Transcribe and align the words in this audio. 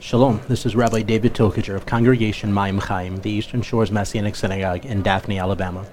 Shalom, 0.00 0.40
this 0.46 0.64
is 0.64 0.76
Rabbi 0.76 1.02
David 1.02 1.34
Tokajer 1.34 1.74
of 1.74 1.84
Congregation 1.84 2.52
Mayim 2.52 2.80
Chaim, 2.80 3.16
the 3.16 3.32
Eastern 3.32 3.62
Shores 3.62 3.90
Messianic 3.90 4.36
Synagogue 4.36 4.86
in 4.86 5.02
Daphne, 5.02 5.40
Alabama. 5.40 5.84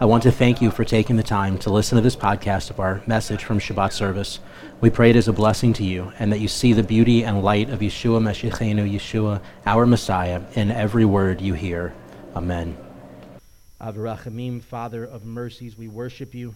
I 0.00 0.06
want 0.06 0.22
to 0.22 0.32
thank 0.32 0.62
you 0.62 0.70
for 0.70 0.82
taking 0.82 1.16
the 1.16 1.22
time 1.22 1.58
to 1.58 1.70
listen 1.70 1.96
to 1.96 2.02
this 2.02 2.16
podcast 2.16 2.70
of 2.70 2.80
our 2.80 3.02
message 3.06 3.44
from 3.44 3.58
Shabbat 3.58 3.92
service. 3.92 4.40
We 4.80 4.88
pray 4.88 5.10
it 5.10 5.16
is 5.16 5.28
a 5.28 5.34
blessing 5.34 5.74
to 5.74 5.84
you 5.84 6.10
and 6.18 6.32
that 6.32 6.40
you 6.40 6.48
see 6.48 6.72
the 6.72 6.82
beauty 6.82 7.22
and 7.22 7.42
light 7.42 7.68
of 7.68 7.80
Yeshua 7.80 8.22
Meshichenu, 8.22 8.90
Yeshua, 8.90 9.42
our 9.66 9.84
Messiah, 9.84 10.40
in 10.54 10.70
every 10.70 11.04
word 11.04 11.42
you 11.42 11.52
hear. 11.52 11.92
Amen. 12.34 12.78
Avrachamim, 13.78 14.62
Father 14.62 15.04
of 15.04 15.26
mercies, 15.26 15.76
we 15.76 15.86
worship 15.86 16.34
you, 16.34 16.54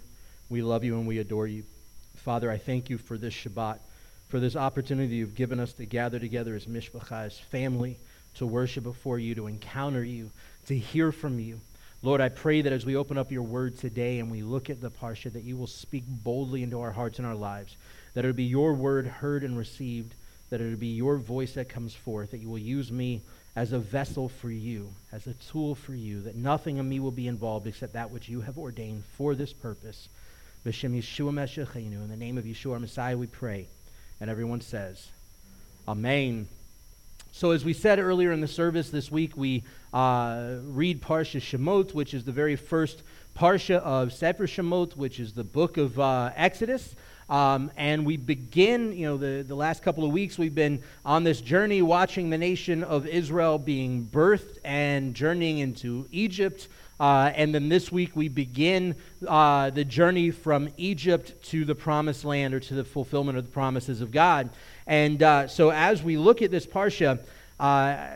we 0.49 0.63
love 0.63 0.85
you, 0.85 0.97
and 0.97 1.07
we 1.07 1.19
adore 1.19 1.47
you. 1.47 1.65
Father, 2.17 2.51
I 2.51 2.57
thank 2.57 2.89
you 2.89 2.97
for 2.97 3.19
this 3.19 3.35
Shabbat 3.35 3.79
for 4.35 4.41
this 4.41 4.57
opportunity 4.57 5.15
you've 5.15 5.37
given 5.37 5.61
us 5.61 5.75
to 5.75 5.87
gather 5.87 6.19
together 6.19 6.57
as 6.57 6.67
mishpacha, 6.67 7.27
as 7.27 7.39
family, 7.39 7.97
to 8.35 8.45
worship 8.45 8.83
before 8.83 9.17
you, 9.17 9.33
to 9.33 9.47
encounter 9.47 10.03
you, 10.03 10.29
to 10.67 10.77
hear 10.77 11.13
from 11.13 11.39
you. 11.39 11.61
Lord, 12.03 12.21
I 12.21 12.31
pray 12.31 12.61
that 12.61 12.73
as 12.73 12.85
we 12.85 12.97
open 12.97 13.17
up 13.17 13.31
your 13.31 13.45
word 13.45 13.79
today 13.79 14.19
and 14.19 14.33
we 14.33 14.43
look 14.43 14.71
at 14.71 14.81
the 14.81 14.91
parsha, 14.91 15.33
that 15.33 15.45
you 15.45 15.57
will 15.57 15.69
speak 15.69 16.03
boldly 16.09 16.65
into 16.65 16.81
our 16.81 16.91
hearts 16.91 17.19
and 17.19 17.29
our 17.29 17.37
lives, 17.37 17.77
that 18.15 18.25
it 18.25 18.27
would 18.27 18.35
be 18.35 18.43
your 18.43 18.75
word 18.75 19.07
heard 19.07 19.45
and 19.45 19.57
received, 19.57 20.15
that 20.51 20.61
it 20.61 20.65
would 20.65 20.81
be 20.81 20.89
your 20.89 21.17
voice 21.17 21.53
that 21.53 21.69
comes 21.69 21.95
forth, 21.95 22.33
that 22.33 22.41
you 22.41 22.49
will 22.49 22.59
use 22.59 22.91
me 22.91 23.23
as 23.55 23.73
a 23.73 23.79
vessel 23.79 24.29
for 24.29 24.51
you, 24.51 24.91
as 25.13 25.29
a 25.29 25.35
tool 25.35 25.77
for 25.77 25.95
you, 25.95 26.23
that 26.23 26.35
nothing 26.35 26.79
in 26.79 26.89
me 26.89 26.99
will 26.99 27.13
be 27.13 27.29
involved 27.29 27.69
except 27.69 27.93
that 27.93 28.11
which 28.11 28.29
you 28.29 28.41
have 28.41 28.59
ordained 28.59 29.05
for 29.17 29.37
this 29.37 29.53
purpose. 29.53 30.09
In 30.65 30.73
the 30.73 32.17
name 32.19 32.37
of 32.37 32.45
Yeshua 32.45 32.73
our 32.73 32.81
Messiah, 32.81 33.17
we 33.17 33.29
pray. 33.29 33.69
And 34.21 34.31
everyone 34.31 34.61
says, 34.61 35.09
Amen. 35.87 36.49
So, 37.33 37.51
as 37.51 37.65
we 37.65 37.73
said 37.73 37.99
earlier 37.99 38.31
in 38.31 38.41
the 38.41 38.49
service 38.49 38.91
this 38.91 39.11
week, 39.11 39.37
we 39.37 39.65
uh, 39.93 40.57
read 40.67 41.03
Parsha 41.03 41.41
Shemot, 41.41 41.93
which 41.93 42.15
is 42.15 42.25
the 42.25 42.33
very 42.33 42.57
first 42.57 43.03
Parsha 43.37 43.79
of 43.79 44.13
Sefer 44.13 44.47
Shemot, 44.47 44.97
which 44.97 45.19
is 45.19 45.33
the 45.33 45.43
book 45.43 45.77
of 45.77 45.99
uh, 45.99 46.31
Exodus. 46.37 46.95
Um, 47.29 47.71
and 47.77 48.05
we 48.05 48.17
begin, 48.17 48.93
you 48.93 49.07
know, 49.07 49.17
the, 49.17 49.43
the 49.43 49.55
last 49.55 49.83
couple 49.83 50.05
of 50.05 50.13
weeks, 50.13 50.39
we've 50.39 50.55
been 50.55 50.83
on 51.05 51.25
this 51.25 51.41
journey 51.41 51.83
watching 51.83 52.31
the 52.31 52.39
nation 52.39 52.85
of 52.85 53.07
Israel 53.07 53.59
being 53.59 54.05
birthed 54.05 54.59
and 54.65 55.15
journeying 55.15 55.59
into 55.59 56.07
Egypt. 56.13 56.69
Uh, 56.99 57.33
and 57.35 57.55
then 57.55 57.69
this 57.69 57.91
week 57.91 58.15
we 58.15 58.29
begin 58.29 58.95
uh, 59.27 59.71
the 59.71 59.85
journey 59.85 60.31
from 60.31 60.69
Egypt 60.77 61.43
to 61.45 61.65
the 61.65 61.75
promised 61.75 62.25
land 62.25 62.55
or 62.55 62.61
to 62.61 62.75
the 62.75 62.85
fulfillment 62.85 63.37
of 63.37 63.45
the 63.45 63.51
promises 63.51 64.01
of 64.01 64.13
God. 64.13 64.51
And 64.87 65.23
uh, 65.23 65.49
so 65.49 65.71
as 65.71 66.03
we 66.03 66.17
look 66.17 66.43
at 66.43 66.51
this 66.51 66.67
Parsha, 66.67 67.19
uh, 67.59 68.07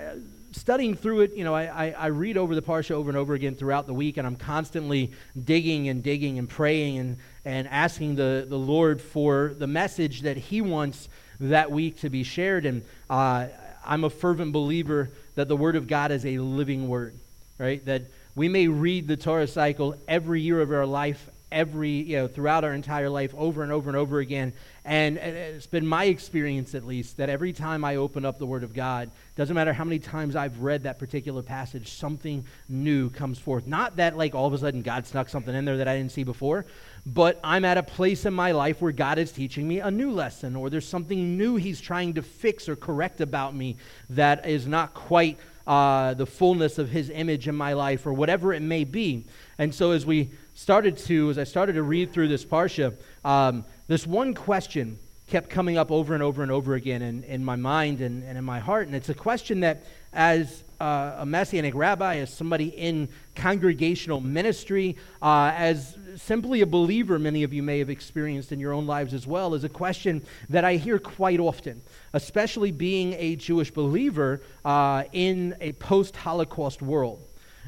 studying 0.53 0.95
through 0.95 1.21
it, 1.21 1.35
you 1.35 1.45
know, 1.45 1.55
I, 1.55 1.95
I, 1.97 2.07
read 2.07 2.37
over 2.37 2.55
the 2.55 2.63
Parsha 2.63 2.93
over 2.93 3.11
and 3.11 3.17
over 3.17 3.35
again 3.35 3.55
throughout 3.55 3.87
the 3.87 3.95
week, 3.95 4.17
and 4.17 4.27
I'm 4.27 4.37
constantly 4.37 5.13
digging 5.45 5.89
and 5.89 6.03
digging 6.03 6.39
and 6.39 6.49
praying 6.49 6.99
and, 6.99 7.17
and 7.45 7.69
asking 7.69 8.17
the, 8.17 8.47
the 8.49 8.59
Lord 8.59 9.01
for 9.01 9.55
the 9.57 9.67
message 9.67 10.23
that 10.23 10.37
He 10.37 10.61
wants 10.61 11.09
that 11.41 11.71
week 11.71 12.01
to 12.01 12.11
be 12.11 12.23
shared. 12.25 12.67
And 12.67 12.83
uh, 13.09 13.47
I'm 13.87 14.05
a 14.05 14.11
fervent 14.11 14.53
believer 14.53 15.11
that 15.35 15.49
the 15.49 15.57
Word 15.57 15.77
of 15.77 15.87
God 15.87 16.11
is 16.11 16.25
a 16.27 16.39
living 16.39 16.89
Word, 16.89 17.15
right? 17.59 17.85
That 17.85 18.03
we 18.39 18.49
may 18.49 18.69
read 18.69 19.09
the 19.09 19.17
Torah 19.17 19.49
cycle 19.49 19.97
every 20.07 20.41
year 20.41 20.61
of 20.61 20.71
our 20.71 20.87
life, 20.87 21.29
every, 21.51 21.91
you 21.91 22.19
know, 22.19 22.29
throughout 22.29 22.63
our 22.63 22.73
entire 22.73 23.11
life, 23.11 23.35
over 23.37 23.65
and 23.65 23.73
over 23.73 23.91
and 23.91 23.97
over 23.97 24.21
again. 24.21 24.53
And 24.85 25.17
it's 25.19 25.67
been 25.67 25.85
my 25.85 26.05
experience, 26.05 26.77
at 26.77 26.87
least, 26.87 27.17
that 27.17 27.29
every 27.29 27.53
time 27.53 27.85
I 27.85 27.97
open 27.97 28.25
up 28.25 28.39
the 28.39 28.47
Word 28.47 28.63
of 28.63 28.73
God, 28.73 29.11
doesn't 29.35 29.57
matter 29.57 29.73
how 29.73 29.83
many 29.83 29.99
times 29.99 30.37
I've 30.37 30.61
read 30.61 30.85
that 30.85 31.01
particular 31.01 31.43
passage, 31.43 31.95
something 31.95 32.45
new 32.69 33.11
comes 33.11 33.41
forth. 33.41 33.67
Not 33.67 33.97
that, 33.97 34.17
like, 34.17 34.37
all 34.37 34.47
of 34.47 34.53
a 34.53 34.59
sudden 34.59 34.83
God 34.83 35.05
snuck 35.05 35.29
something 35.29 35.53
in 35.53 35.65
there 35.65 35.79
that 35.79 35.89
I 35.89 35.97
didn't 35.97 36.13
see 36.13 36.23
before, 36.23 36.65
but 37.05 37.41
I'm 37.43 37.65
at 37.65 37.77
a 37.77 37.83
place 37.83 38.25
in 38.25 38.35
my 38.35 38.53
life 38.53 38.81
where 38.81 38.93
God 38.93 39.19
is 39.19 39.33
teaching 39.33 39.67
me 39.67 39.81
a 39.81 39.91
new 39.91 40.13
lesson, 40.13 40.55
or 40.55 40.71
there's 40.71 40.87
something 40.87 41.37
new 41.37 41.57
He's 41.57 41.81
trying 41.81 42.15
to 42.15 42.23
fix 42.23 42.69
or 42.69 42.77
correct 42.77 43.21
about 43.21 43.53
me 43.53 43.79
that 44.11 44.47
is 44.47 44.69
not 44.69 44.95
quite 44.95 45.39
uh, 45.69 46.15
the 46.15 46.27
fullness 46.27 46.79
of 46.79 46.89
his 46.89 47.11
image 47.11 47.47
in 47.47 47.55
my 47.55 47.75
life 47.75 48.07
or 48.07 48.13
whatever 48.13 48.55
it 48.55 48.63
may 48.63 48.85
be. 48.85 49.27
And 49.59 49.75
so 49.75 49.93
as 49.93 50.07
we 50.07 50.31
started 50.55 50.97
to, 50.97 51.29
as 51.29 51.39
I 51.39 51.45
started 51.45 51.75
to 51.75 51.83
read 51.83 52.11
through 52.13 52.29
this 52.29 52.45
Parsha, 52.45 52.95
um, 53.23 53.65
this 53.87 54.07
one 54.07 54.33
question 54.33 54.99
kept 55.29 55.51
coming 55.51 55.77
up 55.77 55.91
over 55.93 56.15
and 56.15 56.23
over 56.23 56.43
and 56.43 56.51
over 56.51 56.75
again 56.75 57.03
in, 57.03 57.23
in 57.25 57.45
my 57.45 57.57
mind 57.57 58.01
and, 58.01 58.25
and 58.25 58.39
in 58.39 58.45
my 58.45 58.59
heart. 58.59 58.87
And 58.87 58.97
it's 58.97 59.11
a 59.11 59.15
question 59.15 59.61
that, 59.61 59.85
as 60.15 60.65
uh, 60.81 61.17
a 61.19 61.27
Messianic 61.27 61.75
rabbi, 61.75 62.17
as 62.17 62.33
somebody 62.33 62.69
in 62.69 63.09
congregational 63.35 64.21
ministry, 64.21 64.97
uh, 65.21 65.53
as 65.55 65.97
simply 66.17 66.61
a 66.61 66.67
believer, 66.67 67.19
many 67.19 67.43
of 67.43 67.53
you 67.53 67.63
may 67.63 67.79
have 67.79 67.91
experienced 67.91 68.53
in 68.53 68.61
your 68.61 68.73
own 68.73 68.87
lives 68.87 69.15
as 69.15 69.27
well, 69.27 69.55
is 69.55 69.65
a 69.65 69.69
question 69.69 70.23
that 70.49 70.65
I 70.65 70.77
hear 70.77 70.99
quite 70.99 71.41
often, 71.41 71.83
especially 72.13 72.71
being 72.71 73.15
a 73.15 73.37
Jewish 73.37 73.71
believer 73.71 74.41
uh, 74.65 75.05
in 75.13 75.57
a 75.61 75.73
post 75.73 76.17
Holocaust 76.17 76.83
world. 76.83 77.21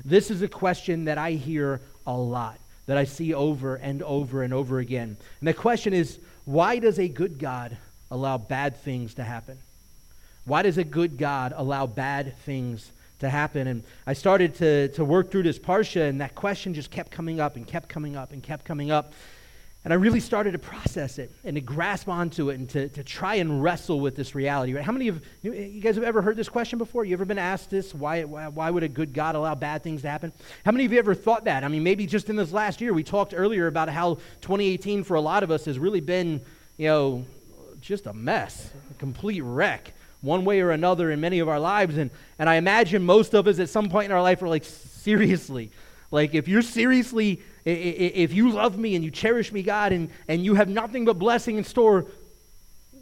This 0.04 0.31
is 0.31 0.43
a 0.43 0.49
question 0.49 1.04
that 1.04 1.19
I 1.19 1.32
hear 1.32 1.81
a 2.06 2.16
lot, 2.16 2.59
that 2.87 2.97
I 2.97 3.04
see 3.04 3.34
over 3.34 3.76
and 3.76 4.03
over 4.03 4.43
and 4.43 4.54
over 4.54 4.78
again. 4.78 5.16
And 5.41 5.49
the 5.49 5.54
question 5.54 5.93
is 5.93 6.19
why 6.44 6.78
does 6.78 6.99
a 6.99 7.09
good 7.09 7.38
God 7.38 7.76
allow 8.10 8.38
bad 8.38 8.76
things 8.78 9.15
to 9.15 9.25
happen? 9.25 9.59
Why 10.44 10.62
does 10.62 10.78
a 10.78 10.84
good 10.84 11.19
God 11.19 11.53
allow 11.54 11.87
bad 11.87 12.37
things 12.38 12.91
to 13.20 13.31
happen. 13.31 13.66
And 13.66 13.84
I 14.06 14.12
started 14.14 14.54
to, 14.56 14.88
to 14.88 15.04
work 15.04 15.31
through 15.31 15.44
this 15.44 15.58
Parsha, 15.58 16.08
and 16.08 16.20
that 16.20 16.34
question 16.34 16.75
just 16.75 16.91
kept 16.91 17.10
coming 17.10 17.41
up 17.41 17.56
and 17.56 17.66
kept 17.66 17.88
coming 17.88 18.16
up 18.16 18.32
and 18.32 18.42
kept 18.42 18.64
coming 18.64 18.91
up. 18.91 19.12
And 19.82 19.94
I 19.94 19.97
really 19.97 20.20
started 20.20 20.53
to 20.53 20.58
process 20.58 21.19
it 21.19 21.32
and 21.42 21.54
to 21.54 21.62
grasp 21.62 22.06
onto 22.06 22.50
it 22.50 22.58
and 22.58 22.69
to, 22.70 22.91
to 22.91 23.03
try 23.03 23.36
and 23.36 23.62
wrestle 23.62 23.98
with 23.98 24.14
this 24.14 24.34
reality. 24.34 24.75
Right? 24.75 24.84
How 24.84 24.92
many 24.92 25.08
of 25.08 25.25
you, 25.41 25.54
you 25.54 25.81
guys 25.81 25.94
have 25.94 26.04
ever 26.04 26.20
heard 26.20 26.36
this 26.36 26.50
question 26.50 26.78
before? 26.78 27.06
You 27.06 27.14
ever 27.14 27.25
been 27.25 27.38
asked 27.38 27.70
this? 27.70 27.94
Why, 27.94 28.25
why, 28.25 28.48
why 28.48 28.70
would 28.70 28.82
a 28.82 28.88
good 28.88 29.14
God 29.14 29.37
allow 29.37 29.54
bad 29.54 29.82
things 29.82 30.02
to 30.02 30.10
happen? 30.10 30.32
How 30.66 30.72
many 30.72 30.84
of 30.84 30.92
you 30.92 30.98
ever 30.98 31.14
thought 31.14 31.44
that? 31.44 31.64
I 31.64 31.69
mean, 31.69 31.82
maybe 31.82 32.06
just 32.06 32.28
in 32.28 32.37
this 32.37 32.52
last 32.52 32.82
year, 32.82 32.92
we 32.92 33.02
talked 33.02 33.32
earlier 33.34 33.69
about 33.69 33.88
how 33.88 34.16
2018 34.42 35.02
for 35.02 35.14
a 35.14 35.20
lot 35.20 35.42
of 35.42 35.50
us 35.50 35.64
has 35.64 35.78
really 35.78 36.00
been, 36.00 36.42
you 36.76 36.88
know, 36.88 37.25
just 37.81 38.06
a 38.06 38.12
mess, 38.12 38.70
a 38.91 38.94
complete 38.94 39.41
wreck 39.41 39.94
one 40.20 40.44
way 40.44 40.60
or 40.60 40.70
another 40.70 41.10
in 41.10 41.20
many 41.20 41.38
of 41.38 41.48
our 41.48 41.60
lives. 41.60 41.97
And, 41.97 42.10
and 42.38 42.48
I 42.48 42.56
imagine 42.56 43.03
most 43.03 43.34
of 43.34 43.47
us 43.47 43.58
at 43.58 43.69
some 43.69 43.88
point 43.88 44.06
in 44.06 44.12
our 44.12 44.22
life 44.22 44.42
are 44.42 44.48
like, 44.48 44.64
seriously, 44.64 45.70
like 46.10 46.34
if 46.34 46.48
you're 46.48 46.62
seriously, 46.62 47.41
if 47.64 48.32
you 48.32 48.50
love 48.50 48.78
me 48.78 48.94
and 48.97 49.04
you 49.04 49.10
cherish 49.10 49.53
me, 49.53 49.62
God, 49.62 49.92
and, 49.92 50.10
and 50.28 50.44
you 50.44 50.54
have 50.54 50.69
nothing 50.69 51.04
but 51.04 51.19
blessing 51.19 51.56
in 51.56 51.64
store, 51.64 52.06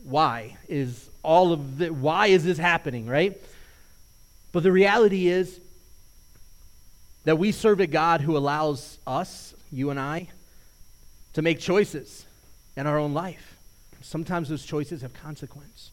why 0.04 0.56
is 0.68 1.10
all 1.22 1.52
of 1.52 1.78
the, 1.78 1.88
why 1.90 2.28
is 2.28 2.44
this 2.44 2.58
happening, 2.58 3.06
right? 3.06 3.40
But 4.52 4.62
the 4.62 4.72
reality 4.72 5.28
is 5.28 5.60
that 7.24 7.38
we 7.38 7.52
serve 7.52 7.80
a 7.80 7.86
God 7.86 8.20
who 8.20 8.36
allows 8.36 8.98
us, 9.06 9.54
you 9.70 9.90
and 9.90 10.00
I, 10.00 10.28
to 11.34 11.42
make 11.42 11.58
choices 11.58 12.24
in 12.76 12.86
our 12.86 12.98
own 12.98 13.12
life. 13.12 13.56
Sometimes 14.00 14.48
those 14.48 14.64
choices 14.64 15.02
have 15.02 15.12
consequence. 15.12 15.90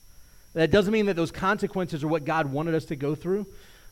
That 0.55 0.71
doesn't 0.71 0.93
mean 0.93 1.07
that 1.07 1.17
those 1.17 1.31
consequences 1.31 2.01
are 2.03 2.07
what 2.07 2.23
God 2.23 2.47
wanted 2.47 2.75
us 2.75 2.85
to 2.85 2.95
go 2.95 3.13
through, 3.13 3.45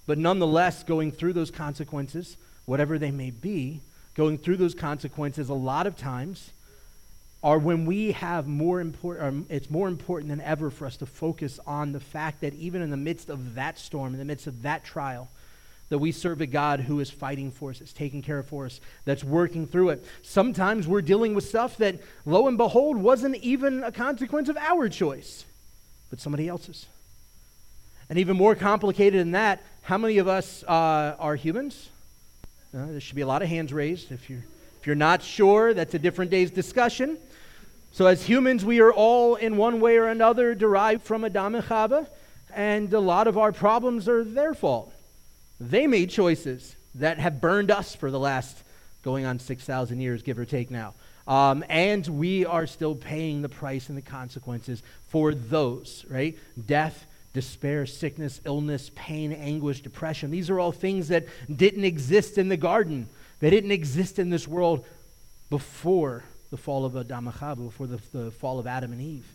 but 0.08 0.18
nonetheless, 0.18 0.84
going 0.84 1.12
through 1.12 1.34
those 1.34 1.52
consequences, 1.52 2.38
whatever 2.66 2.98
they 2.98 3.12
may 3.12 3.32
be, 3.32 3.82
going 4.16 4.38
through 4.38 4.58
those 4.58 4.74
consequences 4.74 5.50
a 5.50 5.54
lot 5.54 5.88
of 5.88 5.98
times 5.98 6.52
are 7.44 7.60
when 7.60 7.86
we 7.86 8.14
have 8.14 8.48
more 8.48 8.80
important, 8.80 9.28
um, 9.28 9.46
it's 9.50 9.70
more 9.70 9.90
important 9.90 10.30
than 10.30 10.40
ever 10.40 10.70
for 10.70 10.86
us 10.86 10.96
to 10.96 11.06
focus 11.06 11.60
on 11.68 11.92
the 11.92 12.00
fact 12.00 12.40
that 12.40 12.54
even 12.54 12.82
in 12.82 12.90
the 12.90 12.98
midst 12.98 13.30
of 13.30 13.56
that 13.56 13.78
storm, 13.78 14.14
in 14.14 14.20
the 14.20 14.26
midst 14.26 14.48
of 14.48 14.62
that 14.62 14.86
trial, 14.86 15.30
that 15.90 15.98
we 15.98 16.14
serve 16.14 16.40
a 16.40 16.46
God 16.46 16.80
who 16.80 17.02
is 17.02 17.10
fighting 17.10 17.52
for 17.52 17.72
us, 17.72 17.80
that's 17.80 17.92
taking 17.92 18.22
care 18.22 18.40
of 18.40 18.48
for 18.48 18.66
us, 18.66 18.80
that's 19.04 19.26
working 19.26 19.68
through 19.68 19.90
it. 19.90 20.06
Sometimes 20.22 20.88
we're 20.88 21.02
dealing 21.02 21.36
with 21.36 21.44
stuff 21.44 21.76
that, 21.78 22.00
lo 22.26 22.48
and 22.48 22.58
behold, 22.58 22.96
wasn't 22.96 23.36
even 23.36 23.84
a 23.84 23.92
consequence 23.92 24.48
of 24.48 24.56
our 24.56 24.88
choice 24.88 25.44
but 26.14 26.22
somebody 26.22 26.48
else's. 26.48 26.86
And 28.08 28.20
even 28.20 28.38
more 28.38 28.54
complicated 28.54 29.20
than 29.20 29.32
that, 29.32 29.64
how 29.82 29.98
many 29.98 30.20
of 30.20 30.28
us 30.28 30.64
uh, 30.68 31.16
are 31.18 31.36
humans? 31.36 31.90
Uh, 32.72 32.86
there 32.86 33.00
should 33.00 33.16
be 33.16 33.24
a 33.24 33.28
lot 33.28 33.42
of 33.42 33.50
hands 33.50 33.74
raised. 33.74 34.12
If 34.12 34.30
you're, 34.30 34.46
if 34.80 34.86
you're 34.86 34.96
not 34.96 35.24
sure, 35.24 35.74
that's 35.74 35.96
a 35.96 35.98
different 35.98 36.30
day's 36.30 36.52
discussion. 36.52 37.18
So, 37.94 38.06
as 38.06 38.24
humans, 38.24 38.64
we 38.64 38.80
are 38.80 38.94
all 38.94 39.34
in 39.34 39.58
one 39.58 39.80
way 39.80 39.98
or 39.98 40.08
another 40.08 40.54
derived 40.54 41.02
from 41.02 41.26
Adam 41.26 41.56
and 41.56 41.64
Chava, 41.64 42.06
and 42.54 42.94
a 42.94 43.00
lot 43.00 43.26
of 43.26 43.40
our 43.40 43.52
problems 43.52 44.08
are 44.08 44.24
their 44.24 44.54
fault. 44.54 44.94
They 45.60 45.88
made 45.88 46.12
choices 46.12 46.76
that 46.94 47.18
have 47.18 47.42
burned 47.42 47.72
us 47.72 47.96
for 47.96 48.12
the 48.12 48.20
last 48.20 48.56
going 49.02 49.26
on 49.26 49.40
6,000 49.40 50.00
years, 50.00 50.22
give 50.22 50.38
or 50.38 50.46
take 50.46 50.70
now. 50.70 50.94
Um, 51.28 51.64
and 51.70 52.06
we 52.08 52.46
are 52.46 52.68
still 52.68 52.96
paying 52.96 53.42
the 53.42 53.50
price 53.50 53.90
and 53.90 53.98
the 53.98 54.02
consequences 54.02 54.84
for 55.08 55.34
those, 55.34 56.06
right? 56.10 56.38
Death, 56.66 57.06
despair, 57.34 57.86
sickness, 57.86 58.42
illness, 58.46 58.92
pain, 58.96 59.32
anguish, 59.32 59.82
depression. 59.82 60.32
These 60.32 60.50
are 60.50 60.60
all 60.60 60.72
things 60.72 61.08
that 61.08 61.26
didn't 61.54 61.86
exist 61.86 62.38
in 62.38 62.50
the 62.50 62.58
garden. 62.58 63.08
They 63.40 63.50
didn't 63.50 63.72
exist 63.72 64.20
in 64.20 64.30
this 64.30 64.48
world 64.48 64.86
before 65.50 66.24
the 66.50 66.58
fall 66.58 66.86
of 66.86 66.96
Adam 66.96 67.26
before 67.26 67.88
the, 67.88 68.00
the 68.12 68.32
fall 68.32 68.60
of 68.60 68.68
Adam 68.68 68.92
and 68.92 69.02
Eve. 69.02 69.26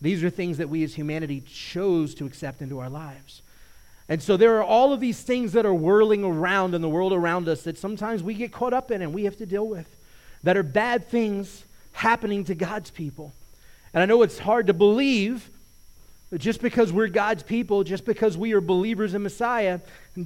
These 0.00 0.24
are 0.24 0.30
things 0.30 0.58
that 0.58 0.68
we 0.68 0.82
as 0.82 0.94
humanity 0.94 1.40
chose 1.46 2.14
to 2.16 2.26
accept 2.26 2.62
into 2.62 2.80
our 2.80 2.90
lives. 2.90 3.42
And 4.08 4.22
so 4.22 4.36
there 4.36 4.58
are 4.58 4.64
all 4.64 4.92
of 4.92 5.00
these 5.00 5.22
things 5.22 5.52
that 5.52 5.64
are 5.64 5.72
whirling 5.72 6.24
around 6.24 6.74
in 6.74 6.82
the 6.82 6.88
world 6.88 7.12
around 7.12 7.48
us 7.48 7.62
that 7.62 7.78
sometimes 7.78 8.22
we 8.22 8.34
get 8.34 8.52
caught 8.52 8.72
up 8.72 8.90
in 8.90 9.02
and 9.02 9.14
we 9.14 9.24
have 9.24 9.36
to 9.36 9.46
deal 9.46 9.66
with 9.66 9.88
that 10.44 10.56
are 10.56 10.62
bad 10.62 11.08
things 11.08 11.64
happening 11.92 12.44
to 12.44 12.54
God's 12.54 12.90
people. 12.90 13.32
And 13.92 14.02
I 14.02 14.06
know 14.06 14.22
it's 14.22 14.38
hard 14.38 14.68
to 14.68 14.74
believe 14.74 15.50
but 16.34 16.40
just 16.40 16.60
because 16.60 16.92
we're 16.92 17.06
God's 17.06 17.44
people, 17.44 17.84
just 17.84 18.04
because 18.04 18.36
we 18.36 18.54
are 18.54 18.60
believers 18.60 19.14
in 19.14 19.22
Messiah, 19.22 19.78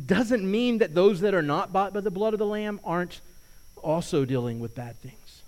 doesn't 0.07 0.51
mean 0.51 0.79
that 0.79 0.95
those 0.95 1.21
that 1.21 1.35
are 1.35 1.43
not 1.43 1.71
bought 1.71 1.93
by 1.93 2.01
the 2.01 2.11
blood 2.11 2.33
of 2.33 2.39
the 2.39 2.47
Lamb 2.47 2.81
aren't 2.83 3.21
also 3.83 4.25
dealing 4.25 4.59
with 4.59 4.75
bad 4.75 4.97
things. 5.03 5.43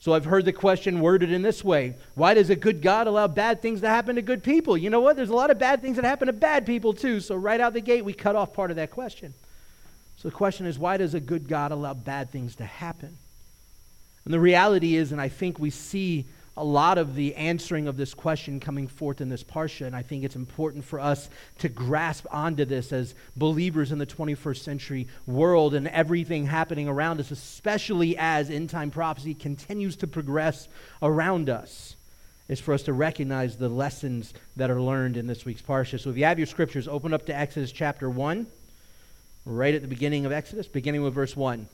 So 0.00 0.14
I've 0.14 0.24
heard 0.24 0.46
the 0.46 0.54
question 0.54 1.00
worded 1.00 1.30
in 1.30 1.42
this 1.42 1.62
way 1.62 1.96
Why 2.14 2.32
does 2.32 2.48
a 2.48 2.56
good 2.56 2.80
God 2.80 3.06
allow 3.06 3.28
bad 3.28 3.60
things 3.60 3.82
to 3.82 3.88
happen 3.90 4.16
to 4.16 4.22
good 4.22 4.42
people? 4.42 4.74
You 4.74 4.88
know 4.88 5.00
what? 5.00 5.16
There's 5.16 5.28
a 5.28 5.34
lot 5.34 5.50
of 5.50 5.58
bad 5.58 5.82
things 5.82 5.96
that 5.96 6.06
happen 6.06 6.28
to 6.28 6.32
bad 6.32 6.64
people 6.64 6.94
too. 6.94 7.20
So 7.20 7.36
right 7.36 7.60
out 7.60 7.74
the 7.74 7.82
gate, 7.82 8.06
we 8.06 8.14
cut 8.14 8.34
off 8.34 8.54
part 8.54 8.70
of 8.70 8.78
that 8.78 8.90
question. 8.90 9.34
So 10.16 10.30
the 10.30 10.34
question 10.34 10.64
is 10.64 10.78
why 10.78 10.96
does 10.96 11.12
a 11.12 11.20
good 11.20 11.46
God 11.46 11.72
allow 11.72 11.92
bad 11.92 12.30
things 12.30 12.56
to 12.56 12.64
happen? 12.64 13.18
And 14.24 14.32
the 14.32 14.40
reality 14.40 14.96
is, 14.96 15.12
and 15.12 15.20
I 15.20 15.28
think 15.28 15.58
we 15.58 15.70
see 15.70 16.26
a 16.56 16.64
lot 16.64 16.98
of 16.98 17.14
the 17.14 17.34
answering 17.34 17.88
of 17.88 17.96
this 17.96 18.12
question 18.12 18.60
coming 18.60 18.86
forth 18.86 19.20
in 19.20 19.28
this 19.30 19.42
parsha, 19.42 19.86
and 19.86 19.96
I 19.96 20.02
think 20.02 20.22
it's 20.22 20.36
important 20.36 20.84
for 20.84 21.00
us 21.00 21.30
to 21.58 21.68
grasp 21.68 22.26
onto 22.30 22.64
this 22.64 22.92
as 22.92 23.14
believers 23.36 23.90
in 23.90 23.98
the 23.98 24.06
21st 24.06 24.58
century 24.58 25.08
world 25.26 25.74
and 25.74 25.88
everything 25.88 26.46
happening 26.46 26.88
around 26.88 27.20
us, 27.20 27.30
especially 27.30 28.16
as 28.18 28.50
end 28.50 28.68
time 28.68 28.90
prophecy 28.90 29.32
continues 29.32 29.96
to 29.96 30.06
progress 30.06 30.68
around 31.02 31.48
us. 31.48 31.96
Is 32.48 32.60
for 32.60 32.74
us 32.74 32.82
to 32.82 32.92
recognize 32.92 33.56
the 33.56 33.68
lessons 33.68 34.34
that 34.56 34.68
are 34.68 34.80
learned 34.80 35.16
in 35.16 35.26
this 35.26 35.46
week's 35.46 35.62
parsha. 35.62 35.98
So, 35.98 36.10
if 36.10 36.18
you 36.18 36.24
have 36.24 36.38
your 36.38 36.46
scriptures, 36.46 36.86
open 36.86 37.14
up 37.14 37.24
to 37.26 37.34
Exodus 37.34 37.72
chapter 37.72 38.10
1, 38.10 38.46
right 39.46 39.74
at 39.74 39.80
the 39.80 39.88
beginning 39.88 40.26
of 40.26 40.32
Exodus, 40.32 40.66
beginning 40.66 41.02
with 41.02 41.14
verse 41.14 41.34
1 41.34 41.66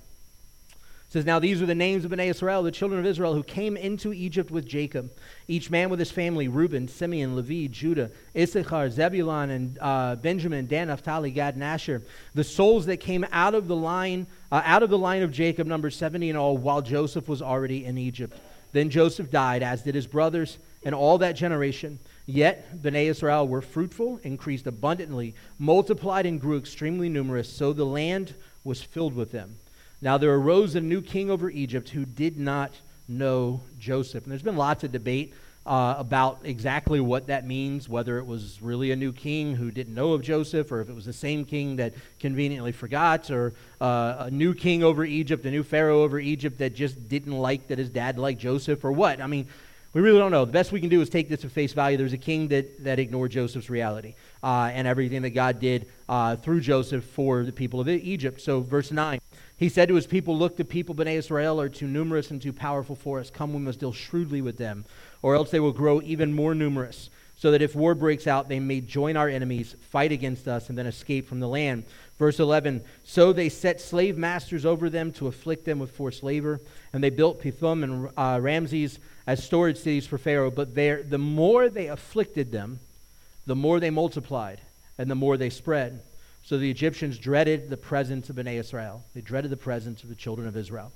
says, 1.09 1.25
Now 1.25 1.39
these 1.39 1.63
are 1.63 1.67
the 1.67 1.75
names 1.75 2.05
of 2.05 2.11
Bnei 2.11 2.29
Israel, 2.29 2.63
the 2.63 2.71
children 2.71 3.01
of 3.01 3.07
Israel, 3.07 3.35
who 3.35 3.43
came 3.43 3.77
into 3.77 4.13
Egypt 4.13 4.51
with 4.51 4.67
Jacob, 4.67 5.11
each 5.47 5.71
man 5.71 5.89
with 5.91 5.99
his 5.99 6.11
family 6.11 6.49
Reuben, 6.49 6.89
Simeon, 6.89 7.35
Levi, 7.35 7.73
Judah, 7.73 8.11
Issachar, 8.37 8.91
Zebulun, 8.91 9.51
and 9.51 9.79
uh, 9.81 10.17
Benjamin, 10.17 10.67
Dan, 10.67 10.89
Naphtali, 10.89 11.31
Gad, 11.31 11.55
and 11.55 11.65
Asher. 11.65 12.03
The 12.35 12.45
souls 12.45 12.87
that 12.87 12.99
came 12.99 13.27
out 13.33 13.55
of 13.55 13.69
the 13.69 13.77
line, 13.77 14.27
uh, 14.53 14.63
out 14.65 14.83
of 14.83 14.91
the 14.91 14.99
line 14.99 15.23
of 15.23 15.33
Jacob, 15.33 15.67
number 15.67 15.91
70 15.91 16.31
in 16.31 16.37
all, 16.37 16.57
while 16.57 16.83
Joseph 16.83 17.29
was 17.29 17.43
already 17.43 17.85
in 17.85 17.97
Egypt. 17.97 18.39
Then 18.73 18.91
Joseph 18.91 19.31
died, 19.31 19.63
as 19.63 19.83
did 19.83 19.95
his 19.95 20.07
brothers 20.07 20.59
and 20.83 20.95
all 20.95 21.19
that 21.19 21.33
generation. 21.33 21.99
Yet 22.27 22.83
Bnei 22.83 23.07
Israel 23.07 23.49
were 23.49 23.63
fruitful, 23.63 24.21
increased 24.23 24.67
abundantly, 24.67 25.35
multiplied, 25.59 26.27
and 26.27 26.39
grew 26.39 26.59
extremely 26.59 27.09
numerous, 27.09 27.49
so 27.49 27.73
the 27.73 27.87
land 27.87 28.35
was 28.65 28.83
filled 28.83 29.15
with 29.15 29.33
them. 29.33 29.57
Now 30.01 30.19
there 30.19 30.33
arose 30.35 30.75
a 30.75 30.81
new 30.81 31.03
king 31.03 31.31
over 31.31 31.51
Egypt 31.51 31.89
who 31.91 32.05
did 32.05 32.39
not 32.39 32.73
know 33.09 33.61
Joseph. 33.79 34.25
And 34.25 34.31
there's 34.31 34.43
been 34.43 34.57
lots 34.57 34.85
of 34.85 34.93
debate 34.93 35.35
uh, 35.67 35.97
about 35.99 36.39
exactly 36.45 37.01
what 37.01 37.27
that 37.27 37.47
means, 37.47 37.89
whether 37.89 38.19
it 38.19 38.27
was 38.27 38.63
really 38.63 38.91
a 38.91 38.97
new 38.97 39.13
king 39.13 39.55
who 39.55 39.71
didn't 39.71 39.95
know 39.95 40.13
of 40.13 40.23
Joseph, 40.23 40.73
or 40.73 40.81
if 40.81 40.89
it 40.89 40.95
was 40.95 41.05
the 41.05 41.13
same 41.13 41.45
king 41.45 41.77
that 41.77 41.93
conveniently 42.21 42.73
forgot, 42.73 43.31
or 43.31 43.53
uh, 43.81 44.17
a 44.21 44.31
new 44.31 44.55
king 44.55 44.83
over 44.83 45.05
Egypt, 45.05 45.45
a 45.45 45.51
new 45.51 45.63
pharaoh 45.63 46.03
over 46.03 46.19
Egypt 46.19 46.59
that 46.59 46.75
just 46.75 47.09
didn't 47.09 47.37
like 47.37 47.69
that 47.69 47.79
his 47.79 47.91
dad 47.91 48.19
liked 48.19 48.41
Joseph, 48.41 48.83
or 48.85 48.93
what. 48.93 49.21
I 49.21 49.27
mean, 49.27 49.47
we 49.93 50.01
really 50.01 50.19
don't 50.19 50.31
know. 50.31 50.45
The 50.45 50.53
best 50.53 50.73
we 50.73 50.81
can 50.81 50.89
do 50.89 51.01
is 51.03 51.11
take 51.11 51.29
this 51.29 51.45
at 51.45 51.51
face 51.51 51.73
value. 51.73 51.99
There's 51.99 52.13
a 52.13 52.19
king 52.19 52.49
that, 52.49 52.85
that 52.85 52.99
ignored 52.99 53.31
Joseph's 53.31 53.69
reality 53.69 54.15
uh, 54.43 54.71
and 54.73 54.87
everything 54.87 55.23
that 55.23 55.31
God 55.31 55.61
did 55.61 55.87
uh, 56.09 56.37
through 56.37 56.61
Joseph 56.61 57.05
for 57.05 57.45
the 57.45 57.53
people 57.53 57.81
of 57.81 57.89
Egypt. 57.89 58.41
So, 58.41 58.61
verse 58.61 58.91
9. 58.91 59.19
He 59.59 59.69
said 59.69 59.89
to 59.89 59.97
his 59.97 60.07
people, 60.07 60.39
Look, 60.39 60.57
the 60.57 60.65
people 60.65 60.95
Bnei 60.95 61.17
Israel 61.17 61.61
are 61.61 61.69
too 61.69 61.89
numerous 61.89 62.31
and 62.31 62.41
too 62.41 62.53
powerful 62.53 62.95
for 62.95 63.19
us. 63.19 63.29
Come, 63.29 63.53
we 63.53 63.59
must 63.59 63.81
deal 63.81 63.93
shrewdly 63.93 64.41
with 64.41 64.57
them, 64.57 64.85
or 65.21 65.35
else 65.35 65.51
they 65.51 65.59
will 65.59 65.73
grow 65.73 66.01
even 66.03 66.33
more 66.33 66.55
numerous, 66.55 67.11
so 67.37 67.51
that 67.51 67.61
if 67.61 67.75
war 67.75 67.97
breaks 67.97 68.29
out, 68.29 68.49
they 68.49 68.61
may 68.61 68.81
join 68.81 69.17
our 69.17 69.29
enemies, 69.29 69.75
fight 69.91 70.13
against 70.13 70.47
us, 70.47 70.69
and 70.69 70.79
then 70.79 70.87
escape 70.87 71.27
from 71.27 71.41
the 71.41 71.49
land. 71.49 71.85
Verse 72.21 72.39
11 72.39 72.85
So 73.03 73.33
they 73.33 73.49
set 73.49 73.81
slave 73.81 74.17
masters 74.17 74.65
over 74.65 74.89
them 74.89 75.11
to 75.15 75.27
afflict 75.27 75.65
them 75.65 75.81
with 75.81 75.91
forced 75.91 76.23
labor, 76.23 76.61
and 76.93 77.03
they 77.03 77.11
built 77.11 77.43
Pithom 77.43 77.83
and 77.83 78.11
uh, 78.17 78.39
Ramses 78.41 79.01
as 79.27 79.43
storage 79.43 79.79
cities 79.79 80.07
for 80.07 80.19
Pharaoh. 80.19 80.53
But 80.53 80.77
there, 80.77 81.03
the 81.03 81.19
more 81.19 81.69
they 81.69 81.89
afflicted 81.89 82.53
them, 82.53 82.79
the 83.45 83.57
more 83.57 83.81
they 83.81 83.91
multiplied, 83.91 84.61
and 84.97 85.11
the 85.11 85.17
more 85.17 85.37
they 85.37 85.51
spread. 85.51 86.01
So 86.49 86.57
the 86.57 86.71
Egyptians 86.71 87.19
dreaded 87.19 87.69
the 87.69 87.77
presence 87.77 88.31
of 88.31 88.37
Bnei 88.37 88.59
Israel. 88.59 89.05
They 89.15 89.21
dreaded 89.21 89.51
the 89.51 89.57
presence 89.59 90.03
of 90.03 90.09
the 90.09 90.15
children 90.15 90.49
of 90.49 90.57
Israel. 90.57 90.93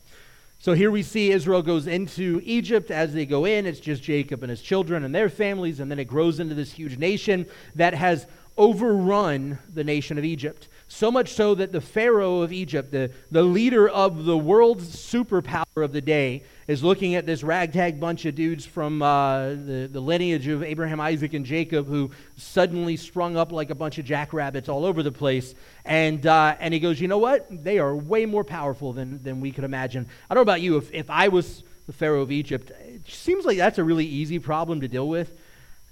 So 0.59 0.73
here 0.73 0.91
we 0.91 1.03
see 1.03 1.31
Israel 1.31 1.61
goes 1.61 1.87
into 1.87 2.41
Egypt. 2.43 2.91
As 2.91 3.13
they 3.13 3.27
go 3.27 3.45
in, 3.45 3.67
it's 3.67 3.79
just 3.79 4.03
Jacob 4.03 4.43
and 4.43 4.49
his 4.49 4.63
children 4.63 5.05
and 5.05 5.15
their 5.15 5.29
families, 5.29 5.79
and 5.79 5.91
then 5.91 5.99
it 5.99 6.07
grows 6.07 6.41
into 6.41 6.55
this 6.55 6.73
huge 6.73 6.97
nation 6.97 7.45
that 7.75 7.93
has 7.93 8.27
overrun 8.57 9.59
the 9.75 9.85
nation 9.85 10.17
of 10.17 10.25
Egypt. 10.25 10.69
So 10.89 11.11
much 11.11 11.35
so 11.35 11.55
that 11.55 11.71
the 11.71 11.83
Pharaoh 11.83 12.41
of 12.41 12.51
Egypt, 12.51 12.91
the, 12.91 13.11
the 13.31 13.43
leader 13.43 13.87
of 13.87 14.25
the 14.25 14.39
world's 14.39 14.97
superpower 14.97 15.85
of 15.85 15.93
the 15.93 16.01
day, 16.01 16.45
is 16.67 16.83
looking 16.83 17.15
at 17.15 17.27
this 17.27 17.43
ragtag 17.43 17.99
bunch 17.99 18.25
of 18.25 18.35
dudes 18.35 18.65
from 18.65 19.03
uh, 19.03 19.51
the, 19.51 19.89
the 19.91 20.01
lineage 20.01 20.47
of 20.49 20.63
Abraham, 20.63 21.01
Isaac, 21.01 21.35
and 21.35 21.45
Jacob 21.45 21.87
who 21.87 22.11
suddenly 22.37 22.97
sprung 22.97 23.37
up 23.37 23.53
like 23.53 23.71
a 23.71 23.75
bunch 23.75 23.99
of 23.99 24.05
jackrabbits 24.05 24.69
all 24.69 24.85
over 24.85 25.03
the 25.03 25.13
place. 25.13 25.55
And, 25.85 26.27
uh, 26.27 26.57
and 26.61 26.73
he 26.73 26.81
goes, 26.81 27.01
You 27.01 27.09
know 27.09 27.19
what? 27.19 27.47
They 27.51 27.79
are 27.79 27.95
way 27.95 28.27
more 28.27 28.45
powerful 28.45 28.93
than, 28.93 29.23
than 29.23 29.41
we 29.41 29.51
could 29.51 29.65
imagine. 29.65 30.07
I 30.31 30.35
don't 30.35 30.39
know 30.45 30.53
about 30.53 30.61
you. 30.61 30.77
If, 30.77 30.93
if 30.93 31.11
I 31.11 31.29
was 31.29 31.65
the 31.87 31.93
Pharaoh 31.93 32.23
of 32.23 32.31
Egypt, 32.31 32.71
it 32.71 33.09
seems 33.09 33.45
like 33.45 33.57
that's 33.57 33.79
a 33.79 33.85
really 33.85 34.07
easy 34.07 34.39
problem 34.39 34.81
to 34.83 34.89
deal 34.89 35.09
with 35.09 35.33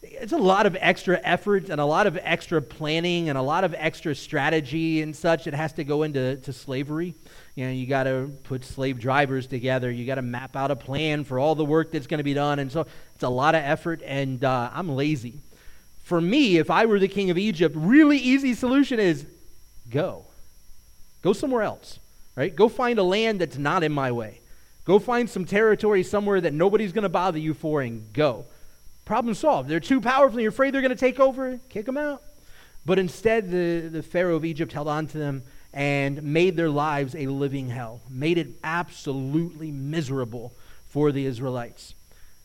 it's 0.02 0.32
a 0.32 0.38
lot 0.38 0.66
of 0.66 0.76
extra 0.80 1.20
effort 1.22 1.68
and 1.68 1.80
a 1.80 1.84
lot 1.84 2.06
of 2.06 2.18
extra 2.22 2.62
planning 2.62 3.28
and 3.28 3.36
a 3.36 3.42
lot 3.42 3.64
of 3.64 3.74
extra 3.76 4.14
strategy 4.14 5.02
and 5.02 5.14
such 5.14 5.44
that 5.44 5.54
has 5.54 5.74
to 5.74 5.84
go 5.84 6.02
into 6.04 6.36
to 6.36 6.52
slavery. 6.52 7.14
You 7.60 7.66
know, 7.66 7.72
you 7.72 7.86
got 7.86 8.04
to 8.04 8.30
put 8.44 8.64
slave 8.64 8.98
drivers 8.98 9.46
together. 9.46 9.90
You 9.90 10.06
got 10.06 10.14
to 10.14 10.22
map 10.22 10.56
out 10.56 10.70
a 10.70 10.76
plan 10.76 11.24
for 11.24 11.38
all 11.38 11.54
the 11.54 11.62
work 11.62 11.92
that's 11.92 12.06
going 12.06 12.16
to 12.16 12.24
be 12.24 12.32
done, 12.32 12.58
and 12.58 12.72
so 12.72 12.86
it's 13.14 13.22
a 13.22 13.28
lot 13.28 13.54
of 13.54 13.62
effort. 13.62 14.00
And 14.02 14.42
uh, 14.42 14.70
I'm 14.72 14.88
lazy. 14.88 15.34
For 16.04 16.22
me, 16.22 16.56
if 16.56 16.70
I 16.70 16.86
were 16.86 16.98
the 16.98 17.06
king 17.06 17.28
of 17.28 17.36
Egypt, 17.36 17.76
really 17.76 18.16
easy 18.16 18.54
solution 18.54 18.98
is 18.98 19.26
go, 19.90 20.24
go 21.20 21.34
somewhere 21.34 21.60
else. 21.60 21.98
Right? 22.34 22.56
Go 22.56 22.70
find 22.70 22.98
a 22.98 23.02
land 23.02 23.42
that's 23.42 23.58
not 23.58 23.84
in 23.84 23.92
my 23.92 24.10
way. 24.10 24.40
Go 24.86 24.98
find 24.98 25.28
some 25.28 25.44
territory 25.44 26.02
somewhere 26.02 26.40
that 26.40 26.54
nobody's 26.54 26.92
going 26.92 27.02
to 27.02 27.10
bother 27.10 27.38
you 27.38 27.52
for, 27.52 27.82
and 27.82 28.10
go. 28.14 28.46
Problem 29.04 29.34
solved. 29.34 29.68
They're 29.68 29.80
too 29.80 30.00
powerful 30.00 30.38
and 30.38 30.44
you're 30.44 30.48
afraid 30.48 30.72
they're 30.72 30.80
going 30.80 30.92
to 30.92 30.96
take 30.96 31.20
over, 31.20 31.60
kick 31.68 31.84
them 31.84 31.98
out. 31.98 32.22
But 32.86 32.98
instead, 32.98 33.50
the, 33.50 33.90
the 33.92 34.02
Pharaoh 34.02 34.36
of 34.36 34.46
Egypt 34.46 34.72
held 34.72 34.88
on 34.88 35.06
to 35.08 35.18
them 35.18 35.42
and 35.72 36.22
made 36.22 36.56
their 36.56 36.70
lives 36.70 37.14
a 37.14 37.26
living 37.26 37.68
hell, 37.68 38.00
made 38.08 38.38
it 38.38 38.48
absolutely 38.64 39.70
miserable 39.70 40.52
for 40.88 41.12
the 41.12 41.26
Israelites, 41.26 41.94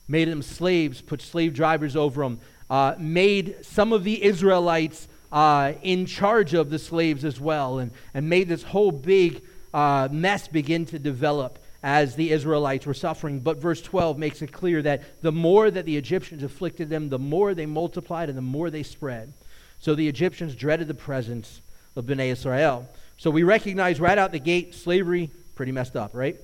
made 0.08 0.27
them 0.27 0.41
slaves, 0.41 1.01
put 1.01 1.22
slave 1.22 1.53
drivers 1.53 1.96
over 1.96 2.22
them, 2.22 2.39
uh, 2.70 2.96
made 3.00 3.55
some 3.63 3.94
of 3.94 4.03
the 4.03 4.24
Israelites 4.24 5.08
uh, 5.32 5.74
in 5.82 6.05
charge 6.05 6.53
of 6.53 6.70
the 6.70 6.79
slaves 6.79 7.25
as 7.25 7.39
well, 7.39 7.79
and, 7.79 7.91
and 8.13 8.29
made 8.29 8.48
this 8.48 8.63
whole 8.63 8.91
big 8.91 9.41
uh, 9.74 10.08
mess 10.12 10.48
begin 10.48 10.86
to 10.86 11.00
develop 11.00 11.60
as 11.84 12.15
the 12.15 12.32
Israelites 12.32 12.86
were 12.86 12.94
suffering. 12.94 13.39
But 13.39 13.58
verse 13.58 13.82
12 13.82 14.17
makes 14.17 14.41
it 14.41 14.51
clear 14.51 14.82
that 14.82 15.22
the 15.22 15.32
more 15.32 15.70
that 15.70 15.86
the 15.86 15.98
Egyptians 15.98 16.41
afflicted 16.41 16.89
them, 16.89 17.10
the 17.10 17.20
more 17.20 17.53
they 17.53 17.67
multiplied 17.67 18.29
and 18.29 18.38
the 18.38 18.41
more 18.41 18.70
they 18.70 18.84
spread. 18.84 19.34
So 19.79 19.94
the 19.94 20.08
Egyptians 20.08 20.55
dreaded 20.55 20.88
the 20.88 20.94
presence 20.94 21.62
of 21.96 22.05
Bnei 22.05 22.32
Israel. 22.32 22.89
So 23.18 23.30
we 23.30 23.44
recognize 23.44 24.00
right 24.00 24.18
out 24.18 24.32
the 24.32 24.40
gate 24.40 24.76
slavery, 24.76 25.30
pretty 25.56 25.72
messed 25.72 25.96
up, 25.96 26.12
right? 26.14 26.36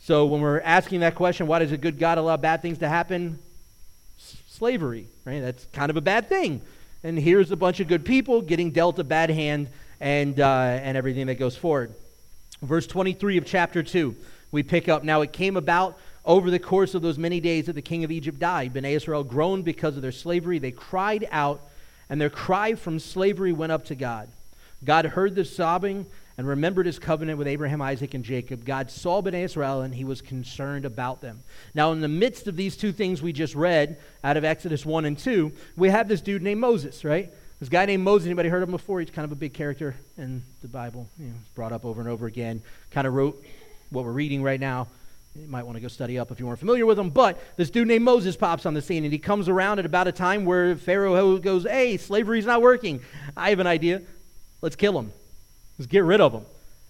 So 0.00 0.26
when 0.26 0.40
we're 0.40 0.60
asking 0.60 1.00
that 1.00 1.14
question, 1.14 1.46
why 1.46 1.58
does 1.60 1.72
a 1.72 1.78
good 1.78 1.98
God 1.98 2.18
allow 2.18 2.36
bad 2.36 2.62
things 2.62 2.78
to 2.78 2.88
happen? 2.88 3.38
Slavery, 4.18 5.06
right? 5.24 5.40
That's 5.40 5.64
kind 5.66 5.90
of 5.90 5.96
a 5.96 6.00
bad 6.00 6.28
thing. 6.28 6.60
And 7.02 7.18
here's 7.18 7.50
a 7.50 7.56
bunch 7.56 7.80
of 7.80 7.88
good 7.88 8.04
people 8.04 8.42
getting 8.42 8.70
dealt 8.70 8.98
a 8.98 9.04
bad 9.04 9.30
hand 9.30 9.68
and, 10.00 10.38
uh, 10.38 10.80
and 10.82 10.96
everything 10.96 11.26
that 11.26 11.36
goes 11.36 11.56
forward. 11.56 11.94
Verse 12.62 12.86
23 12.86 13.38
of 13.38 13.46
chapter 13.46 13.82
2 13.82 14.14
we 14.52 14.62
pick 14.62 14.88
up. 14.88 15.04
Now 15.04 15.20
it 15.20 15.32
came 15.32 15.56
about 15.56 15.98
over 16.24 16.50
the 16.50 16.58
course 16.58 16.94
of 16.94 17.02
those 17.02 17.18
many 17.18 17.40
days 17.40 17.66
that 17.66 17.74
the 17.74 17.82
king 17.82 18.04
of 18.04 18.10
Egypt 18.10 18.38
died. 18.38 18.74
Bnei 18.74 18.92
Israel 18.92 19.24
groaned 19.24 19.64
because 19.64 19.96
of 19.96 20.02
their 20.02 20.12
slavery. 20.12 20.58
They 20.58 20.72
cried 20.72 21.28
out 21.30 21.60
and 22.08 22.20
their 22.20 22.30
cry 22.30 22.74
from 22.74 22.98
slavery 22.98 23.52
went 23.52 23.72
up 23.72 23.86
to 23.86 23.94
God. 23.94 24.28
God 24.84 25.04
heard 25.06 25.34
the 25.34 25.44
sobbing 25.44 26.06
and 26.38 26.48
remembered 26.48 26.86
his 26.86 26.98
covenant 26.98 27.38
with 27.38 27.46
Abraham, 27.46 27.82
Isaac, 27.82 28.14
and 28.14 28.24
Jacob. 28.24 28.64
God 28.64 28.90
saw 28.90 29.20
Bnei 29.20 29.44
Israel, 29.44 29.82
and 29.82 29.94
he 29.94 30.04
was 30.04 30.22
concerned 30.22 30.86
about 30.86 31.20
them. 31.20 31.40
Now, 31.74 31.92
in 31.92 32.00
the 32.00 32.08
midst 32.08 32.46
of 32.46 32.56
these 32.56 32.78
two 32.78 32.92
things 32.92 33.20
we 33.20 33.32
just 33.32 33.54
read 33.54 33.98
out 34.24 34.38
of 34.38 34.44
Exodus 34.44 34.86
1 34.86 35.04
and 35.04 35.18
2, 35.18 35.52
we 35.76 35.90
have 35.90 36.08
this 36.08 36.22
dude 36.22 36.42
named 36.42 36.60
Moses, 36.60 37.04
right? 37.04 37.28
This 37.58 37.68
guy 37.68 37.84
named 37.84 38.04
Moses, 38.04 38.24
anybody 38.24 38.48
heard 38.48 38.62
of 38.62 38.70
him 38.70 38.74
before? 38.74 39.00
He's 39.00 39.10
kind 39.10 39.26
of 39.26 39.32
a 39.32 39.36
big 39.36 39.52
character 39.52 39.94
in 40.16 40.42
the 40.62 40.68
Bible. 40.68 41.06
You 41.18 41.26
know, 41.26 41.34
it's 41.42 41.50
brought 41.50 41.72
up 41.72 41.84
over 41.84 42.00
and 42.00 42.08
over 42.08 42.24
again. 42.24 42.62
Kind 42.90 43.06
of 43.06 43.12
wrote 43.12 43.44
what 43.90 44.06
we're 44.06 44.12
reading 44.12 44.42
right 44.42 44.58
now. 44.58 44.88
You 45.36 45.46
might 45.46 45.64
want 45.64 45.76
to 45.76 45.80
go 45.80 45.88
study 45.88 46.18
up 46.18 46.30
if 46.30 46.40
you 46.40 46.46
weren't 46.46 46.58
familiar 46.58 46.86
with 46.86 46.98
him. 46.98 47.10
But 47.10 47.38
this 47.56 47.68
dude 47.68 47.86
named 47.86 48.04
Moses 48.04 48.34
pops 48.34 48.64
on 48.64 48.72
the 48.72 48.80
scene, 48.80 49.04
and 49.04 49.12
he 49.12 49.18
comes 49.18 49.46
around 49.46 49.78
at 49.78 49.84
about 49.84 50.08
a 50.08 50.12
time 50.12 50.46
where 50.46 50.74
Pharaoh 50.74 51.36
goes, 51.36 51.64
Hey, 51.64 51.98
slavery's 51.98 52.46
not 52.46 52.62
working. 52.62 53.00
I 53.36 53.50
have 53.50 53.60
an 53.60 53.66
idea. 53.66 54.00
Let's 54.62 54.76
kill 54.76 54.92
them. 54.92 55.12
Let's 55.78 55.90
get 55.90 56.04
rid 56.04 56.20
of 56.20 56.32
them. 56.32 56.44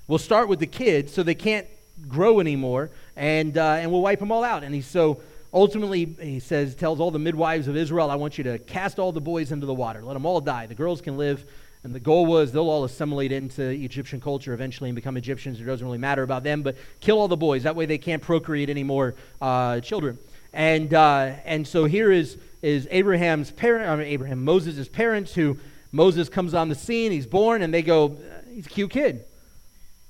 We'll 0.08 0.18
start 0.18 0.48
with 0.48 0.58
the 0.58 0.66
kids 0.66 1.12
so 1.12 1.22
they 1.22 1.34
can't 1.36 1.66
grow 2.08 2.40
anymore, 2.40 2.90
and, 3.16 3.56
uh, 3.56 3.74
and 3.74 3.92
we'll 3.92 4.02
wipe 4.02 4.18
them 4.18 4.32
all 4.32 4.42
out. 4.42 4.64
And 4.64 4.74
he 4.74 4.80
so 4.80 5.20
ultimately 5.52 6.04
he 6.04 6.40
says 6.40 6.74
tells 6.74 7.00
all 7.00 7.10
the 7.10 7.18
midwives 7.18 7.68
of 7.68 7.76
Israel, 7.76 8.10
I 8.10 8.16
want 8.16 8.38
you 8.38 8.44
to 8.44 8.58
cast 8.58 8.98
all 8.98 9.12
the 9.12 9.20
boys 9.20 9.52
into 9.52 9.66
the 9.66 9.74
water. 9.74 10.02
Let 10.02 10.14
them 10.14 10.26
all 10.26 10.40
die. 10.40 10.66
The 10.66 10.74
girls 10.74 11.00
can 11.00 11.16
live. 11.16 11.44
And 11.82 11.94
the 11.94 12.00
goal 12.00 12.26
was 12.26 12.52
they'll 12.52 12.68
all 12.68 12.84
assimilate 12.84 13.32
into 13.32 13.62
Egyptian 13.62 14.20
culture 14.20 14.52
eventually 14.52 14.90
and 14.90 14.94
become 14.94 15.16
Egyptians. 15.16 15.60
It 15.60 15.64
doesn't 15.64 15.86
really 15.86 15.98
matter 15.98 16.22
about 16.22 16.42
them, 16.42 16.62
but 16.62 16.76
kill 17.00 17.18
all 17.18 17.28
the 17.28 17.38
boys. 17.38 17.62
That 17.62 17.74
way 17.74 17.86
they 17.86 17.96
can't 17.96 18.22
procreate 18.22 18.68
any 18.68 18.82
more 18.82 19.14
uh, 19.40 19.80
children. 19.80 20.18
And, 20.52 20.92
uh, 20.92 21.32
and 21.44 21.66
so 21.66 21.86
here 21.86 22.12
is, 22.12 22.36
is 22.60 22.86
Abraham's 22.90 23.50
parent, 23.50 23.88
I 23.88 23.96
mean, 23.96 24.08
Abraham, 24.08 24.44
Moses' 24.44 24.88
parents, 24.88 25.32
who 25.32 25.56
Moses 25.92 26.28
comes 26.28 26.54
on 26.54 26.68
the 26.68 26.74
scene. 26.74 27.12
He's 27.12 27.26
born, 27.26 27.62
and 27.62 27.72
they 27.72 27.82
go, 27.82 28.16
he's 28.52 28.66
a 28.66 28.68
cute 28.68 28.90
kid. 28.90 29.24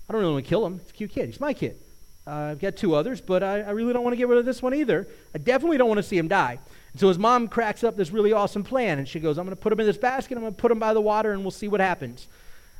I 0.08 0.12
don't 0.12 0.20
really 0.20 0.34
want 0.34 0.44
to 0.44 0.48
kill 0.48 0.66
him. 0.66 0.80
He's 0.80 0.90
a 0.90 0.92
cute 0.92 1.10
kid. 1.10 1.26
He's 1.26 1.40
my 1.40 1.54
kid. 1.54 1.76
Uh, 2.26 2.50
I've 2.52 2.60
got 2.60 2.76
two 2.76 2.94
others, 2.94 3.20
but 3.20 3.42
I, 3.42 3.60
I 3.60 3.70
really 3.70 3.92
don't 3.92 4.02
want 4.02 4.12
to 4.12 4.16
get 4.16 4.28
rid 4.28 4.38
of 4.38 4.44
this 4.44 4.62
one 4.62 4.74
either. 4.74 5.06
I 5.34 5.38
definitely 5.38 5.78
don't 5.78 5.88
want 5.88 5.98
to 5.98 6.02
see 6.02 6.18
him 6.18 6.28
die. 6.28 6.58
And 6.92 7.00
so 7.00 7.08
his 7.08 7.18
mom 7.18 7.48
cracks 7.48 7.82
up 7.84 7.96
this 7.96 8.10
really 8.10 8.32
awesome 8.32 8.62
plan, 8.62 8.98
and 8.98 9.08
she 9.08 9.20
goes, 9.20 9.38
I'm 9.38 9.44
going 9.46 9.56
to 9.56 9.60
put 9.60 9.72
him 9.72 9.80
in 9.80 9.86
this 9.86 9.96
basket, 9.96 10.36
I'm 10.36 10.42
going 10.42 10.54
to 10.54 10.60
put 10.60 10.70
him 10.70 10.78
by 10.78 10.92
the 10.92 11.00
water, 11.00 11.32
and 11.32 11.42
we'll 11.42 11.50
see 11.50 11.68
what 11.68 11.80
happens. 11.80 12.28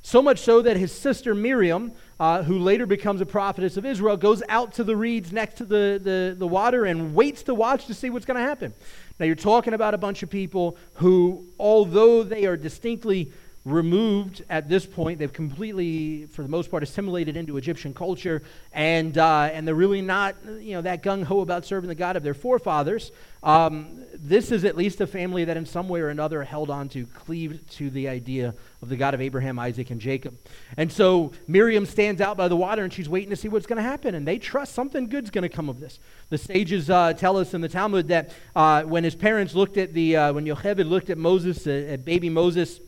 So 0.03 0.23
much 0.23 0.39
so 0.39 0.63
that 0.63 0.77
his 0.77 0.93
sister 0.93 1.35
Miriam, 1.35 1.93
uh, 2.19 2.43
who 2.43 2.59
later 2.59 2.87
becomes 2.87 3.21
a 3.21 3.27
prophetess 3.27 3.77
of 3.77 3.85
Israel, 3.85 4.17
goes 4.17 4.43
out 4.49 4.75
to 4.75 4.85
the 4.85 4.97
reeds 4.97 5.33
next 5.33 5.55
to 5.59 5.65
the, 5.65 6.01
the, 6.03 6.35
the 6.39 6.47
water 6.47 6.85
and 6.85 7.15
waits 7.15 7.43
to 7.45 7.55
watch 7.55 7.87
to 7.87 7.95
see 7.95 8.11
what's 8.11 8.25
going 8.25 8.41
to 8.41 8.47
happen. 8.47 8.73
Now, 9.21 9.27
you're 9.27 9.35
talking 9.37 9.75
about 9.75 9.93
a 9.93 9.99
bunch 9.99 10.23
of 10.23 10.31
people 10.31 10.79
who, 10.95 11.45
although 11.59 12.23
they 12.23 12.47
are 12.47 12.57
distinctly 12.57 13.31
removed 13.65 14.43
at 14.49 14.69
this 14.69 14.87
point. 14.87 15.19
They've 15.19 15.33
completely, 15.33 16.27
for 16.27 16.43
the 16.43 16.49
most 16.49 16.71
part, 16.71 16.83
assimilated 16.83 17.37
into 17.37 17.57
Egyptian 17.57 17.93
culture, 17.93 18.43
and 18.73 19.17
uh, 19.19 19.51
and 19.53 19.67
they're 19.67 19.75
really 19.75 20.01
not, 20.01 20.35
you 20.61 20.73
know, 20.73 20.83
that 20.83 21.03
gung 21.03 21.25
ho 21.25 21.41
about 21.41 21.67
serving 21.67 21.89
the 21.89 21.95
God 21.95 22.17
of 22.17 22.23
their 22.23 22.35
forefathers. 22.35 23.13
Um, 23.43 24.05
this 24.15 24.51
is 24.51 24.65
at 24.65 24.77
least 24.77 25.01
a 25.01 25.07
family 25.07 25.45
that, 25.45 25.57
in 25.57 25.67
some 25.67 25.89
way 25.89 26.01
or 26.01 26.09
another, 26.09 26.43
held 26.43 26.69
on 26.71 26.89
to, 26.91 27.07
cleaved 27.07 27.71
to 27.73 27.91
the 27.91 28.09
idea 28.09 28.55
of 28.83 28.89
the 28.89 28.97
God 28.97 29.15
of 29.15 29.21
Abraham, 29.21 29.59
Isaac, 29.59 29.91
and 29.91 30.01
Jacob. 30.01 30.37
And 30.77 30.93
so 30.93 31.33
Miriam 31.47 31.87
stands 31.87 32.21
out 32.21 32.37
by 32.37 32.49
the 32.49 32.57
water, 32.57 32.83
and 32.83 32.93
she's 32.93 33.09
waiting 33.09 33.31
to 33.31 33.37
see 33.37 33.49
what's 33.49 33.67
going 33.67 33.79
to 33.79 33.83
happen, 33.83 34.15
and 34.15 34.27
they 34.27 34.39
trust 34.39 34.75
something 34.75 35.07
good's 35.07 35.31
going 35.31 35.43
to 35.43 35.49
come 35.49 35.69
of 35.69 35.81
this. 35.81 36.01
The 36.29 36.39
sages 36.39 36.91
uh, 36.91 37.15
tell 37.15 37.37
us 37.37 37.55
in 37.55 37.61
the 37.61 37.69
Talmud 37.69 38.09
that 38.09 38.33
uh, 38.55 38.83
when 38.83 39.05
his 39.05 39.15
parents 39.15 39.55
looked 39.55 39.77
at 39.77 39.95
the, 39.95 40.17
uh, 40.17 40.33
when 40.33 40.45
Yocheved 40.45 40.89
looked 40.89 41.11
at 41.11 41.19
Moses, 41.19 41.67
uh, 41.67 41.71
at 41.71 42.05
baby 42.05 42.29
Moses 42.29 42.81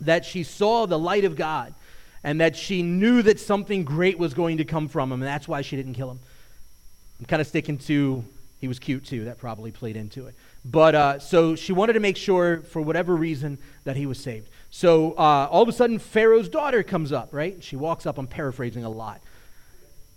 that 0.00 0.24
she 0.24 0.42
saw 0.42 0.86
the 0.86 0.98
light 0.98 1.24
of 1.24 1.36
God 1.36 1.74
and 2.22 2.40
that 2.40 2.56
she 2.56 2.82
knew 2.82 3.22
that 3.22 3.40
something 3.40 3.84
great 3.84 4.18
was 4.18 4.34
going 4.34 4.58
to 4.58 4.64
come 4.64 4.88
from 4.88 5.10
him, 5.10 5.22
and 5.22 5.28
that's 5.28 5.48
why 5.48 5.62
she 5.62 5.76
didn't 5.76 5.94
kill 5.94 6.10
him. 6.10 6.20
I'm 7.18 7.26
kind 7.26 7.40
of 7.40 7.46
sticking 7.46 7.78
to 7.78 8.24
he 8.60 8.68
was 8.68 8.78
cute 8.78 9.06
too. 9.06 9.24
That 9.24 9.38
probably 9.38 9.70
played 9.70 9.96
into 9.96 10.26
it. 10.26 10.34
But 10.64 10.94
uh, 10.94 11.18
so 11.18 11.56
she 11.56 11.72
wanted 11.72 11.94
to 11.94 12.00
make 12.00 12.16
sure, 12.16 12.60
for 12.60 12.82
whatever 12.82 13.16
reason, 13.16 13.58
that 13.84 13.96
he 13.96 14.04
was 14.04 14.18
saved. 14.18 14.48
So 14.70 15.12
uh, 15.12 15.48
all 15.50 15.62
of 15.62 15.68
a 15.68 15.72
sudden, 15.72 15.98
Pharaoh's 15.98 16.48
daughter 16.48 16.82
comes 16.82 17.10
up, 17.10 17.30
right? 17.32 17.62
She 17.64 17.76
walks 17.76 18.04
up. 18.04 18.18
I'm 18.18 18.26
paraphrasing 18.26 18.84
a 18.84 18.90
lot. 18.90 19.22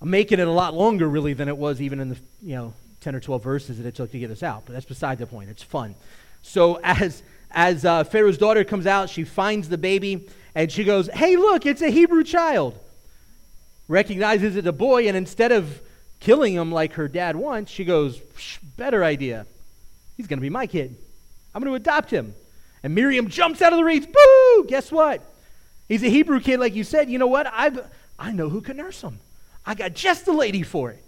I'm 0.01 0.09
making 0.09 0.39
it 0.39 0.47
a 0.47 0.51
lot 0.51 0.73
longer, 0.73 1.07
really, 1.07 1.33
than 1.33 1.47
it 1.47 1.57
was 1.57 1.81
even 1.81 2.01
in 2.01 2.09
the 2.09 2.17
you 2.41 2.55
know 2.55 2.73
10 2.99 3.15
or 3.15 3.21
12 3.21 3.41
verses 3.41 3.77
that 3.77 3.87
it 3.87 3.95
took 3.95 4.11
to 4.11 4.19
get 4.19 4.29
us 4.29 4.43
out. 4.43 4.63
But 4.65 4.73
that's 4.73 4.85
beside 4.85 5.17
the 5.17 5.27
point. 5.27 5.49
It's 5.49 5.63
fun. 5.63 5.95
So 6.41 6.75
as 6.83 7.23
as 7.53 7.85
uh, 7.85 8.03
Pharaoh's 8.03 8.37
daughter 8.37 8.63
comes 8.63 8.87
out, 8.87 9.09
she 9.09 9.23
finds 9.23 9.69
the 9.69 9.77
baby 9.77 10.27
and 10.55 10.71
she 10.71 10.83
goes, 10.83 11.07
Hey, 11.13 11.35
look, 11.35 11.65
it's 11.65 11.81
a 11.81 11.89
Hebrew 11.89 12.23
child. 12.23 12.77
Recognizes 13.87 14.55
it's 14.55 14.67
a 14.67 14.71
boy, 14.71 15.07
and 15.07 15.17
instead 15.17 15.51
of 15.51 15.81
killing 16.19 16.53
him 16.53 16.71
like 16.71 16.93
her 16.93 17.07
dad 17.07 17.35
wants, 17.35 17.71
she 17.71 17.85
goes, 17.85 18.19
Better 18.77 19.03
idea. 19.03 19.45
He's 20.17 20.27
going 20.27 20.39
to 20.39 20.43
be 20.43 20.49
my 20.49 20.67
kid. 20.67 20.95
I'm 21.53 21.61
going 21.61 21.71
to 21.71 21.75
adopt 21.75 22.09
him. 22.11 22.33
And 22.81 22.95
Miriam 22.95 23.29
jumps 23.29 23.61
out 23.61 23.73
of 23.73 23.77
the 23.77 23.83
reeds. 23.83 24.05
Boo! 24.05 24.65
Guess 24.67 24.91
what? 24.91 25.21
He's 25.87 26.03
a 26.03 26.09
Hebrew 26.09 26.39
kid, 26.39 26.59
like 26.59 26.75
you 26.75 26.83
said. 26.83 27.09
You 27.09 27.19
know 27.19 27.27
what? 27.27 27.47
I've, 27.51 27.79
I 28.17 28.31
know 28.31 28.49
who 28.49 28.61
can 28.61 28.77
nurse 28.77 29.01
him. 29.01 29.19
I 29.65 29.75
got 29.75 29.93
just 29.93 30.25
the 30.25 30.33
lady 30.33 30.63
for 30.63 30.91
it. 30.91 31.02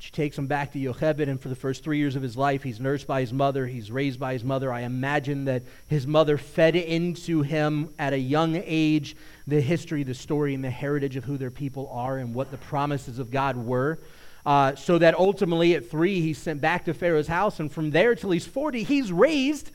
She 0.00 0.10
takes 0.10 0.38
him 0.38 0.46
back 0.46 0.72
to 0.72 0.78
Yocheved, 0.78 1.28
and 1.28 1.38
for 1.38 1.50
the 1.50 1.54
first 1.54 1.84
three 1.84 1.98
years 1.98 2.16
of 2.16 2.22
his 2.22 2.34
life, 2.34 2.62
he's 2.62 2.80
nursed 2.80 3.06
by 3.06 3.20
his 3.20 3.34
mother, 3.34 3.66
he's 3.66 3.92
raised 3.92 4.18
by 4.18 4.32
his 4.32 4.42
mother. 4.42 4.72
I 4.72 4.80
imagine 4.80 5.44
that 5.44 5.62
his 5.88 6.06
mother 6.06 6.38
fed 6.38 6.74
into 6.74 7.42
him 7.42 7.92
at 7.98 8.14
a 8.14 8.18
young 8.18 8.56
age 8.64 9.14
the 9.46 9.60
history, 9.60 10.02
the 10.02 10.14
story, 10.14 10.54
and 10.54 10.64
the 10.64 10.70
heritage 10.70 11.16
of 11.16 11.24
who 11.24 11.36
their 11.36 11.50
people 11.50 11.86
are 11.92 12.16
and 12.16 12.34
what 12.34 12.50
the 12.50 12.56
promises 12.56 13.18
of 13.18 13.30
God 13.30 13.58
were. 13.58 13.98
Uh, 14.46 14.74
so 14.74 14.96
that 14.96 15.14
ultimately 15.18 15.74
at 15.74 15.90
three, 15.90 16.22
he's 16.22 16.38
sent 16.38 16.62
back 16.62 16.86
to 16.86 16.94
Pharaoh's 16.94 17.28
house, 17.28 17.60
and 17.60 17.70
from 17.70 17.90
there 17.90 18.14
till 18.14 18.30
he's 18.30 18.46
40, 18.46 18.84
he's 18.84 19.12
raised 19.12 19.70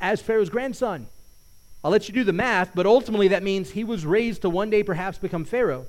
as 0.00 0.22
Pharaoh's 0.22 0.50
grandson. 0.50 1.08
I'll 1.82 1.90
let 1.90 2.06
you 2.06 2.14
do 2.14 2.22
the 2.22 2.32
math, 2.32 2.76
but 2.76 2.86
ultimately 2.86 3.26
that 3.28 3.42
means 3.42 3.72
he 3.72 3.82
was 3.82 4.06
raised 4.06 4.42
to 4.42 4.50
one 4.50 4.70
day 4.70 4.84
perhaps 4.84 5.18
become 5.18 5.44
Pharaoh. 5.44 5.84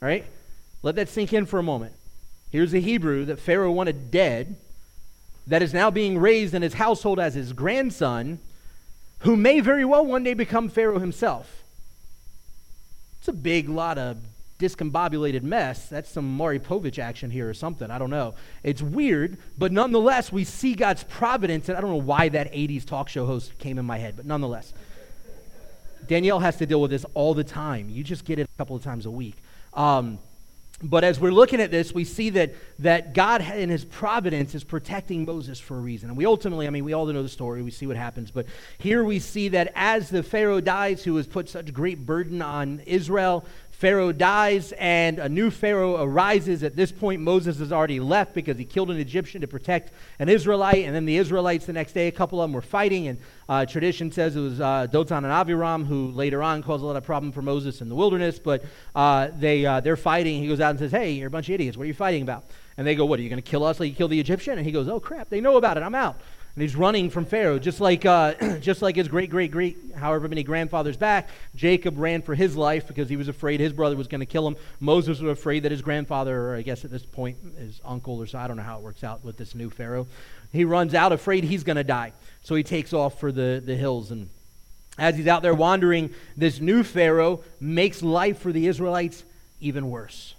All 0.00 0.08
right? 0.08 0.24
Let 0.82 0.94
that 0.94 1.10
sink 1.10 1.34
in 1.34 1.44
for 1.44 1.58
a 1.58 1.62
moment. 1.62 1.92
Here's 2.56 2.72
a 2.72 2.78
Hebrew 2.78 3.26
that 3.26 3.38
Pharaoh 3.38 3.70
wanted 3.70 4.10
dead, 4.10 4.56
that 5.46 5.60
is 5.60 5.74
now 5.74 5.90
being 5.90 6.16
raised 6.16 6.54
in 6.54 6.62
his 6.62 6.72
household 6.72 7.20
as 7.20 7.34
his 7.34 7.52
grandson, 7.52 8.38
who 9.18 9.36
may 9.36 9.60
very 9.60 9.84
well 9.84 10.06
one 10.06 10.24
day 10.24 10.32
become 10.32 10.70
Pharaoh 10.70 10.98
himself. 10.98 11.62
It's 13.18 13.28
a 13.28 13.34
big 13.34 13.68
lot 13.68 13.98
of 13.98 14.16
discombobulated 14.58 15.42
mess. 15.42 15.86
That's 15.90 16.08
some 16.08 16.34
Maury 16.34 16.58
Povich 16.58 16.98
action 16.98 17.30
here 17.30 17.46
or 17.46 17.52
something. 17.52 17.90
I 17.90 17.98
don't 17.98 18.08
know. 18.08 18.32
It's 18.62 18.80
weird, 18.80 19.36
but 19.58 19.70
nonetheless, 19.70 20.32
we 20.32 20.44
see 20.44 20.72
God's 20.74 21.04
providence. 21.04 21.68
And 21.68 21.76
I 21.76 21.82
don't 21.82 21.90
know 21.90 21.96
why 21.96 22.30
that 22.30 22.50
80s 22.54 22.86
talk 22.86 23.10
show 23.10 23.26
host 23.26 23.58
came 23.58 23.78
in 23.78 23.84
my 23.84 23.98
head, 23.98 24.14
but 24.16 24.24
nonetheless. 24.24 24.72
Danielle 26.06 26.40
has 26.40 26.56
to 26.56 26.64
deal 26.64 26.80
with 26.80 26.90
this 26.90 27.04
all 27.12 27.34
the 27.34 27.44
time. 27.44 27.90
You 27.90 28.02
just 28.02 28.24
get 28.24 28.38
it 28.38 28.48
a 28.48 28.56
couple 28.56 28.74
of 28.76 28.82
times 28.82 29.04
a 29.04 29.10
week. 29.10 29.34
Um, 29.74 30.18
but 30.82 31.04
as 31.04 31.18
we're 31.18 31.32
looking 31.32 31.60
at 31.62 31.70
this, 31.70 31.94
we 31.94 32.04
see 32.04 32.28
that, 32.30 32.54
that 32.80 33.14
God 33.14 33.40
in 33.40 33.70
his 33.70 33.84
providence 33.84 34.54
is 34.54 34.62
protecting 34.62 35.24
Moses 35.24 35.58
for 35.58 35.74
a 35.78 35.80
reason. 35.80 36.10
And 36.10 36.18
we 36.18 36.26
ultimately, 36.26 36.66
I 36.66 36.70
mean, 36.70 36.84
we 36.84 36.92
all 36.92 37.06
know 37.06 37.22
the 37.22 37.30
story, 37.30 37.62
we 37.62 37.70
see 37.70 37.86
what 37.86 37.96
happens. 37.96 38.30
But 38.30 38.44
here 38.76 39.02
we 39.02 39.18
see 39.18 39.48
that 39.48 39.72
as 39.74 40.10
the 40.10 40.22
Pharaoh 40.22 40.60
dies, 40.60 41.02
who 41.02 41.16
has 41.16 41.26
put 41.26 41.48
such 41.48 41.72
great 41.72 42.04
burden 42.04 42.42
on 42.42 42.80
Israel, 42.84 43.46
Pharaoh 43.76 44.10
dies 44.10 44.72
and 44.78 45.18
a 45.18 45.28
new 45.28 45.50
Pharaoh 45.50 46.02
arises. 46.02 46.62
At 46.62 46.76
this 46.76 46.90
point, 46.90 47.20
Moses 47.20 47.58
has 47.58 47.72
already 47.72 48.00
left 48.00 48.32
because 48.32 48.56
he 48.56 48.64
killed 48.64 48.90
an 48.90 48.96
Egyptian 48.96 49.42
to 49.42 49.46
protect 49.46 49.92
an 50.18 50.30
Israelite. 50.30 50.86
And 50.86 50.94
then 50.94 51.04
the 51.04 51.18
Israelites, 51.18 51.66
the 51.66 51.74
next 51.74 51.92
day, 51.92 52.08
a 52.08 52.12
couple 52.12 52.40
of 52.40 52.48
them 52.48 52.54
were 52.54 52.62
fighting. 52.62 53.08
And 53.08 53.18
uh, 53.50 53.66
tradition 53.66 54.10
says 54.10 54.34
it 54.34 54.40
was 54.40 54.62
uh, 54.62 54.86
and 54.90 54.94
Aviram 54.94 55.86
who 55.86 56.10
later 56.12 56.42
on 56.42 56.62
caused 56.62 56.82
a 56.82 56.86
lot 56.86 56.96
of 56.96 57.04
problem 57.04 57.32
for 57.32 57.42
Moses 57.42 57.82
in 57.82 57.90
the 57.90 57.94
wilderness. 57.94 58.38
But 58.38 58.64
uh, 58.94 59.28
they, 59.36 59.66
uh, 59.66 59.80
they're 59.80 59.96
fighting. 59.96 60.40
He 60.40 60.48
goes 60.48 60.60
out 60.60 60.70
and 60.70 60.78
says, 60.78 60.90
Hey, 60.90 61.10
you're 61.10 61.28
a 61.28 61.30
bunch 61.30 61.50
of 61.50 61.54
idiots. 61.56 61.76
What 61.76 61.82
are 61.84 61.88
you 61.88 61.92
fighting 61.94 62.22
about? 62.22 62.44
And 62.78 62.86
they 62.86 62.94
go, 62.94 63.04
What, 63.04 63.20
are 63.20 63.22
you 63.22 63.28
going 63.28 63.42
to 63.42 63.50
kill 63.50 63.62
us 63.62 63.78
like 63.78 63.90
you 63.90 63.94
killed 63.94 64.10
the 64.10 64.20
Egyptian? 64.20 64.56
And 64.56 64.64
he 64.64 64.72
goes, 64.72 64.88
Oh, 64.88 65.00
crap. 65.00 65.28
They 65.28 65.42
know 65.42 65.58
about 65.58 65.76
it. 65.76 65.82
I'm 65.82 65.94
out 65.94 66.18
and 66.56 66.62
he's 66.62 66.74
running 66.74 67.10
from 67.10 67.26
Pharaoh, 67.26 67.58
just 67.58 67.82
like, 67.82 68.06
uh, 68.06 68.32
just 68.60 68.80
like 68.80 68.96
his 68.96 69.08
great, 69.08 69.28
great, 69.28 69.50
great, 69.50 69.76
however 69.94 70.26
many 70.26 70.42
grandfathers 70.42 70.96
back. 70.96 71.28
Jacob 71.54 71.98
ran 71.98 72.22
for 72.22 72.34
his 72.34 72.56
life 72.56 72.88
because 72.88 73.10
he 73.10 73.16
was 73.16 73.28
afraid 73.28 73.60
his 73.60 73.74
brother 73.74 73.94
was 73.94 74.08
going 74.08 74.20
to 74.20 74.26
kill 74.26 74.48
him. 74.48 74.56
Moses 74.80 75.20
was 75.20 75.38
afraid 75.38 75.64
that 75.64 75.70
his 75.70 75.82
grandfather, 75.82 76.48
or 76.48 76.56
I 76.56 76.62
guess 76.62 76.82
at 76.82 76.90
this 76.90 77.04
point, 77.04 77.36
his 77.58 77.78
uncle 77.84 78.18
or 78.18 78.26
so, 78.26 78.38
I 78.38 78.48
don't 78.48 78.56
know 78.56 78.62
how 78.62 78.78
it 78.78 78.82
works 78.82 79.04
out 79.04 79.22
with 79.22 79.36
this 79.36 79.54
new 79.54 79.68
Pharaoh. 79.68 80.06
He 80.50 80.64
runs 80.64 80.94
out, 80.94 81.12
afraid 81.12 81.44
he's 81.44 81.62
going 81.62 81.76
to 81.76 81.84
die. 81.84 82.14
So 82.42 82.54
he 82.54 82.62
takes 82.62 82.94
off 82.94 83.20
for 83.20 83.30
the, 83.30 83.62
the 83.62 83.76
hills. 83.76 84.10
And 84.10 84.30
as 84.96 85.14
he's 85.14 85.26
out 85.26 85.42
there 85.42 85.52
wandering, 85.52 86.14
this 86.38 86.58
new 86.58 86.82
Pharaoh 86.84 87.44
makes 87.60 88.02
life 88.02 88.38
for 88.38 88.50
the 88.50 88.66
Israelites 88.66 89.24
even 89.60 89.90
worse. 89.90 90.34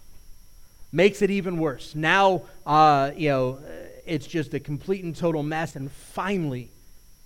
Makes 0.91 1.21
it 1.21 1.29
even 1.29 1.59
worse. 1.59 1.93
Now, 1.93 2.41
uh, 2.65 3.11
you 3.15 3.29
know 3.29 3.59
it's 4.07 4.27
just 4.27 4.53
a 4.53 4.59
complete 4.59 5.03
and 5.03 5.15
total 5.15 5.43
mess. 5.43 5.75
And 5.75 5.91
finally, 5.91 6.69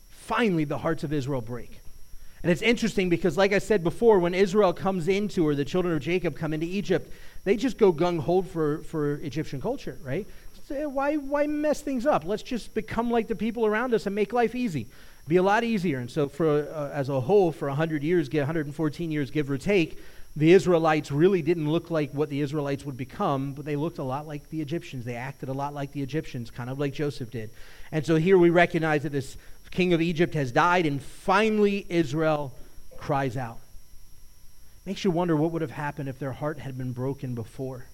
finally 0.10 0.64
the 0.66 0.78
hearts 0.78 1.04
of 1.04 1.14
Israel 1.14 1.42
break. 1.42 1.82
And 2.44 2.52
it's 2.52 2.62
interesting 2.62 3.10
because, 3.10 3.38
like 3.38 3.54
I 3.54 3.60
said 3.60 3.84
before, 3.84 4.18
when 4.20 4.34
Israel 4.34 4.74
comes 4.74 5.08
into, 5.08 5.48
or 5.48 5.54
the 5.54 5.66
children 5.66 5.94
of 5.94 6.02
Jacob 6.02 6.36
come 6.36 6.54
into 6.54 6.66
Egypt, 6.66 7.12
they 7.44 7.56
just 7.56 7.78
go 7.78 7.94
gung 7.94 8.20
ho 8.20 8.42
for, 8.42 8.80
for 8.84 9.16
Egyptian 9.16 9.62
culture, 9.62 9.98
right? 10.04 10.26
So 10.68 10.90
why, 10.90 11.18
why 11.18 11.48
mess 11.48 11.82
things 11.82 12.06
up? 12.06 12.26
Let's 12.26 12.44
just 12.44 12.74
become 12.74 13.12
like 13.12 13.28
the 13.28 13.36
people 13.36 13.66
around 13.66 13.94
us 13.94 14.06
and 14.08 14.16
make 14.16 14.34
life 14.34 14.56
easy. 14.56 14.88
Be 15.28 15.38
a 15.38 15.44
lot 15.44 15.64
easier. 15.64 16.00
And 16.00 16.10
so, 16.10 16.28
for 16.28 16.68
uh, 16.68 16.90
as 16.92 17.10
a 17.10 17.20
whole, 17.20 17.52
for 17.52 17.68
100 17.68 18.04
years, 18.04 18.28
get 18.28 18.40
114 18.40 19.12
years, 19.12 19.30
give 19.30 19.52
or 19.52 19.58
take, 19.58 20.00
the 20.36 20.54
Israelites 20.54 21.12
really 21.12 21.42
didn't 21.42 21.70
look 21.70 21.92
like 21.92 22.12
what 22.12 22.30
the 22.30 22.42
Israelites 22.42 22.86
would 22.86 22.98
become, 22.98 23.54
but 23.54 23.66
they 23.66 23.76
looked 23.76 23.98
a 23.98 24.04
lot 24.04 24.28
like 24.28 24.50
the 24.50 24.62
Egyptians. 24.62 25.04
They 25.04 25.16
acted 25.16 25.50
a 25.50 25.54
lot 25.54 25.74
like 25.74 25.92
the 25.92 26.02
Egyptians, 26.02 26.50
kind 26.50 26.70
of 26.70 26.80
like 26.80 26.94
Joseph 26.94 27.32
did. 27.32 27.50
And 27.92 28.06
so 28.06 28.16
here 28.16 28.38
we 28.38 28.50
recognize 28.50 29.04
that 29.04 29.12
this 29.12 29.36
king 29.72 29.94
of 29.94 30.02
Egypt 30.02 30.34
has 30.34 30.52
died, 30.52 30.86
and 30.86 31.02
finally 31.02 31.86
Israel 31.90 32.54
cries 32.98 33.36
out. 33.36 33.60
Makes 34.86 35.04
you 35.04 35.12
wonder 35.12 35.36
what 35.36 35.52
would 35.52 35.62
have 35.62 35.72
happened 35.72 36.10
if 36.10 36.18
their 36.18 36.32
heart 36.32 36.60
had 36.60 36.78
been 36.78 36.92
broken 36.92 37.36
before. 37.36 37.86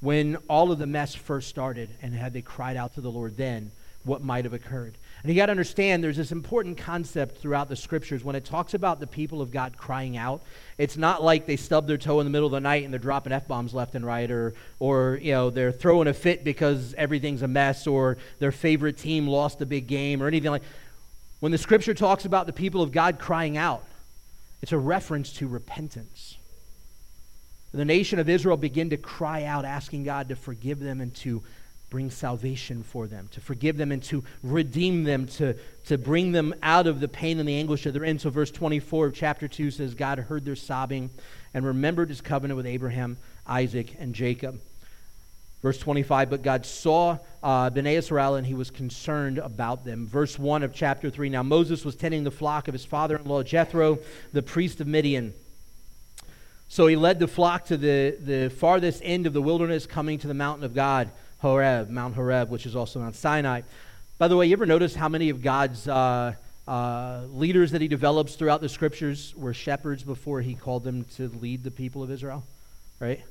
When 0.00 0.36
all 0.48 0.72
of 0.72 0.78
the 0.78 0.86
mess 0.86 1.14
first 1.14 1.48
started, 1.48 1.88
and 2.02 2.14
had 2.14 2.32
they 2.32 2.42
cried 2.42 2.76
out 2.76 2.94
to 2.94 3.00
the 3.00 3.10
Lord 3.10 3.36
then, 3.36 3.70
what 4.04 4.22
might 4.22 4.44
have 4.44 4.52
occurred. 4.52 4.96
And 5.22 5.30
you 5.30 5.36
got 5.36 5.46
to 5.46 5.52
understand 5.52 6.02
there's 6.02 6.16
this 6.16 6.32
important 6.32 6.78
concept 6.78 7.38
throughout 7.38 7.68
the 7.68 7.76
scriptures 7.76 8.24
when 8.24 8.34
it 8.34 8.44
talks 8.44 8.74
about 8.74 8.98
the 8.98 9.06
people 9.06 9.40
of 9.40 9.52
God 9.52 9.76
crying 9.76 10.16
out. 10.16 10.42
It's 10.78 10.96
not 10.96 11.22
like 11.22 11.46
they 11.46 11.56
stub 11.56 11.86
their 11.86 11.96
toe 11.96 12.18
in 12.18 12.26
the 12.26 12.30
middle 12.30 12.46
of 12.46 12.52
the 12.52 12.60
night 12.60 12.82
and 12.82 12.92
they're 12.92 12.98
dropping 12.98 13.32
F 13.32 13.46
bombs 13.46 13.72
left 13.72 13.94
and 13.94 14.04
right, 14.04 14.28
or, 14.28 14.54
or 14.80 15.20
you 15.22 15.30
know, 15.30 15.50
they're 15.50 15.70
throwing 15.70 16.08
a 16.08 16.14
fit 16.14 16.42
because 16.42 16.92
everything's 16.94 17.42
a 17.42 17.48
mess, 17.48 17.86
or 17.86 18.18
their 18.40 18.50
favorite 18.50 18.98
team 18.98 19.28
lost 19.28 19.60
a 19.60 19.66
big 19.66 19.86
game, 19.86 20.20
or 20.20 20.26
anything 20.26 20.50
like 20.50 20.64
when 21.38 21.52
the 21.52 21.58
scripture 21.58 21.94
talks 21.94 22.24
about 22.24 22.46
the 22.46 22.52
people 22.52 22.82
of 22.82 22.90
God 22.90 23.20
crying 23.20 23.56
out, 23.56 23.84
it's 24.60 24.72
a 24.72 24.78
reference 24.78 25.32
to 25.34 25.46
repentance. 25.46 26.36
The 27.72 27.84
nation 27.84 28.18
of 28.18 28.28
Israel 28.28 28.56
began 28.56 28.90
to 28.90 28.96
cry 28.96 29.44
out, 29.44 29.64
asking 29.64 30.04
God 30.04 30.28
to 30.28 30.36
forgive 30.36 30.78
them 30.78 31.00
and 31.00 31.14
to 31.16 31.42
bring 31.92 32.10
salvation 32.10 32.82
for 32.82 33.06
them, 33.06 33.28
to 33.32 33.40
forgive 33.40 33.76
them 33.76 33.92
and 33.92 34.02
to 34.02 34.24
redeem 34.42 35.04
them, 35.04 35.26
to, 35.26 35.54
to 35.84 35.98
bring 35.98 36.32
them 36.32 36.54
out 36.62 36.86
of 36.86 37.00
the 37.00 37.06
pain 37.06 37.38
and 37.38 37.46
the 37.46 37.54
anguish 37.54 37.84
that 37.84 37.92
they're 37.92 38.02
in. 38.02 38.18
So, 38.18 38.30
verse 38.30 38.50
24 38.50 39.08
of 39.08 39.14
chapter 39.14 39.46
2 39.46 39.70
says, 39.70 39.94
God 39.94 40.18
heard 40.18 40.46
their 40.46 40.56
sobbing 40.56 41.10
and 41.52 41.66
remembered 41.66 42.08
his 42.08 42.22
covenant 42.22 42.56
with 42.56 42.64
Abraham, 42.64 43.18
Isaac, 43.46 43.94
and 43.98 44.14
Jacob. 44.14 44.58
Verse 45.60 45.78
25, 45.78 46.30
but 46.30 46.42
God 46.42 46.64
saw 46.64 47.18
uh, 47.42 47.68
Bnei 47.68 47.98
Israel 47.98 48.36
and 48.36 48.46
he 48.46 48.54
was 48.54 48.70
concerned 48.70 49.36
about 49.36 49.84
them. 49.84 50.06
Verse 50.06 50.38
1 50.38 50.62
of 50.62 50.74
chapter 50.74 51.10
3, 51.10 51.28
now 51.28 51.42
Moses 51.42 51.84
was 51.84 51.94
tending 51.94 52.24
the 52.24 52.30
flock 52.30 52.68
of 52.68 52.72
his 52.72 52.86
father-in-law 52.86 53.42
Jethro, 53.42 53.98
the 54.32 54.42
priest 54.42 54.80
of 54.80 54.86
Midian. 54.86 55.34
So 56.68 56.86
he 56.86 56.96
led 56.96 57.18
the 57.18 57.28
flock 57.28 57.66
to 57.66 57.76
the, 57.76 58.16
the 58.18 58.48
farthest 58.48 59.02
end 59.04 59.26
of 59.26 59.34
the 59.34 59.42
wilderness, 59.42 59.84
coming 59.84 60.18
to 60.20 60.26
the 60.26 60.32
mountain 60.32 60.64
of 60.64 60.74
God, 60.74 61.10
Horeb, 61.42 61.90
Mount 61.90 62.14
Horeb, 62.14 62.50
which 62.50 62.66
is 62.66 62.76
also 62.76 63.00
Mount 63.00 63.16
Sinai. 63.16 63.62
By 64.16 64.28
the 64.28 64.36
way, 64.36 64.46
you 64.46 64.52
ever 64.52 64.64
notice 64.64 64.94
how 64.94 65.08
many 65.08 65.28
of 65.28 65.42
God's 65.42 65.88
uh, 65.88 66.34
uh, 66.68 67.22
leaders 67.32 67.72
that 67.72 67.80
he 67.80 67.88
develops 67.88 68.36
throughout 68.36 68.60
the 68.60 68.68
scriptures 68.68 69.34
were 69.36 69.52
shepherds 69.52 70.04
before 70.04 70.40
he 70.40 70.54
called 70.54 70.84
them 70.84 71.04
to 71.16 71.26
lead 71.40 71.64
the 71.64 71.72
people 71.72 72.00
of 72.00 72.12
Israel? 72.12 72.44
Right? 73.00 73.24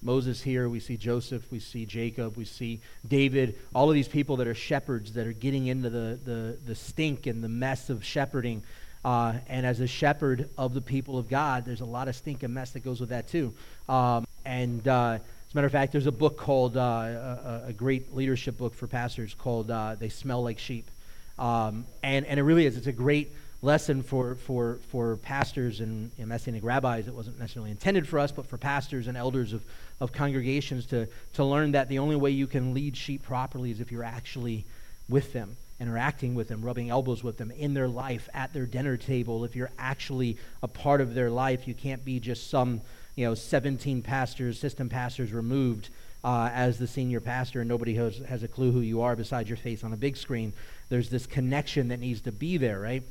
Moses 0.00 0.40
here, 0.40 0.70
we 0.70 0.80
see 0.80 0.96
Joseph, 0.96 1.52
we 1.52 1.60
see 1.60 1.84
Jacob, 1.84 2.38
we 2.38 2.46
see 2.46 2.80
David, 3.06 3.58
all 3.74 3.90
of 3.90 3.94
these 3.94 4.08
people 4.08 4.36
that 4.36 4.46
are 4.46 4.54
shepherds 4.54 5.12
that 5.12 5.26
are 5.26 5.34
getting 5.34 5.66
into 5.66 5.90
the, 5.90 6.18
the, 6.24 6.56
the 6.64 6.74
stink 6.74 7.26
and 7.26 7.44
the 7.44 7.50
mess 7.50 7.90
of 7.90 8.02
shepherding. 8.02 8.62
Uh, 9.04 9.34
and 9.46 9.66
as 9.66 9.80
a 9.80 9.86
shepherd 9.86 10.48
of 10.56 10.72
the 10.72 10.80
people 10.80 11.18
of 11.18 11.28
God, 11.28 11.66
there's 11.66 11.82
a 11.82 11.84
lot 11.84 12.08
of 12.08 12.16
stink 12.16 12.42
and 12.44 12.54
mess 12.54 12.70
that 12.70 12.80
goes 12.80 12.98
with 12.98 13.10
that 13.10 13.28
too. 13.28 13.52
Um, 13.90 14.26
and 14.46 14.88
uh, 14.88 15.18
as 15.48 15.54
a 15.54 15.56
matter 15.56 15.66
of 15.66 15.72
fact, 15.72 15.92
there's 15.92 16.06
a 16.06 16.12
book 16.12 16.36
called, 16.36 16.76
uh, 16.76 16.80
a, 16.80 17.62
a, 17.68 17.72
great 17.72 18.14
leadership 18.14 18.58
book 18.58 18.74
for 18.74 18.86
pastors 18.86 19.32
called 19.34 19.70
uh, 19.70 19.94
They 19.94 20.08
Smell 20.08 20.42
Like 20.42 20.58
Sheep. 20.58 20.90
Um, 21.38 21.84
and, 22.02 22.26
and 22.26 22.40
it 22.40 22.42
really 22.42 22.66
is. 22.66 22.76
It's 22.76 22.88
a 22.88 22.92
great 22.92 23.30
lesson 23.62 24.02
for, 24.02 24.34
for, 24.34 24.78
for 24.90 25.16
pastors 25.16 25.80
and, 25.80 26.10
and 26.18 26.28
Messianic 26.28 26.64
rabbis. 26.64 27.06
It 27.06 27.14
wasn't 27.14 27.38
necessarily 27.38 27.70
intended 27.70 28.08
for 28.08 28.18
us, 28.18 28.32
but 28.32 28.46
for 28.46 28.58
pastors 28.58 29.06
and 29.06 29.16
elders 29.16 29.52
of, 29.52 29.62
of 30.00 30.12
congregations 30.12 30.86
to, 30.86 31.06
to 31.34 31.44
learn 31.44 31.72
that 31.72 31.88
the 31.88 32.00
only 32.00 32.16
way 32.16 32.30
you 32.30 32.46
can 32.46 32.74
lead 32.74 32.96
sheep 32.96 33.22
properly 33.22 33.70
is 33.70 33.80
if 33.80 33.92
you're 33.92 34.04
actually 34.04 34.64
with 35.08 35.32
them, 35.32 35.56
interacting 35.78 36.34
with 36.34 36.48
them, 36.48 36.62
rubbing 36.62 36.90
elbows 36.90 37.22
with 37.22 37.38
them 37.38 37.50
in 37.52 37.74
their 37.74 37.88
life, 37.88 38.28
at 38.34 38.52
their 38.52 38.66
dinner 38.66 38.96
table. 38.96 39.44
If 39.44 39.54
you're 39.54 39.70
actually 39.78 40.38
a 40.62 40.68
part 40.68 41.00
of 41.00 41.14
their 41.14 41.30
life, 41.30 41.68
you 41.68 41.74
can't 41.74 42.04
be 42.04 42.18
just 42.18 42.50
some, 42.50 42.80
you 43.16 43.24
know, 43.24 43.34
17 43.34 44.02
pastors, 44.02 44.60
system 44.60 44.88
pastors 44.88 45.32
removed 45.32 45.88
uh, 46.22 46.50
as 46.52 46.78
the 46.78 46.86
senior 46.86 47.20
pastor 47.20 47.60
and 47.60 47.68
nobody 47.68 47.94
has, 47.94 48.18
has 48.28 48.42
a 48.42 48.48
clue 48.48 48.70
who 48.70 48.80
you 48.80 49.00
are 49.00 49.16
besides 49.16 49.48
your 49.48 49.56
face 49.56 49.82
on 49.82 49.92
a 49.92 49.96
big 49.96 50.16
screen. 50.16 50.52
There's 50.88 51.08
this 51.08 51.26
connection 51.26 51.88
that 51.88 51.98
needs 52.00 52.20
to 52.22 52.32
be 52.32 52.58
there, 52.58 52.78
right? 52.78 53.02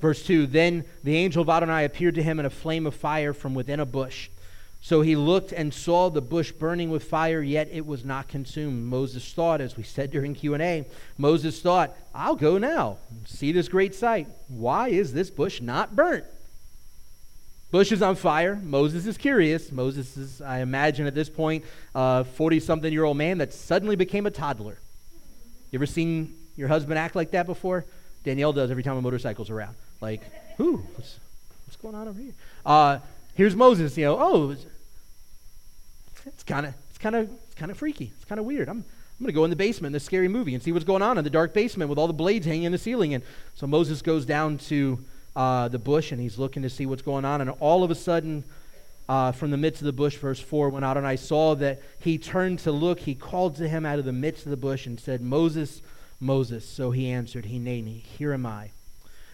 Verse 0.00 0.22
2 0.24 0.46
Then 0.46 0.84
the 1.02 1.16
angel 1.16 1.42
of 1.42 1.48
Adonai 1.48 1.84
appeared 1.84 2.14
to 2.14 2.22
him 2.22 2.38
in 2.38 2.46
a 2.46 2.50
flame 2.50 2.86
of 2.86 2.94
fire 2.94 3.32
from 3.32 3.54
within 3.54 3.80
a 3.80 3.86
bush. 3.86 4.30
So 4.80 5.00
he 5.00 5.16
looked 5.16 5.50
and 5.50 5.74
saw 5.74 6.08
the 6.08 6.20
bush 6.20 6.52
burning 6.52 6.90
with 6.90 7.02
fire, 7.02 7.42
yet 7.42 7.68
it 7.72 7.84
was 7.84 8.04
not 8.04 8.28
consumed. 8.28 8.86
Moses 8.86 9.32
thought, 9.32 9.60
as 9.60 9.76
we 9.76 9.82
said 9.82 10.12
during 10.12 10.34
Q&A, 10.34 10.84
Moses 11.16 11.60
thought, 11.60 11.96
I'll 12.14 12.36
go 12.36 12.58
now, 12.58 12.98
see 13.26 13.50
this 13.50 13.68
great 13.68 13.94
sight. 13.94 14.28
Why 14.46 14.88
is 14.88 15.12
this 15.12 15.30
bush 15.30 15.60
not 15.60 15.96
burnt? 15.96 16.24
Bush 17.70 17.92
is 17.92 18.00
on 18.00 18.16
fire. 18.16 18.56
Moses 18.56 19.06
is 19.06 19.18
curious. 19.18 19.70
Moses 19.70 20.16
is, 20.16 20.40
I 20.40 20.60
imagine 20.60 21.06
at 21.06 21.14
this 21.14 21.28
point, 21.28 21.64
a 21.94 22.24
40-something 22.38 22.92
year 22.92 23.04
old 23.04 23.16
man 23.16 23.38
that 23.38 23.52
suddenly 23.52 23.94
became 23.94 24.26
a 24.26 24.30
toddler. 24.30 24.78
You 25.70 25.78
ever 25.78 25.86
seen 25.86 26.34
your 26.56 26.68
husband 26.68 26.98
act 26.98 27.14
like 27.14 27.32
that 27.32 27.44
before? 27.46 27.84
Danielle 28.24 28.52
does 28.52 28.70
every 28.70 28.82
time 28.82 28.96
a 28.96 29.02
motorcycle's 29.02 29.50
around. 29.50 29.74
Like, 30.00 30.22
who? 30.56 30.78
What's, 30.78 31.18
what's 31.66 31.76
going 31.76 31.94
on 31.94 32.08
over 32.08 32.20
here? 32.20 32.32
Uh, 32.64 32.98
here's 33.34 33.54
Moses. 33.54 33.96
You 33.98 34.06
know, 34.06 34.18
oh, 34.18 34.56
it's 36.26 36.42
kind 36.44 36.66
of 36.66 36.74
it's 36.88 36.98
kind 36.98 37.16
of 37.16 37.30
it's 37.46 37.54
kind 37.54 37.70
of 37.70 37.76
freaky. 37.76 38.12
It's 38.16 38.24
kind 38.24 38.38
of 38.38 38.46
weird. 38.46 38.68
I'm 38.68 38.78
I'm 39.18 39.24
going 39.24 39.32
to 39.32 39.36
go 39.36 39.44
in 39.44 39.50
the 39.50 39.56
basement 39.56 39.88
in 39.88 39.92
this 39.94 40.04
scary 40.04 40.28
movie 40.28 40.54
and 40.54 40.62
see 40.62 40.70
what's 40.70 40.84
going 40.84 41.02
on 41.02 41.18
in 41.18 41.24
the 41.24 41.30
dark 41.30 41.52
basement 41.52 41.90
with 41.90 41.98
all 41.98 42.06
the 42.06 42.12
blades 42.12 42.46
hanging 42.46 42.62
in 42.62 42.72
the 42.72 42.78
ceiling. 42.78 43.14
And 43.14 43.24
so 43.56 43.66
Moses 43.66 44.00
goes 44.00 44.24
down 44.24 44.58
to 44.58 45.04
uh, 45.38 45.68
the 45.68 45.78
bush 45.78 46.10
and 46.10 46.20
he's 46.20 46.36
looking 46.36 46.64
to 46.64 46.68
see 46.68 46.84
what's 46.84 47.00
going 47.00 47.24
on. 47.24 47.40
And 47.40 47.50
all 47.60 47.84
of 47.84 47.92
a 47.92 47.94
sudden, 47.94 48.42
uh, 49.08 49.30
from 49.30 49.52
the 49.52 49.56
midst 49.56 49.80
of 49.80 49.86
the 49.86 49.92
bush, 49.92 50.16
verse 50.16 50.40
4, 50.40 50.68
went 50.68 50.84
out, 50.84 50.96
and 50.96 51.06
I 51.06 51.14
saw 51.14 51.54
that 51.54 51.80
he 52.00 52.18
turned 52.18 52.58
to 52.60 52.72
look, 52.72 52.98
he 52.98 53.14
called 53.14 53.54
to 53.56 53.68
him 53.68 53.86
out 53.86 54.00
of 54.00 54.04
the 54.04 54.12
midst 54.12 54.46
of 54.46 54.50
the 54.50 54.56
bush 54.56 54.84
and 54.86 54.98
said, 54.98 55.20
Moses, 55.20 55.80
Moses. 56.18 56.68
So 56.68 56.90
he 56.90 57.08
answered, 57.08 57.44
Hineni, 57.44 58.02
here 58.02 58.32
am 58.32 58.46
I. 58.46 58.72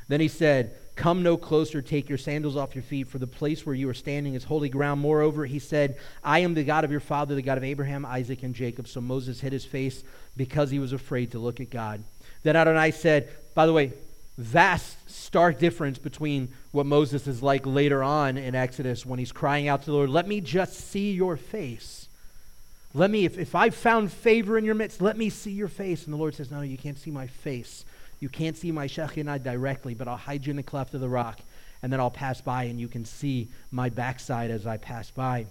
Then 0.07 0.21
he 0.21 0.29
said, 0.29 0.77
Come 0.95 1.23
no 1.23 1.39
closer, 1.39 1.81
take 1.81 2.11
your 2.11 2.19
sandals 2.19 2.55
off 2.55 2.75
your 2.75 2.85
feet, 2.85 3.09
for 3.09 3.19
the 3.19 3.27
place 3.27 3.65
where 3.65 3.75
you 3.75 3.89
are 3.89 3.95
standing 3.95 4.35
is 4.35 4.45
holy 4.45 4.69
ground. 4.69 5.01
Moreover, 5.01 5.47
he 5.47 5.59
said, 5.59 5.97
I 6.23 6.41
am 6.41 6.53
the 6.53 6.65
God 6.65 6.85
of 6.85 6.91
your 6.91 7.01
father, 7.01 7.35
the 7.35 7.43
God 7.43 7.57
of 7.57 7.65
Abraham, 7.65 8.05
Isaac, 8.05 8.43
and 8.43 8.55
Jacob. 8.55 8.87
So 8.87 9.01
Moses 9.01 9.41
hid 9.41 9.55
his 9.55 9.65
face 9.65 10.05
because 10.37 10.71
he 10.71 10.79
was 10.79 10.93
afraid 10.93 11.33
to 11.33 11.39
look 11.39 11.61
at 11.61 11.71
God. 11.71 12.05
Then 12.43 12.57
Adonai 12.57 12.91
said, 12.91 13.31
By 13.55 13.65
the 13.65 13.73
way, 13.73 13.95
vast, 14.37 14.99
stark 15.11 15.59
difference 15.59 15.99
between 15.99 16.49
what 16.73 16.87
Moses 16.87 17.27
is 17.27 17.43
like 17.43 17.67
later 17.67 18.03
on 18.03 18.37
in 18.37 18.55
Exodus 18.55 19.07
when 19.07 19.19
he's 19.19 19.33
crying 19.33 19.69
out 19.69 19.81
to 19.81 19.87
the 19.87 19.93
Lord, 19.93 20.11
Let 20.11 20.29
me 20.29 20.41
just 20.41 20.75
see 20.75 21.13
your 21.13 21.37
face. 21.37 22.09
Let 22.93 23.11
me, 23.11 23.25
if, 23.25 23.39
if 23.39 23.55
I've 23.55 23.75
found 23.75 24.13
favor 24.13 24.57
in 24.57 24.65
your 24.65 24.77
midst, 24.77 25.03
let 25.03 25.17
me 25.17 25.29
see 25.29 25.51
your 25.51 25.69
face. 25.69 26.05
And 26.05 26.13
the 26.13 26.19
Lord 26.19 26.35
says, 26.35 26.51
No, 26.51 26.61
you 26.61 26.79
can't 26.79 26.99
see 26.99 27.11
my 27.11 27.27
face 27.27 27.85
you 28.25 28.31
can't 28.31 28.57
see 28.57 28.73
my 28.73 28.87
Shekinah 28.87 29.41
directly, 29.41 29.93
but 29.93 30.09
I'll 30.09 30.17
hide 30.17 30.47
you 30.47 30.51
in 30.51 30.57
the 30.57 30.63
cleft 30.63 30.95
of 30.95 31.03
the 31.03 31.09
rock, 31.11 31.41
and 31.83 31.93
then 31.93 32.01
I'll 32.01 32.11
pass 32.11 32.41
by, 32.41 32.65
and 32.65 32.81
you 32.81 32.89
can 32.89 33.05
see 33.05 33.49
my 33.71 33.91
backside 33.91 34.51
as 34.51 34.67
I 34.67 34.79
pass 34.79 35.11
by. 35.11 35.45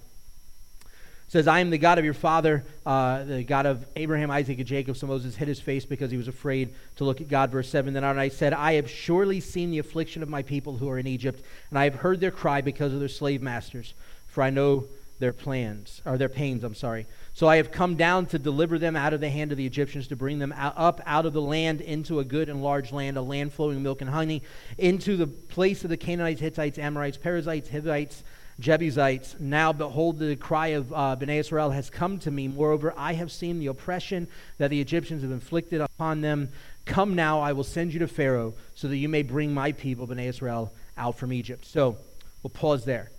Says, 1.34 1.48
I 1.48 1.62
am 1.62 1.72
the 1.72 1.80
God 1.80 1.98
of 1.98 2.06
your 2.06 2.14
father, 2.14 2.64
uh, 2.86 3.24
the 3.24 3.44
God 3.44 3.66
of 3.66 3.88
Abraham, 3.96 4.30
Isaac, 4.30 4.60
and 4.60 4.68
Jacob. 4.68 4.96
So 4.96 5.08
Moses 5.08 5.36
hid 5.36 5.48
his 5.48 5.60
face 5.60 5.84
because 5.84 6.12
he 6.12 6.18
was 6.18 6.28
afraid 6.28 6.76
to 6.98 7.06
look 7.06 7.22
at 7.22 7.28
God. 7.28 7.50
Verse 7.50 7.68
7 7.70 7.92
Then 7.92 8.04
I 8.04 8.30
said, 8.30 8.54
I 8.54 8.74
have 8.74 8.88
surely 8.88 9.40
seen 9.40 9.72
the 9.72 9.80
affliction 9.80 10.22
of 10.22 10.30
my 10.30 10.44
people 10.44 10.78
who 10.78 10.88
are 10.92 11.00
in 11.00 11.08
Egypt, 11.08 11.44
and 11.72 11.80
I 11.80 11.86
have 11.86 11.96
heard 11.96 12.20
their 12.20 12.30
cry 12.30 12.62
because 12.62 12.94
of 12.94 13.00
their 13.00 13.10
slave 13.10 13.42
masters, 13.42 13.96
for 14.28 14.44
I 14.44 14.52
know 14.52 14.84
their 15.18 15.34
plans, 15.34 16.04
or 16.06 16.20
their 16.20 16.30
pains, 16.30 16.64
I'm 16.64 16.76
sorry. 16.76 17.08
So 17.34 17.48
I 17.48 17.56
have 17.56 17.72
come 17.72 17.96
down 17.96 18.28
to 18.28 18.38
deliver 18.38 18.78
them 18.78 18.96
out 18.96 19.14
of 19.14 19.20
the 19.20 19.32
hand 19.32 19.52
of 19.52 19.58
the 19.58 19.66
Egyptians, 19.66 20.10
to 20.10 20.16
bring 20.16 20.38
them 20.38 20.54
up 20.56 21.02
out 21.04 21.26
of 21.26 21.34
the 21.34 21.42
land 21.42 21.82
into 21.82 22.20
a 22.20 22.24
good 22.24 22.48
and 22.48 22.62
large 22.62 22.92
land, 22.92 23.18
a 23.18 23.24
land 23.24 23.54
flowing 23.54 23.82
milk 23.82 24.02
and 24.02 24.10
honey, 24.12 24.44
into 24.78 25.18
the 25.18 25.26
place 25.26 25.84
of 25.84 25.90
the 25.90 25.98
Canaanites, 25.98 26.42
Hittites, 26.42 26.78
Amorites, 26.78 27.18
Perizzites, 27.18 27.72
Hivites, 27.72 28.24
Jebusites. 28.60 29.36
Now, 29.40 29.74
behold, 29.74 30.20
the 30.20 30.36
cry 30.36 30.68
of 30.68 30.92
uh, 30.94 31.16
Bnei 31.20 31.40
Israel 31.40 31.72
has 31.72 31.90
come 31.90 32.20
to 32.20 32.32
me. 32.32 32.48
Moreover, 32.48 32.94
I 32.98 33.14
have 33.14 33.32
seen 33.32 33.60
the 33.60 33.68
oppression 33.68 34.28
that 34.58 34.70
the 34.70 34.82
Egyptians 34.82 35.24
have 35.24 35.32
inflicted 35.32 35.82
upon 35.82 36.22
them. 36.22 36.50
Come 36.86 37.16
now, 37.16 37.40
I 37.40 37.54
will 37.54 37.64
send 37.64 37.94
you 37.94 38.00
to 38.00 38.08
Pharaoh, 38.08 38.54
so 38.76 38.88
that 38.88 38.98
you 38.98 39.10
may 39.10 39.24
bring 39.24 39.54
my 39.54 39.72
people, 39.72 40.08
Bnei 40.08 40.28
Israel, 40.28 40.72
out 40.98 41.18
from 41.18 41.34
Egypt. 41.34 41.66
So 41.66 41.98
we'll 42.42 42.52
pause 42.52 42.86
there. 42.86 43.10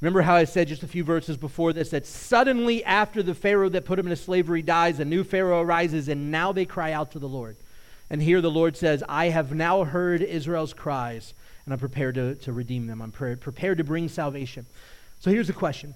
Remember 0.00 0.22
how 0.22 0.36
I 0.36 0.44
said 0.44 0.68
just 0.68 0.84
a 0.84 0.88
few 0.88 1.02
verses 1.02 1.36
before 1.36 1.72
this 1.72 1.90
that 1.90 2.06
suddenly 2.06 2.84
after 2.84 3.20
the 3.20 3.34
Pharaoh 3.34 3.68
that 3.70 3.84
put 3.84 3.98
him 3.98 4.06
into 4.06 4.16
slavery 4.16 4.62
dies, 4.62 5.00
a 5.00 5.04
new 5.04 5.24
Pharaoh 5.24 5.60
arises, 5.60 6.08
and 6.08 6.30
now 6.30 6.52
they 6.52 6.64
cry 6.64 6.92
out 6.92 7.12
to 7.12 7.18
the 7.18 7.28
Lord. 7.28 7.56
And 8.08 8.22
here 8.22 8.40
the 8.40 8.50
Lord 8.50 8.76
says, 8.76 9.02
I 9.08 9.30
have 9.30 9.52
now 9.52 9.84
heard 9.84 10.22
Israel's 10.22 10.72
cries, 10.72 11.34
and 11.68 11.74
I'm 11.74 11.78
prepared 11.78 12.14
to, 12.14 12.34
to 12.34 12.52
redeem 12.54 12.86
them. 12.86 13.02
I'm 13.02 13.12
pre- 13.12 13.36
prepared 13.36 13.76
to 13.76 13.84
bring 13.84 14.08
salvation. 14.08 14.64
So 15.20 15.30
here's 15.30 15.48
the 15.48 15.52
question. 15.52 15.94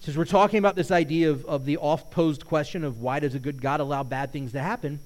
Since 0.00 0.16
we're 0.16 0.24
talking 0.24 0.58
about 0.58 0.76
this 0.76 0.90
idea 0.90 1.28
of, 1.30 1.44
of 1.44 1.66
the 1.66 1.76
oft 1.76 2.10
posed 2.10 2.46
question 2.46 2.84
of 2.84 2.98
why 2.98 3.20
does 3.20 3.34
a 3.34 3.38
good 3.38 3.60
God 3.60 3.80
allow 3.80 4.02
bad 4.02 4.32
things 4.32 4.52
to 4.52 4.62
happen, 4.62 4.98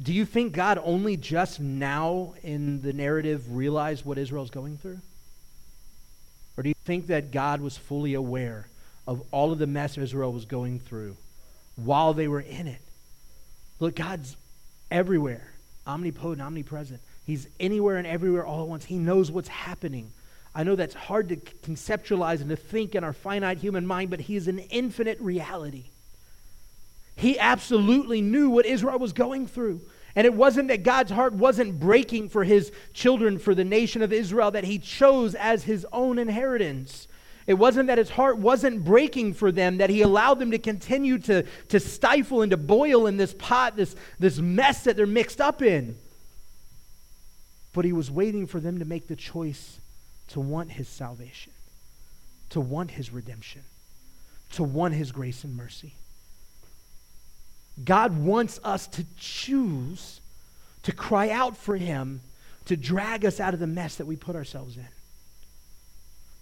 do 0.00 0.12
you 0.12 0.24
think 0.24 0.52
God 0.52 0.78
only 0.80 1.16
just 1.16 1.58
now 1.58 2.34
in 2.44 2.80
the 2.82 2.92
narrative 2.92 3.50
realized 3.50 4.04
what 4.04 4.16
Israel's 4.16 4.50
going 4.50 4.78
through? 4.78 5.00
Or 6.56 6.62
do 6.62 6.68
you 6.68 6.76
think 6.84 7.08
that 7.08 7.32
God 7.32 7.60
was 7.60 7.76
fully 7.76 8.14
aware 8.14 8.68
of 9.08 9.24
all 9.32 9.50
of 9.50 9.58
the 9.58 9.66
mess 9.66 9.98
Israel 9.98 10.32
was 10.32 10.44
going 10.44 10.78
through 10.78 11.16
while 11.74 12.14
they 12.14 12.28
were 12.28 12.42
in 12.42 12.68
it? 12.68 12.80
Look, 13.80 13.96
God's 13.96 14.36
everywhere, 14.88 15.52
omnipotent, 15.84 16.40
omnipresent. 16.40 17.00
He's 17.26 17.48
anywhere 17.58 17.96
and 17.96 18.06
everywhere 18.06 18.46
all 18.46 18.62
at 18.62 18.68
once. 18.68 18.84
He 18.84 18.98
knows 18.98 19.30
what's 19.30 19.48
happening. 19.48 20.12
I 20.54 20.62
know 20.62 20.76
that's 20.76 20.94
hard 20.94 21.28
to 21.30 21.36
conceptualize 21.36 22.40
and 22.40 22.48
to 22.48 22.56
think 22.56 22.94
in 22.94 23.04
our 23.04 23.12
finite 23.12 23.58
human 23.58 23.86
mind, 23.86 24.10
but 24.10 24.20
He 24.20 24.36
is 24.36 24.48
an 24.48 24.60
infinite 24.60 25.20
reality. 25.20 25.84
He 27.16 27.38
absolutely 27.38 28.20
knew 28.20 28.50
what 28.50 28.64
Israel 28.64 28.98
was 28.98 29.12
going 29.12 29.46
through. 29.46 29.80
And 30.14 30.24
it 30.24 30.32
wasn't 30.32 30.68
that 30.68 30.82
God's 30.82 31.10
heart 31.10 31.34
wasn't 31.34 31.78
breaking 31.78 32.30
for 32.30 32.42
his 32.42 32.72
children, 32.94 33.38
for 33.38 33.54
the 33.54 33.64
nation 33.64 34.00
of 34.00 34.14
Israel 34.14 34.50
that 34.52 34.64
he 34.64 34.78
chose 34.78 35.34
as 35.34 35.64
his 35.64 35.86
own 35.92 36.18
inheritance. 36.18 37.06
It 37.46 37.54
wasn't 37.54 37.88
that 37.88 37.98
his 37.98 38.10
heart 38.10 38.38
wasn't 38.38 38.82
breaking 38.82 39.34
for 39.34 39.52
them, 39.52 39.76
that 39.76 39.90
he 39.90 40.00
allowed 40.00 40.38
them 40.38 40.50
to 40.52 40.58
continue 40.58 41.18
to, 41.18 41.44
to 41.68 41.78
stifle 41.78 42.40
and 42.40 42.50
to 42.50 42.56
boil 42.56 43.06
in 43.06 43.18
this 43.18 43.34
pot, 43.34 43.76
this, 43.76 43.94
this 44.18 44.38
mess 44.38 44.84
that 44.84 44.96
they're 44.96 45.06
mixed 45.06 45.40
up 45.40 45.60
in. 45.60 45.96
But 47.76 47.84
he 47.84 47.92
was 47.92 48.10
waiting 48.10 48.48
for 48.48 48.58
them 48.58 48.80
to 48.80 48.84
make 48.84 49.06
the 49.06 49.14
choice 49.14 49.78
to 50.30 50.40
want 50.40 50.72
his 50.72 50.88
salvation, 50.88 51.52
to 52.50 52.60
want 52.60 52.90
his 52.90 53.12
redemption, 53.12 53.62
to 54.54 54.64
want 54.64 54.94
his 54.94 55.12
grace 55.12 55.44
and 55.44 55.56
mercy. 55.56 55.94
God 57.84 58.16
wants 58.18 58.58
us 58.64 58.88
to 58.88 59.04
choose 59.16 60.20
to 60.86 60.92
cry 60.92 61.30
out 61.30 61.56
for 61.56 61.76
Him 61.76 62.20
to 62.66 62.76
drag 62.76 63.24
us 63.24 63.40
out 63.40 63.54
of 63.54 63.60
the 63.60 63.66
mess 63.66 63.96
that 63.96 64.06
we 64.06 64.14
put 64.14 64.36
ourselves 64.36 64.76
in. 64.76 64.86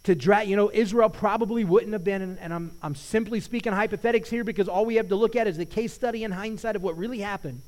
To 0.03 0.15
drag, 0.15 0.49
you 0.49 0.57
know, 0.57 0.71
Israel 0.71 1.09
probably 1.09 1.65
wouldn't 1.65 1.95
have 1.95 2.05
been, 2.05 2.37
and 2.39 2.53
I'm, 2.53 2.73
I'm 2.83 2.95
simply 2.95 3.41
speaking 3.41 3.73
hypothetics 3.73 4.29
here 4.29 4.45
because 4.45 4.69
all 4.69 4.85
we 4.85 4.97
have 4.97 5.09
to 5.09 5.17
look 5.17 5.35
at 5.35 5.47
is 5.47 5.57
the 5.57 5.65
case 5.65 5.95
study 5.95 6.25
in 6.25 6.31
hindsight 6.31 6.77
of 6.77 6.83
what 6.83 6.99
really 6.99 7.21
happened. 7.21 7.63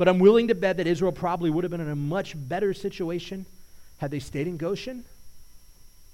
But 0.00 0.08
I'm 0.08 0.18
willing 0.18 0.48
to 0.48 0.54
bet 0.54 0.78
that 0.78 0.86
Israel 0.86 1.12
probably 1.12 1.50
would 1.50 1.62
have 1.62 1.70
been 1.70 1.82
in 1.82 1.90
a 1.90 1.94
much 1.94 2.34
better 2.34 2.72
situation 2.72 3.44
had 3.98 4.10
they 4.10 4.18
stayed 4.18 4.46
in 4.46 4.56
Goshen, 4.56 5.04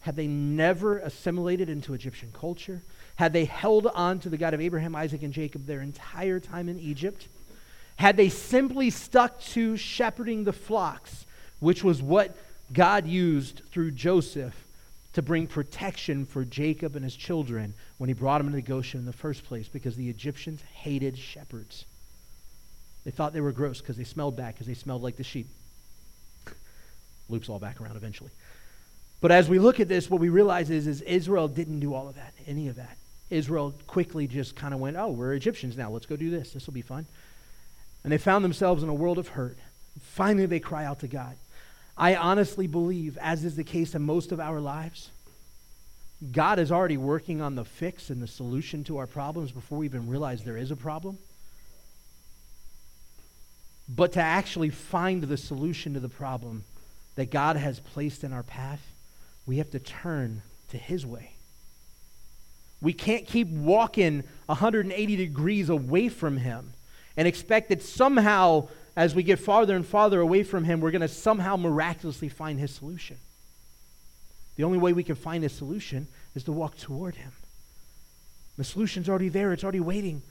had 0.00 0.16
they 0.16 0.26
never 0.26 0.98
assimilated 0.98 1.68
into 1.68 1.94
Egyptian 1.94 2.32
culture, 2.32 2.82
had 3.14 3.32
they 3.32 3.44
held 3.44 3.86
on 3.86 4.18
to 4.18 4.28
the 4.28 4.38
God 4.38 4.54
of 4.54 4.60
Abraham, 4.60 4.96
Isaac, 4.96 5.22
and 5.22 5.32
Jacob 5.32 5.66
their 5.66 5.82
entire 5.82 6.40
time 6.40 6.68
in 6.68 6.80
Egypt, 6.80 7.28
had 7.94 8.16
they 8.16 8.28
simply 8.28 8.90
stuck 8.90 9.40
to 9.42 9.76
shepherding 9.76 10.42
the 10.42 10.52
flocks, 10.52 11.24
which 11.60 11.84
was 11.84 12.02
what 12.02 12.36
God 12.72 13.06
used 13.06 13.62
through 13.70 13.92
Joseph 13.92 14.66
to 15.12 15.22
bring 15.22 15.46
protection 15.46 16.26
for 16.26 16.44
Jacob 16.44 16.96
and 16.96 17.04
his 17.04 17.14
children 17.14 17.72
when 17.98 18.08
he 18.08 18.14
brought 18.14 18.38
them 18.38 18.48
into 18.48 18.62
Goshen 18.62 18.98
in 18.98 19.06
the 19.06 19.12
first 19.12 19.44
place, 19.44 19.68
because 19.68 19.94
the 19.94 20.10
Egyptians 20.10 20.60
hated 20.74 21.16
shepherds. 21.16 21.84
They 23.06 23.12
thought 23.12 23.32
they 23.32 23.40
were 23.40 23.52
gross 23.52 23.80
because 23.80 23.96
they 23.96 24.02
smelled 24.02 24.36
bad, 24.36 24.54
because 24.54 24.66
they 24.66 24.74
smelled 24.74 25.00
like 25.00 25.14
the 25.14 25.22
sheep. 25.22 25.46
Loops 27.28 27.48
all 27.48 27.60
back 27.60 27.80
around 27.80 27.94
eventually. 27.94 28.32
But 29.20 29.30
as 29.30 29.48
we 29.48 29.60
look 29.60 29.78
at 29.78 29.86
this, 29.86 30.10
what 30.10 30.20
we 30.20 30.28
realize 30.28 30.70
is, 30.70 30.88
is 30.88 31.02
Israel 31.02 31.46
didn't 31.46 31.78
do 31.78 31.94
all 31.94 32.08
of 32.08 32.16
that, 32.16 32.34
any 32.48 32.66
of 32.66 32.74
that. 32.74 32.98
Israel 33.30 33.72
quickly 33.86 34.26
just 34.26 34.56
kind 34.56 34.74
of 34.74 34.80
went, 34.80 34.96
oh, 34.96 35.12
we're 35.12 35.34
Egyptians 35.34 35.76
now. 35.76 35.88
Let's 35.88 36.06
go 36.06 36.16
do 36.16 36.30
this. 36.30 36.50
This 36.50 36.66
will 36.66 36.74
be 36.74 36.82
fun. 36.82 37.06
And 38.02 38.12
they 38.12 38.18
found 38.18 38.44
themselves 38.44 38.82
in 38.82 38.88
a 38.88 38.94
world 38.94 39.18
of 39.18 39.28
hurt. 39.28 39.56
Finally, 40.00 40.46
they 40.46 40.60
cry 40.60 40.84
out 40.84 40.98
to 41.00 41.08
God. 41.08 41.36
I 41.96 42.16
honestly 42.16 42.66
believe, 42.66 43.18
as 43.18 43.44
is 43.44 43.54
the 43.54 43.62
case 43.62 43.94
in 43.94 44.02
most 44.02 44.32
of 44.32 44.40
our 44.40 44.60
lives, 44.60 45.10
God 46.32 46.58
is 46.58 46.72
already 46.72 46.96
working 46.96 47.40
on 47.40 47.54
the 47.54 47.64
fix 47.64 48.10
and 48.10 48.20
the 48.20 48.26
solution 48.26 48.82
to 48.84 48.98
our 48.98 49.06
problems 49.06 49.52
before 49.52 49.78
we 49.78 49.86
even 49.86 50.08
realize 50.08 50.42
there 50.42 50.56
is 50.56 50.72
a 50.72 50.76
problem. 50.76 51.18
But 53.88 54.12
to 54.12 54.20
actually 54.20 54.70
find 54.70 55.22
the 55.22 55.36
solution 55.36 55.94
to 55.94 56.00
the 56.00 56.08
problem 56.08 56.64
that 57.14 57.30
God 57.30 57.56
has 57.56 57.80
placed 57.80 58.24
in 58.24 58.32
our 58.32 58.42
path, 58.42 58.80
we 59.46 59.58
have 59.58 59.70
to 59.70 59.78
turn 59.78 60.42
to 60.68 60.76
His 60.76 61.06
way. 61.06 61.32
We 62.80 62.92
can't 62.92 63.26
keep 63.26 63.48
walking 63.48 64.24
180 64.46 65.16
degrees 65.16 65.68
away 65.68 66.08
from 66.08 66.36
Him 66.38 66.72
and 67.16 67.26
expect 67.26 67.68
that 67.70 67.82
somehow, 67.82 68.68
as 68.96 69.14
we 69.14 69.22
get 69.22 69.38
farther 69.38 69.74
and 69.74 69.86
farther 69.86 70.20
away 70.20 70.42
from 70.42 70.64
Him, 70.64 70.80
we're 70.80 70.90
going 70.90 71.00
to 71.00 71.08
somehow 71.08 71.56
miraculously 71.56 72.28
find 72.28 72.58
His 72.58 72.72
solution. 72.72 73.16
The 74.56 74.64
only 74.64 74.78
way 74.78 74.92
we 74.92 75.04
can 75.04 75.14
find 75.14 75.42
His 75.42 75.52
solution 75.52 76.08
is 76.34 76.44
to 76.44 76.52
walk 76.52 76.76
toward 76.76 77.14
Him. 77.14 77.32
The 78.58 78.64
solution's 78.64 79.08
already 79.08 79.28
there, 79.28 79.52
it's 79.52 79.64
already 79.64 79.80
waiting. 79.80 80.22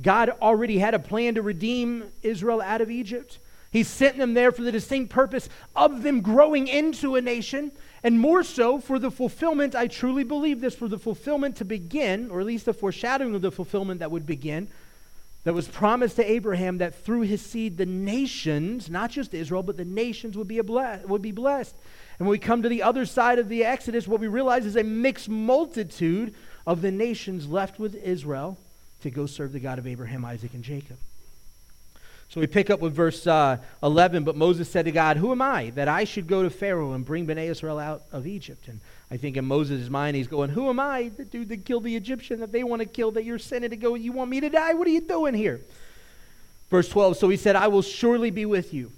God 0.00 0.30
already 0.42 0.78
had 0.78 0.94
a 0.94 0.98
plan 0.98 1.34
to 1.36 1.42
redeem 1.42 2.04
Israel 2.22 2.60
out 2.60 2.80
of 2.80 2.90
Egypt. 2.90 3.38
He 3.70 3.82
sent 3.82 4.18
them 4.18 4.34
there 4.34 4.52
for 4.52 4.62
the 4.62 4.72
distinct 4.72 5.10
purpose 5.10 5.48
of 5.74 6.02
them 6.02 6.20
growing 6.20 6.68
into 6.68 7.16
a 7.16 7.20
nation 7.20 7.72
and 8.02 8.20
more 8.20 8.44
so 8.44 8.78
for 8.78 8.98
the 8.98 9.10
fulfillment, 9.10 9.74
I 9.74 9.88
truly 9.88 10.22
believe 10.22 10.60
this, 10.60 10.76
for 10.76 10.86
the 10.86 10.98
fulfillment 10.98 11.56
to 11.56 11.64
begin, 11.64 12.30
or 12.30 12.38
at 12.38 12.46
least 12.46 12.66
the 12.66 12.72
foreshadowing 12.72 13.34
of 13.34 13.42
the 13.42 13.50
fulfillment 13.50 13.98
that 13.98 14.12
would 14.12 14.26
begin, 14.26 14.68
that 15.42 15.54
was 15.54 15.66
promised 15.66 16.14
to 16.16 16.30
Abraham 16.30 16.78
that 16.78 17.04
through 17.04 17.22
his 17.22 17.44
seed 17.44 17.78
the 17.78 17.84
nations, 17.84 18.88
not 18.88 19.10
just 19.10 19.34
Israel, 19.34 19.64
but 19.64 19.76
the 19.76 19.84
nations 19.84 20.36
would 20.36 20.46
be, 20.46 20.60
ble- 20.60 21.00
would 21.06 21.20
be 21.22 21.32
blessed. 21.32 21.74
And 22.18 22.28
when 22.28 22.32
we 22.32 22.38
come 22.38 22.62
to 22.62 22.68
the 22.68 22.84
other 22.84 23.06
side 23.06 23.38
of 23.38 23.48
the 23.48 23.64
Exodus, 23.64 24.06
what 24.06 24.20
we 24.20 24.28
realize 24.28 24.66
is 24.66 24.76
a 24.76 24.84
mixed 24.84 25.28
multitude 25.28 26.32
of 26.66 26.82
the 26.82 26.92
nations 26.92 27.48
left 27.48 27.78
with 27.78 27.94
Israel 27.96 28.56
to 29.06 29.10
go 29.10 29.26
serve 29.26 29.52
the 29.52 29.60
God 29.60 29.78
of 29.78 29.86
Abraham, 29.86 30.24
Isaac, 30.24 30.54
and 30.54 30.62
Jacob. 30.62 30.96
So 32.28 32.40
we 32.40 32.46
pick 32.46 32.70
up 32.70 32.80
with 32.80 32.92
verse 32.92 33.26
uh, 33.26 33.58
11. 33.82 34.24
But 34.24 34.36
Moses 34.36 34.68
said 34.68 34.84
to 34.86 34.92
God, 34.92 35.16
Who 35.16 35.32
am 35.32 35.40
I 35.40 35.70
that 35.70 35.88
I 35.88 36.04
should 36.04 36.26
go 36.26 36.42
to 36.42 36.50
Pharaoh 36.50 36.92
and 36.92 37.04
bring 37.04 37.26
Bnei 37.26 37.48
Israel 37.48 37.78
out 37.78 38.02
of 38.12 38.26
Egypt? 38.26 38.68
And 38.68 38.80
I 39.10 39.16
think 39.16 39.36
in 39.36 39.44
Moses' 39.44 39.88
mind, 39.88 40.16
he's 40.16 40.26
going, 40.26 40.50
Who 40.50 40.68
am 40.68 40.80
I, 40.80 41.10
the 41.16 41.24
dude 41.24 41.48
that 41.50 41.64
killed 41.64 41.84
the 41.84 41.96
Egyptian 41.96 42.40
that 42.40 42.52
they 42.52 42.64
want 42.64 42.82
to 42.82 42.86
kill, 42.86 43.12
that 43.12 43.24
you're 43.24 43.38
sending 43.38 43.70
to 43.70 43.76
go, 43.76 43.94
you 43.94 44.12
want 44.12 44.30
me 44.30 44.40
to 44.40 44.50
die? 44.50 44.74
What 44.74 44.88
are 44.88 44.90
you 44.90 45.00
doing 45.00 45.34
here? 45.34 45.60
Verse 46.68 46.88
12 46.88 47.16
So 47.16 47.28
he 47.28 47.36
said, 47.36 47.56
I 47.56 47.68
will 47.68 47.82
surely 47.82 48.30
be 48.30 48.44
with 48.44 48.74
you. 48.74 48.90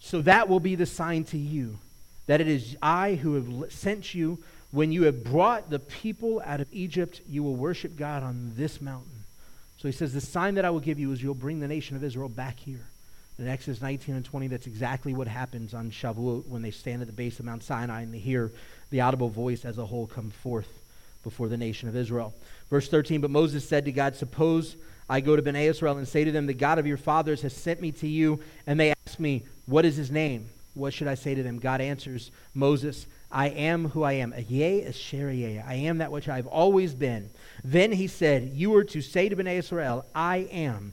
So 0.00 0.22
that 0.22 0.48
will 0.48 0.60
be 0.60 0.74
the 0.74 0.86
sign 0.86 1.24
to 1.24 1.38
you 1.38 1.78
that 2.26 2.40
it 2.40 2.48
is 2.48 2.76
I 2.82 3.14
who 3.14 3.34
have 3.34 3.72
sent 3.72 4.14
you. 4.14 4.38
When 4.72 4.90
you 4.90 5.04
have 5.04 5.22
brought 5.22 5.70
the 5.70 5.78
people 5.78 6.42
out 6.44 6.60
of 6.60 6.68
Egypt, 6.72 7.20
you 7.28 7.42
will 7.42 7.54
worship 7.54 7.94
God 7.94 8.22
on 8.22 8.52
this 8.56 8.80
mountain. 8.80 9.24
So 9.76 9.86
he 9.86 9.92
says, 9.92 10.12
The 10.12 10.20
sign 10.20 10.54
that 10.56 10.64
I 10.64 10.70
will 10.70 10.80
give 10.80 10.98
you 10.98 11.12
is 11.12 11.22
you'll 11.22 11.34
bring 11.34 11.60
the 11.60 11.68
nation 11.68 11.94
of 11.94 12.02
Israel 12.02 12.28
back 12.28 12.58
here. 12.58 12.86
In 13.38 13.48
Exodus 13.48 13.82
19 13.82 14.14
and 14.14 14.24
20, 14.24 14.46
that's 14.48 14.66
exactly 14.66 15.14
what 15.14 15.28
happens 15.28 15.74
on 15.74 15.90
Shavuot 15.90 16.46
when 16.46 16.62
they 16.62 16.70
stand 16.70 17.02
at 17.02 17.06
the 17.06 17.12
base 17.12 17.38
of 17.38 17.44
Mount 17.44 17.62
Sinai 17.62 18.02
and 18.02 18.14
they 18.14 18.18
hear 18.18 18.50
the 18.90 19.00
audible 19.00 19.28
voice 19.28 19.64
as 19.64 19.78
a 19.78 19.86
whole 19.86 20.06
come 20.06 20.30
forth 20.30 20.68
before 21.22 21.48
the 21.48 21.56
nation 21.56 21.88
of 21.88 21.96
Israel. 21.96 22.34
Verse 22.70 22.88
13, 22.88 23.20
But 23.20 23.30
Moses 23.30 23.68
said 23.68 23.84
to 23.84 23.92
God, 23.92 24.16
Suppose 24.16 24.76
I 25.08 25.20
go 25.20 25.36
to 25.36 25.42
Bnei 25.42 25.68
Israel 25.68 25.98
and 25.98 26.08
say 26.08 26.24
to 26.24 26.32
them, 26.32 26.46
The 26.46 26.54
God 26.54 26.78
of 26.78 26.86
your 26.86 26.96
fathers 26.96 27.42
has 27.42 27.52
sent 27.52 27.80
me 27.80 27.92
to 27.92 28.08
you, 28.08 28.40
and 28.66 28.80
they 28.80 28.94
ask 29.06 29.18
me, 29.18 29.42
What 29.66 29.84
is 29.84 29.96
his 29.96 30.10
name? 30.10 30.48
What 30.74 30.94
should 30.94 31.08
I 31.08 31.16
say 31.16 31.34
to 31.34 31.42
them? 31.42 31.58
God 31.58 31.80
answers 31.80 32.30
Moses, 32.54 33.06
I 33.32 33.48
am 33.48 33.88
who 33.88 34.02
I 34.02 34.12
am. 34.12 34.34
Yea, 34.48 34.86
Asher 34.86 35.28
I 35.28 35.74
am 35.74 35.98
that 35.98 36.12
which 36.12 36.28
I 36.28 36.36
have 36.36 36.46
always 36.46 36.94
been. 36.94 37.30
Then 37.64 37.92
he 37.92 38.06
said, 38.06 38.52
You 38.54 38.74
are 38.76 38.84
to 38.84 39.00
say 39.00 39.28
to 39.28 39.36
Bnei 39.36 39.58
Israel, 39.58 40.04
I 40.14 40.48
am, 40.52 40.92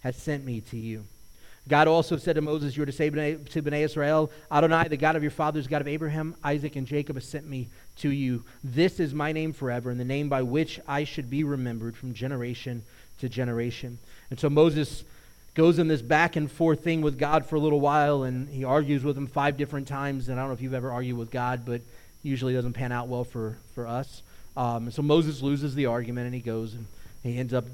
has 0.00 0.16
sent 0.16 0.44
me 0.44 0.60
to 0.62 0.76
you. 0.76 1.04
God 1.68 1.86
also 1.86 2.16
said 2.16 2.34
to 2.34 2.40
Moses, 2.40 2.76
You 2.76 2.82
are 2.82 2.86
to 2.86 2.92
say 2.92 3.10
to 3.10 3.62
Bnei 3.62 3.84
Israel, 3.84 4.30
Adonai, 4.50 4.88
the 4.88 4.96
God 4.96 5.16
of 5.16 5.22
your 5.22 5.30
fathers, 5.30 5.68
God 5.68 5.80
of 5.80 5.88
Abraham, 5.88 6.34
Isaac, 6.42 6.76
and 6.76 6.86
Jacob, 6.86 7.16
has 7.16 7.28
sent 7.28 7.46
me 7.46 7.68
to 7.98 8.10
you. 8.10 8.44
This 8.64 8.98
is 8.98 9.14
my 9.14 9.32
name 9.32 9.52
forever, 9.52 9.90
and 9.90 10.00
the 10.00 10.04
name 10.04 10.28
by 10.28 10.42
which 10.42 10.80
I 10.88 11.04
should 11.04 11.30
be 11.30 11.44
remembered 11.44 11.96
from 11.96 12.12
generation 12.12 12.82
to 13.20 13.28
generation. 13.28 13.98
And 14.30 14.40
so 14.40 14.50
Moses 14.50 15.04
goes 15.58 15.80
in 15.80 15.88
this 15.88 16.02
back 16.02 16.36
and 16.36 16.48
forth 16.48 16.84
thing 16.84 17.00
with 17.00 17.18
God 17.18 17.44
for 17.44 17.56
a 17.56 17.58
little 17.58 17.80
while, 17.80 18.22
and 18.22 18.48
he 18.48 18.62
argues 18.62 19.02
with 19.02 19.18
him 19.18 19.26
five 19.26 19.56
different 19.56 19.88
times. 19.88 20.28
And 20.28 20.38
I 20.38 20.42
don't 20.42 20.50
know 20.50 20.54
if 20.54 20.62
you've 20.62 20.72
ever 20.72 20.92
argued 20.92 21.18
with 21.18 21.32
God, 21.32 21.64
but 21.66 21.80
usually 22.22 22.52
it 22.52 22.56
doesn't 22.56 22.74
pan 22.74 22.92
out 22.92 23.08
well 23.08 23.24
for, 23.24 23.58
for 23.74 23.84
us. 23.84 24.22
Um, 24.56 24.92
so 24.92 25.02
Moses 25.02 25.42
loses 25.42 25.74
the 25.74 25.86
argument, 25.86 26.26
and 26.26 26.34
he 26.34 26.40
goes 26.40 26.74
and 26.74 26.86
he 27.24 27.38
ends 27.38 27.52
up, 27.52 27.64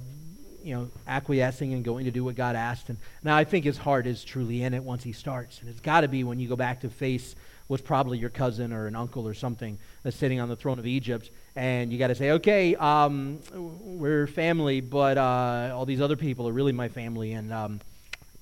you 0.62 0.74
know, 0.74 0.88
acquiescing 1.06 1.74
and 1.74 1.84
going 1.84 2.06
to 2.06 2.10
do 2.10 2.24
what 2.24 2.36
God 2.36 2.56
asked. 2.56 2.88
And 2.88 2.96
now 3.22 3.36
I 3.36 3.44
think 3.44 3.66
his 3.66 3.76
heart 3.76 4.06
is 4.06 4.24
truly 4.24 4.62
in 4.62 4.72
it 4.72 4.82
once 4.82 5.02
he 5.02 5.12
starts, 5.12 5.60
and 5.60 5.68
it's 5.68 5.80
got 5.80 6.00
to 6.00 6.08
be 6.08 6.24
when 6.24 6.40
you 6.40 6.48
go 6.48 6.56
back 6.56 6.80
to 6.80 6.88
face 6.88 7.36
what's 7.66 7.82
probably 7.82 8.18
your 8.18 8.30
cousin 8.30 8.72
or 8.72 8.86
an 8.86 8.96
uncle 8.96 9.26
or 9.26 9.34
something 9.34 9.78
that's 10.02 10.16
sitting 10.16 10.40
on 10.40 10.48
the 10.48 10.56
throne 10.56 10.78
of 10.78 10.86
Egypt, 10.86 11.30
and 11.56 11.92
you 11.92 11.98
got 11.98 12.08
to 12.08 12.14
say, 12.14 12.32
okay, 12.32 12.74
um, 12.76 13.38
we're 13.54 14.26
family, 14.26 14.80
but 14.80 15.16
uh, 15.16 15.72
all 15.74 15.86
these 15.86 16.00
other 16.00 16.16
people 16.16 16.48
are 16.48 16.52
really 16.52 16.72
my 16.72 16.88
family, 16.88 17.32
and 17.32 17.52
um, 17.52 17.80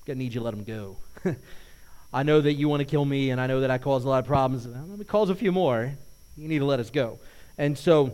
I 0.07 0.13
need 0.13 0.33
you 0.33 0.39
to 0.39 0.43
let 0.43 0.51
them 0.51 0.63
go. 0.63 0.97
I 2.13 2.23
know 2.23 2.41
that 2.41 2.53
you 2.53 2.69
want 2.69 2.81
to 2.81 2.85
kill 2.85 3.05
me, 3.05 3.31
and 3.31 3.39
I 3.39 3.47
know 3.47 3.61
that 3.61 3.71
I 3.71 3.77
cause 3.77 4.03
a 4.05 4.09
lot 4.09 4.19
of 4.19 4.27
problems. 4.27 4.67
Let 4.67 4.99
me 4.99 5.05
cause 5.05 5.29
a 5.29 5.35
few 5.35 5.51
more. 5.51 5.91
You 6.37 6.47
need 6.47 6.59
to 6.59 6.65
let 6.65 6.79
us 6.79 6.89
go. 6.89 7.19
And 7.57 7.77
so 7.77 8.13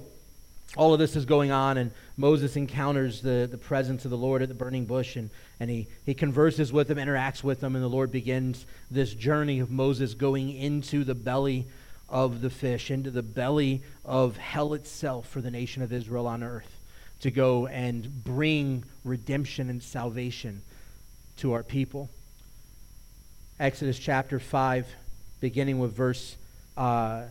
all 0.75 0.93
of 0.93 0.99
this 0.99 1.15
is 1.15 1.25
going 1.25 1.51
on, 1.51 1.77
and 1.77 1.91
Moses 2.15 2.55
encounters 2.55 3.21
the, 3.21 3.47
the 3.49 3.57
presence 3.57 4.05
of 4.05 4.11
the 4.11 4.17
Lord 4.17 4.41
at 4.41 4.49
the 4.49 4.55
burning 4.55 4.85
bush, 4.85 5.15
and, 5.15 5.29
and 5.59 5.69
he, 5.69 5.87
he 6.05 6.13
converses 6.13 6.71
with 6.71 6.91
him, 6.91 6.97
interacts 6.97 7.43
with 7.43 7.63
him, 7.63 7.75
and 7.75 7.83
the 7.83 7.89
Lord 7.89 8.11
begins 8.11 8.65
this 8.91 9.13
journey 9.13 9.59
of 9.59 9.71
Moses 9.71 10.13
going 10.13 10.53
into 10.53 11.03
the 11.03 11.15
belly 11.15 11.65
of 12.07 12.41
the 12.41 12.49
fish, 12.49 12.91
into 12.91 13.09
the 13.09 13.23
belly 13.23 13.81
of 14.05 14.37
hell 14.37 14.73
itself 14.73 15.27
for 15.27 15.41
the 15.41 15.51
nation 15.51 15.81
of 15.81 15.91
Israel 15.91 16.27
on 16.27 16.43
earth, 16.43 16.79
to 17.21 17.31
go 17.31 17.65
and 17.67 18.23
bring 18.23 18.83
redemption 19.03 19.69
and 19.69 19.81
salvation 19.81 20.61
to 21.37 21.53
our 21.53 21.63
people. 21.63 22.09
Exodus 23.59 23.97
chapter 23.97 24.39
5, 24.39 24.87
beginning 25.41 25.79
with 25.79 25.93
verse, 25.93 26.35
uh, 26.77 27.23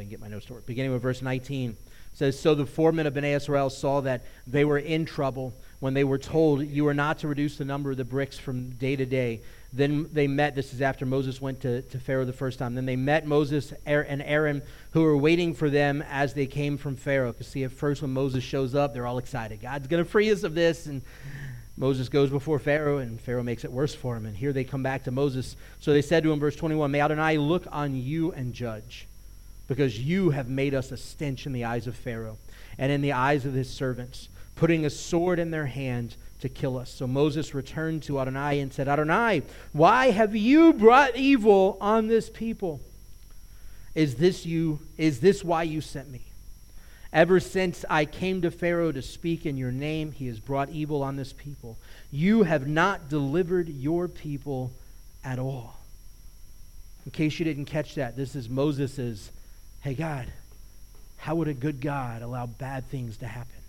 I 0.00 0.02
can 0.02 0.10
get 0.10 0.20
my 0.20 0.28
notes 0.28 0.46
to 0.46 0.54
work, 0.54 0.66
beginning 0.66 0.92
with 0.92 1.02
verse 1.02 1.22
19 1.22 1.76
says, 2.14 2.38
So 2.38 2.54
the 2.54 2.66
four 2.66 2.92
men 2.92 3.06
of 3.06 3.14
Bnei 3.14 3.36
Israel 3.36 3.70
saw 3.70 4.00
that 4.02 4.22
they 4.46 4.64
were 4.64 4.78
in 4.78 5.04
trouble 5.04 5.52
when 5.80 5.94
they 5.94 6.04
were 6.04 6.18
told, 6.18 6.64
You 6.66 6.86
are 6.88 6.94
not 6.94 7.18
to 7.20 7.28
reduce 7.28 7.56
the 7.56 7.64
number 7.64 7.90
of 7.90 7.96
the 7.96 8.04
bricks 8.04 8.38
from 8.38 8.70
day 8.70 8.96
to 8.96 9.06
day. 9.06 9.40
Then 9.72 10.08
they 10.12 10.26
met, 10.26 10.56
this 10.56 10.74
is 10.74 10.82
after 10.82 11.06
Moses 11.06 11.40
went 11.40 11.60
to, 11.62 11.82
to 11.82 11.98
Pharaoh 11.98 12.24
the 12.24 12.32
first 12.32 12.58
time. 12.58 12.74
Then 12.74 12.86
they 12.86 12.96
met 12.96 13.24
Moses 13.24 13.72
er-, 13.86 14.00
and 14.08 14.20
Aaron, 14.22 14.62
who 14.90 15.02
were 15.02 15.16
waiting 15.16 15.54
for 15.54 15.70
them 15.70 16.02
as 16.10 16.34
they 16.34 16.46
came 16.46 16.76
from 16.76 16.96
Pharaoh. 16.96 17.32
Because, 17.32 17.46
see, 17.46 17.62
at 17.62 17.70
first 17.70 18.02
when 18.02 18.12
Moses 18.12 18.42
shows 18.42 18.74
up, 18.74 18.92
they're 18.92 19.06
all 19.06 19.18
excited. 19.18 19.62
God's 19.62 19.86
going 19.86 20.02
to 20.02 20.10
free 20.10 20.30
us 20.32 20.42
of 20.42 20.56
this. 20.56 20.86
And 20.86 21.02
Moses 21.76 22.08
goes 22.08 22.30
before 22.30 22.58
Pharaoh, 22.58 22.98
and 22.98 23.20
Pharaoh 23.20 23.44
makes 23.44 23.64
it 23.64 23.70
worse 23.70 23.94
for 23.94 24.16
him. 24.16 24.26
And 24.26 24.36
here 24.36 24.52
they 24.52 24.64
come 24.64 24.82
back 24.82 25.04
to 25.04 25.12
Moses. 25.12 25.54
So 25.78 25.92
they 25.92 26.02
said 26.02 26.24
to 26.24 26.32
him, 26.32 26.40
verse 26.40 26.56
21, 26.56 26.90
May 26.90 27.00
Adonai 27.00 27.38
look 27.38 27.66
on 27.70 27.94
you 27.94 28.32
and 28.32 28.52
judge, 28.52 29.06
because 29.70 30.00
you 30.00 30.30
have 30.30 30.48
made 30.48 30.74
us 30.74 30.90
a 30.90 30.96
stench 30.96 31.46
in 31.46 31.52
the 31.52 31.64
eyes 31.64 31.86
of 31.86 31.94
Pharaoh 31.94 32.36
and 32.76 32.90
in 32.90 33.02
the 33.02 33.12
eyes 33.12 33.46
of 33.46 33.54
his 33.54 33.70
servants, 33.70 34.28
putting 34.56 34.84
a 34.84 34.90
sword 34.90 35.38
in 35.38 35.52
their 35.52 35.66
hand 35.66 36.16
to 36.40 36.48
kill 36.48 36.76
us. 36.76 36.90
So 36.92 37.06
Moses 37.06 37.54
returned 37.54 38.02
to 38.02 38.18
Adonai 38.18 38.58
and 38.58 38.72
said, 38.72 38.88
Adonai, 38.88 39.42
why 39.72 40.10
have 40.10 40.34
you 40.34 40.72
brought 40.72 41.14
evil 41.14 41.78
on 41.80 42.08
this 42.08 42.28
people? 42.28 42.80
Is 43.94 44.16
this 44.16 44.44
you 44.44 44.80
is 44.98 45.20
this 45.20 45.44
why 45.44 45.62
you 45.62 45.80
sent 45.80 46.10
me? 46.10 46.22
Ever 47.12 47.38
since 47.38 47.84
I 47.88 48.06
came 48.06 48.42
to 48.42 48.50
Pharaoh 48.50 48.90
to 48.90 49.02
speak 49.02 49.46
in 49.46 49.56
your 49.56 49.70
name, 49.70 50.10
he 50.10 50.26
has 50.26 50.40
brought 50.40 50.70
evil 50.70 51.00
on 51.00 51.14
this 51.14 51.32
people. 51.32 51.78
You 52.10 52.42
have 52.42 52.66
not 52.66 53.08
delivered 53.08 53.68
your 53.68 54.08
people 54.08 54.72
at 55.22 55.38
all. 55.38 55.78
In 57.06 57.12
case 57.12 57.38
you 57.38 57.44
didn't 57.44 57.66
catch 57.66 57.94
that, 57.94 58.16
this 58.16 58.34
is 58.34 58.48
Moses' 58.48 59.30
Hey 59.80 59.94
God, 59.94 60.26
how 61.16 61.36
would 61.36 61.48
a 61.48 61.54
good 61.54 61.80
God 61.80 62.20
allow 62.20 62.46
bad 62.46 62.86
things 62.88 63.16
to 63.18 63.26
happen? 63.26 63.60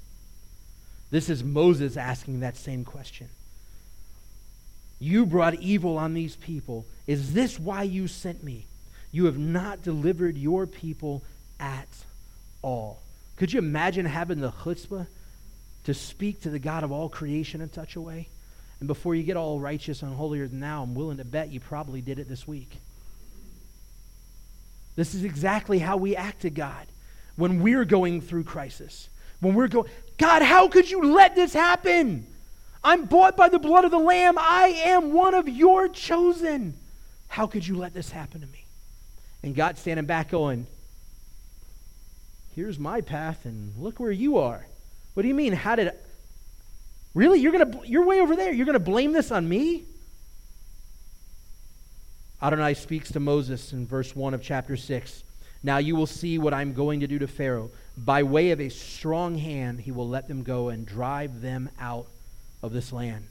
This 1.10 1.30
is 1.30 1.44
Moses 1.44 1.98
asking 1.98 2.42
that 2.42 2.58
same 2.58 2.84
question. 2.84 3.30
You 5.00 5.26
brought 5.26 5.56
evil 5.56 5.98
on 5.98 6.14
these 6.14 6.36
people. 6.36 6.86
Is 7.08 7.34
this 7.34 7.58
why 7.60 7.84
you 7.84 8.08
sent 8.08 8.44
me? 8.44 8.66
You 9.12 9.26
have 9.26 9.38
not 9.38 9.84
delivered 9.84 10.38
your 10.38 10.68
people 10.68 11.24
at 11.60 11.88
all. 12.62 13.02
Could 13.38 13.54
you 13.54 13.60
imagine 13.60 14.06
having 14.06 14.40
the 14.40 14.52
chutzpah 14.52 15.08
to 15.86 15.94
speak 15.94 16.42
to 16.42 16.50
the 16.50 16.60
God 16.60 16.84
of 16.84 16.92
all 16.92 17.10
creation 17.10 17.62
in 17.62 17.72
such 17.72 17.96
a 17.96 18.02
way? 18.02 18.28
And 18.80 18.88
before 18.88 19.16
you 19.16 19.24
get 19.24 19.38
all 19.38 19.60
righteous 19.60 20.02
and 20.02 20.14
holier 20.14 20.48
than 20.48 20.60
thou, 20.60 20.84
I'm 20.84 20.94
willing 20.94 21.18
to 21.18 21.26
bet 21.26 21.52
you 21.52 21.60
probably 21.60 22.02
did 22.02 22.20
it 22.20 22.30
this 22.30 22.48
week. 22.48 22.78
This 24.96 25.14
is 25.14 25.24
exactly 25.24 25.80
how 25.80 25.98
we 25.98 26.16
act 26.16 26.42
to 26.42 26.50
God 26.50 26.88
when 27.36 27.62
we're 27.62 27.86
going 27.86 28.22
through 28.22 28.44
crisis. 28.44 29.10
When 29.40 29.56
we're 29.56 29.68
going, 29.68 29.90
God, 30.18 30.42
how 30.42 30.68
could 30.68 30.90
you 30.90 31.14
let 31.14 31.36
this 31.36 31.54
happen? 31.54 32.28
I'm 32.84 33.06
bought 33.06 33.38
by 33.38 33.50
the 33.50 33.60
blood 33.60 33.86
of 33.86 33.92
the 33.92 34.00
Lamb. 34.00 34.38
I 34.38 34.82
am 34.86 35.14
one 35.14 35.34
of 35.34 35.48
your 35.48 35.88
chosen. 35.88 36.76
How 37.28 37.48
could 37.48 37.66
you 37.66 37.78
let 37.78 37.94
this 37.94 38.10
happen 38.12 38.42
to 38.42 38.48
me? 38.48 38.66
And 39.44 39.56
God 39.56 39.78
standing 39.78 40.06
back 40.06 40.30
going, 40.30 40.68
Here's 42.56 42.78
my 42.78 43.00
path, 43.00 43.46
and 43.46 43.74
look 43.78 44.00
where 44.00 44.12
you 44.12 44.38
are. 44.38 44.66
What 45.14 45.24
do 45.24 45.30
you 45.30 45.34
mean? 45.34 45.54
How 45.54 45.76
did. 45.76 45.88
I... 45.90 45.94
Really? 47.14 47.40
You're, 47.40 47.54
gonna, 47.54 47.82
you're 47.86 48.06
way 48.06 48.20
over 48.20 48.36
there. 48.36 48.52
You're 48.52 48.66
going 48.66 48.74
to 48.74 48.80
blame 48.80 49.14
this 49.14 49.32
on 49.32 49.48
me? 49.48 49.86
Adonai 52.44 52.74
speaks 52.74 53.12
to 53.12 53.20
Moses 53.20 53.72
in 53.72 53.86
verse 53.86 54.16
1 54.16 54.34
of 54.34 54.42
chapter 54.42 54.76
6. 54.76 55.24
Now 55.62 55.78
you 55.78 55.96
will 55.96 56.08
see 56.08 56.40
what 56.40 56.56
I'm 56.56 56.74
going 56.74 57.02
to 57.02 57.08
do 57.08 57.20
to 57.20 57.28
Pharaoh. 57.28 57.70
By 57.96 58.24
way 58.24 58.50
of 58.50 58.60
a 58.60 58.70
strong 58.70 59.38
hand, 59.38 59.82
he 59.82 59.92
will 59.92 60.08
let 60.08 60.28
them 60.28 60.42
go 60.42 60.70
and 60.70 60.84
drive 60.84 61.42
them 61.42 61.70
out 61.80 62.08
of 62.64 62.74
this 62.74 62.92
land. 62.92 63.28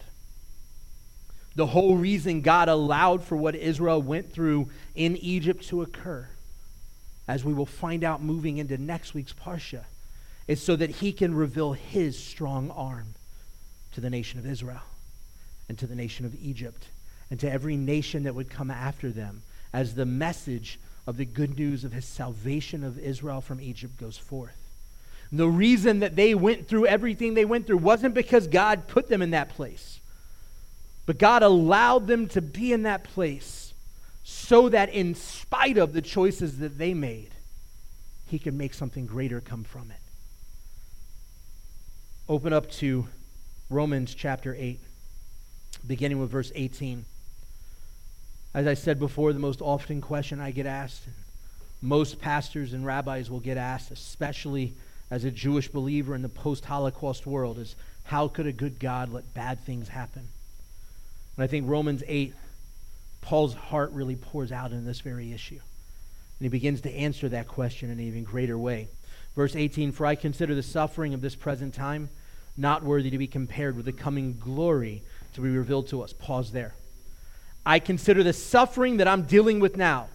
The 1.57 1.67
whole 1.67 1.97
reason 1.97 2.43
God 2.43 2.69
allowed 2.69 3.25
for 3.25 3.35
what 3.35 3.57
Israel 3.57 4.01
went 4.01 4.33
through 4.33 4.71
in 4.95 5.17
Egypt 5.17 5.67
to 5.69 5.83
occur, 5.83 6.29
as 7.27 7.45
we 7.45 7.53
will 7.53 7.67
find 7.67 8.05
out 8.05 8.23
moving 8.23 8.59
into 8.59 8.79
next 8.79 9.13
week's 9.13 9.33
Parsha, 9.33 9.87
is 10.47 10.63
so 10.63 10.77
that 10.77 10.91
he 10.91 11.13
can 11.13 11.35
reveal 11.35 11.73
his 11.73 12.17
strong 12.17 12.71
arm 12.71 13.15
to 13.93 14.01
the 14.01 14.11
nation 14.11 14.39
of 14.39 14.47
Israel 14.47 14.83
and 15.69 15.77
to 15.81 15.89
the 15.89 15.97
nation 15.97 16.25
of 16.25 16.37
Egypt 16.41 16.87
and 17.31 17.39
to 17.41 17.51
every 17.51 17.77
nation 17.77 18.25
that 18.25 18.35
would 18.35 18.51
come 18.51 18.71
after 18.71 19.11
them 19.11 19.43
as 19.73 19.95
the 19.95 20.07
message 20.07 20.79
of 21.07 21.17
the 21.17 21.25
good 21.25 21.59
news 21.59 21.85
of 21.85 21.93
his 21.93 22.05
salvation 22.05 22.85
of 22.85 22.99
Israel 22.99 23.41
from 23.41 23.61
Egypt 23.61 23.97
goes 23.99 24.19
forth. 24.19 24.57
the 25.33 25.49
reason 25.49 26.01
that 26.01 26.17
they 26.17 26.35
went 26.35 26.67
through 26.67 26.87
everything 26.87 27.35
they 27.35 27.45
went 27.45 27.67
through 27.67 27.79
wasn't 27.79 28.15
because 28.15 28.49
God 28.49 28.89
put 28.89 29.09
them 29.09 29.23
in 29.23 29.31
that 29.31 29.51
place, 29.51 30.01
but 31.07 31.19
God 31.19 31.43
allowed 31.43 32.09
them 32.09 32.27
to 32.29 32.43
be 32.43 32.73
in 32.73 32.83
that 32.83 33.05
place 33.05 33.73
so 34.25 34.69
that 34.69 34.93
in 34.93 35.15
spite 35.15 35.79
of 35.79 35.93
the 35.93 36.03
choices 36.03 36.59
that 36.59 36.79
they 36.79 36.95
made, 36.95 37.31
he 38.27 38.39
could 38.39 38.55
make 38.55 38.75
something 38.75 39.07
greater 39.07 39.41
come 39.41 39.65
from 39.65 39.91
it. 39.91 39.97
Open 42.29 42.53
up 42.53 42.71
to 42.71 43.09
Romans 43.69 44.15
chapter 44.15 44.55
8, 44.57 44.79
beginning 45.87 46.21
with 46.21 46.31
verse 46.31 46.53
18. 46.55 47.05
As 48.53 48.67
I 48.67 48.75
said 48.75 48.99
before, 48.99 49.33
the 49.33 49.39
most 49.39 49.63
often 49.63 50.01
question 50.01 50.41
I 50.41 50.51
get 50.51 50.67
asked, 50.67 51.05
most 51.81 52.21
pastors 52.21 52.73
and 52.73 52.85
rabbis 52.85 53.31
will 53.31 53.41
get 53.41 53.57
asked, 53.57 53.91
especially 53.91 54.75
as 55.11 55.25
a 55.25 55.31
Jewish 55.31 55.69
believer 55.69 56.15
in 56.15 56.23
the 56.23 56.29
post 56.29 56.65
Holocaust 56.65 57.27
world, 57.27 57.59
is 57.59 57.77
how 58.05 58.29
could 58.29 58.47
a 58.47 58.53
good 58.53 58.81
God 58.81 59.13
let 59.13 59.35
bad 59.35 59.61
things 59.61 59.89
happen? 59.89 60.27
And 61.37 61.45
I 61.45 61.47
think 61.47 61.69
Romans 61.69 62.03
8, 62.07 62.35
Paul's 63.21 63.55
heart 63.55 63.93
really 63.93 64.17
pours 64.17 64.51
out 64.51 64.73
in 64.73 64.85
this 64.85 65.01
very 65.01 65.33
issue. 65.33 65.55
And 65.55 66.45
he 66.45 66.49
begins 66.49 66.81
to 66.83 66.93
answer 66.93 67.29
that 67.29 67.49
question 67.49 67.91
in 67.91 67.99
an 67.99 68.05
even 68.05 68.25
greater 68.25 68.59
way. 68.59 68.89
Verse 69.37 69.55
18 69.55 69.93
For 69.93 70.07
I 70.07 70.17
consider 70.17 70.55
the 70.55 70.63
suffering 70.63 71.15
of 71.15 71.21
this 71.21 71.37
present 71.37 71.73
time 71.73 72.09
not 72.57 72.83
worthy 72.83 73.11
to 73.11 73.19
be 73.19 73.27
compared 73.27 73.77
with 73.77 73.85
the 73.85 73.93
coming 73.93 74.37
glory 74.39 75.03
to 75.35 75.41
be 75.41 75.51
revealed 75.51 75.89
to 75.89 76.03
us. 76.03 76.13
Pause 76.13 76.53
there. 76.53 76.75
I 77.65 77.79
consider 77.79 78.23
the 78.23 78.33
suffering 78.33 78.99
that 78.99 79.09
I'm 79.09 79.23
dealing 79.23 79.61
with 79.61 79.77
now. 79.77 80.09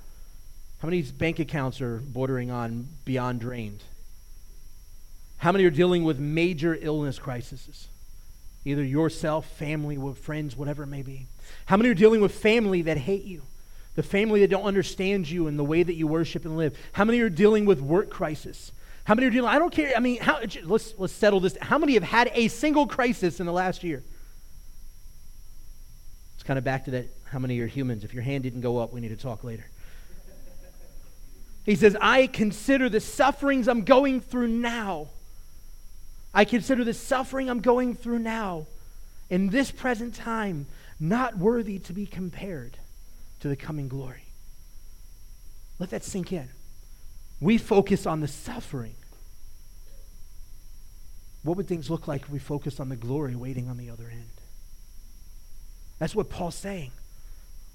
How 0.80 0.88
many 0.88 1.02
bank 1.04 1.40
accounts 1.40 1.82
are 1.82 1.98
bordering 1.98 2.52
on 2.52 2.88
beyond 3.06 3.40
drained? 3.40 3.84
How 5.38 5.52
many 5.52 5.66
are 5.66 5.70
dealing 5.70 6.04
with 6.04 6.20
major 6.20 6.78
illness 6.80 7.20
crises? 7.20 7.88
Either 8.66 8.84
yourself, 8.84 9.46
family, 9.58 9.98
friends, 10.16 10.58
whatever 10.58 10.84
it 10.84 10.88
may 10.88 11.04
be. 11.04 11.28
How 11.68 11.78
many 11.78 11.90
are 11.90 11.96
dealing 11.96 12.22
with 12.22 12.34
family 12.34 12.82
that 12.84 12.98
hate 12.98 13.24
you? 13.24 13.44
The 13.96 14.04
family 14.04 14.42
that 14.42 14.50
don't 14.50 14.64
understand 14.64 15.30
you 15.30 15.48
and 15.48 15.58
the 15.58 15.64
way 15.64 15.84
that 15.84 15.94
you 15.94 16.08
worship 16.08 16.46
and 16.46 16.58
live. 16.58 16.78
How 16.94 17.06
many 17.06 17.20
are 17.22 17.30
dealing 17.30 17.66
with 17.66 17.80
work 17.80 18.10
crisis? 18.10 18.72
How 19.06 19.14
many 19.14 19.28
are 19.28 19.30
dealing? 19.30 19.50
I 19.50 19.60
don't 19.60 19.72
care. 19.72 19.94
I 19.96 20.00
mean, 20.00 20.20
how, 20.20 20.42
let's 20.64 20.96
let's 20.98 21.14
settle 21.14 21.40
this. 21.40 21.56
How 21.62 21.78
many 21.78 21.94
have 21.94 22.04
had 22.04 22.32
a 22.34 22.48
single 22.48 22.88
crisis 22.88 23.40
in 23.40 23.46
the 23.46 23.54
last 23.54 23.84
year? 23.84 24.04
It's 26.34 26.44
kind 26.44 26.58
of 26.58 26.64
back 26.64 26.86
to 26.86 26.92
that 26.92 27.06
how 27.36 27.40
many 27.40 27.60
are 27.60 27.68
humans? 27.68 28.06
If 28.06 28.14
your 28.14 28.24
hand 28.24 28.44
didn't 28.44 28.62
go 28.62 28.78
up, 28.78 28.94
we 28.94 29.02
need 29.02 29.10
to 29.10 29.18
talk 29.18 29.44
later. 29.44 29.66
He 31.66 31.76
says, 31.76 31.98
I 32.00 32.28
consider 32.28 32.88
the 32.88 33.02
sufferings 33.02 33.68
I'm 33.68 33.84
going 33.84 34.22
through 34.22 34.48
now. 34.48 35.10
I 36.34 36.46
consider 36.46 36.86
the 36.86 36.94
suffering 36.94 37.50
I'm 37.50 37.60
going 37.60 37.94
through 37.94 38.20
now 38.20 38.68
in 39.30 39.50
this 39.50 39.70
present 39.70 40.16
time 40.16 40.68
not 40.98 41.38
worthy 41.38 41.78
to 41.80 41.92
be 41.92 42.06
compared 42.06 42.78
to 43.42 43.50
the 43.50 43.58
coming 43.58 43.90
glory. 43.90 44.24
Let 45.78 45.90
that 45.90 46.06
sink 46.06 46.32
in. 46.32 46.48
We 47.42 47.58
focus 47.58 48.06
on 48.06 48.22
the 48.22 48.30
suffering. 48.30 48.96
What 51.44 51.58
would 51.58 51.68
things 51.68 51.90
look 51.90 52.08
like 52.08 52.22
if 52.22 52.30
we 52.30 52.40
focused 52.40 52.80
on 52.80 52.88
the 52.88 52.96
glory 52.96 53.36
waiting 53.36 53.68
on 53.68 53.76
the 53.76 53.90
other 53.90 54.08
end? 54.10 54.24
That's 56.00 56.16
what 56.16 56.30
Paul's 56.30 56.56
saying. 56.56 56.92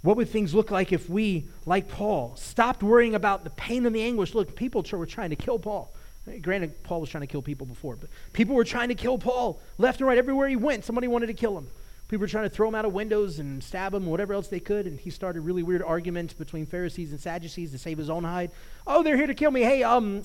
What 0.03 0.17
would 0.17 0.31
things 0.31 0.55
look 0.55 0.71
like 0.71 0.93
if 0.93 1.11
we, 1.11 1.49
like 1.67 1.89
Paul, 1.89 2.35
stopped 2.37 2.83
worrying 2.83 3.15
about 3.15 3.45
the 3.45 3.51
pain 3.51 3.85
and 3.85 3.95
the 3.95 4.03
anguish? 4.03 4.35
Look, 4.35 4.57
people 4.57 4.85
were 4.93 5.07
trying 5.07 5.31
to 5.31 5.37
kill 5.37 5.59
Paul. 5.59 5.93
Granted, 6.41 6.83
Paul 6.83 7.01
was 7.01 7.11
trying 7.11 7.23
to 7.23 7.27
kill 7.27 7.43
people 7.43 7.67
before, 7.67 7.97
but 7.97 8.09
people 8.33 8.55
were 8.55 8.65
trying 8.65 8.89
to 8.89 8.95
kill 8.95 9.19
Paul 9.19 9.61
left 9.79 10.01
and 10.01 10.07
right. 10.07 10.19
Everywhere 10.19 10.49
he 10.49 10.57
went, 10.57 10.85
somebody 10.85 11.09
wanted 11.09 11.27
to 11.27 11.35
kill 11.35 11.57
him. 11.57 11.67
People 12.09 12.23
were 12.23 12.29
trying 12.29 12.49
to 12.49 12.51
throw 12.51 12.69
him 12.69 12.75
out 12.75 12.85
of 12.85 12.93
windows 12.93 13.39
and 13.39 13.63
stab 13.63 13.95
him, 13.95 14.07
whatever 14.07 14.33
else 14.33 14.49
they 14.49 14.61
could. 14.61 14.87
And 14.87 14.99
he 14.99 15.11
started 15.11 15.43
really 15.43 15.63
weird 15.63 15.83
arguments 15.83 16.35
between 16.35 16.67
Pharisees 16.67 17.13
and 17.13 17.21
Sadducees 17.21 17.71
to 17.73 17.79
save 17.79 17.99
his 17.99 18.11
own 18.11 18.25
hide. 18.25 18.51
Oh, 18.87 19.03
they're 19.03 19.17
here 19.17 19.27
to 19.27 19.35
kill 19.35 19.51
me. 19.51 19.63
Hey, 19.63 19.83
um, 19.83 20.23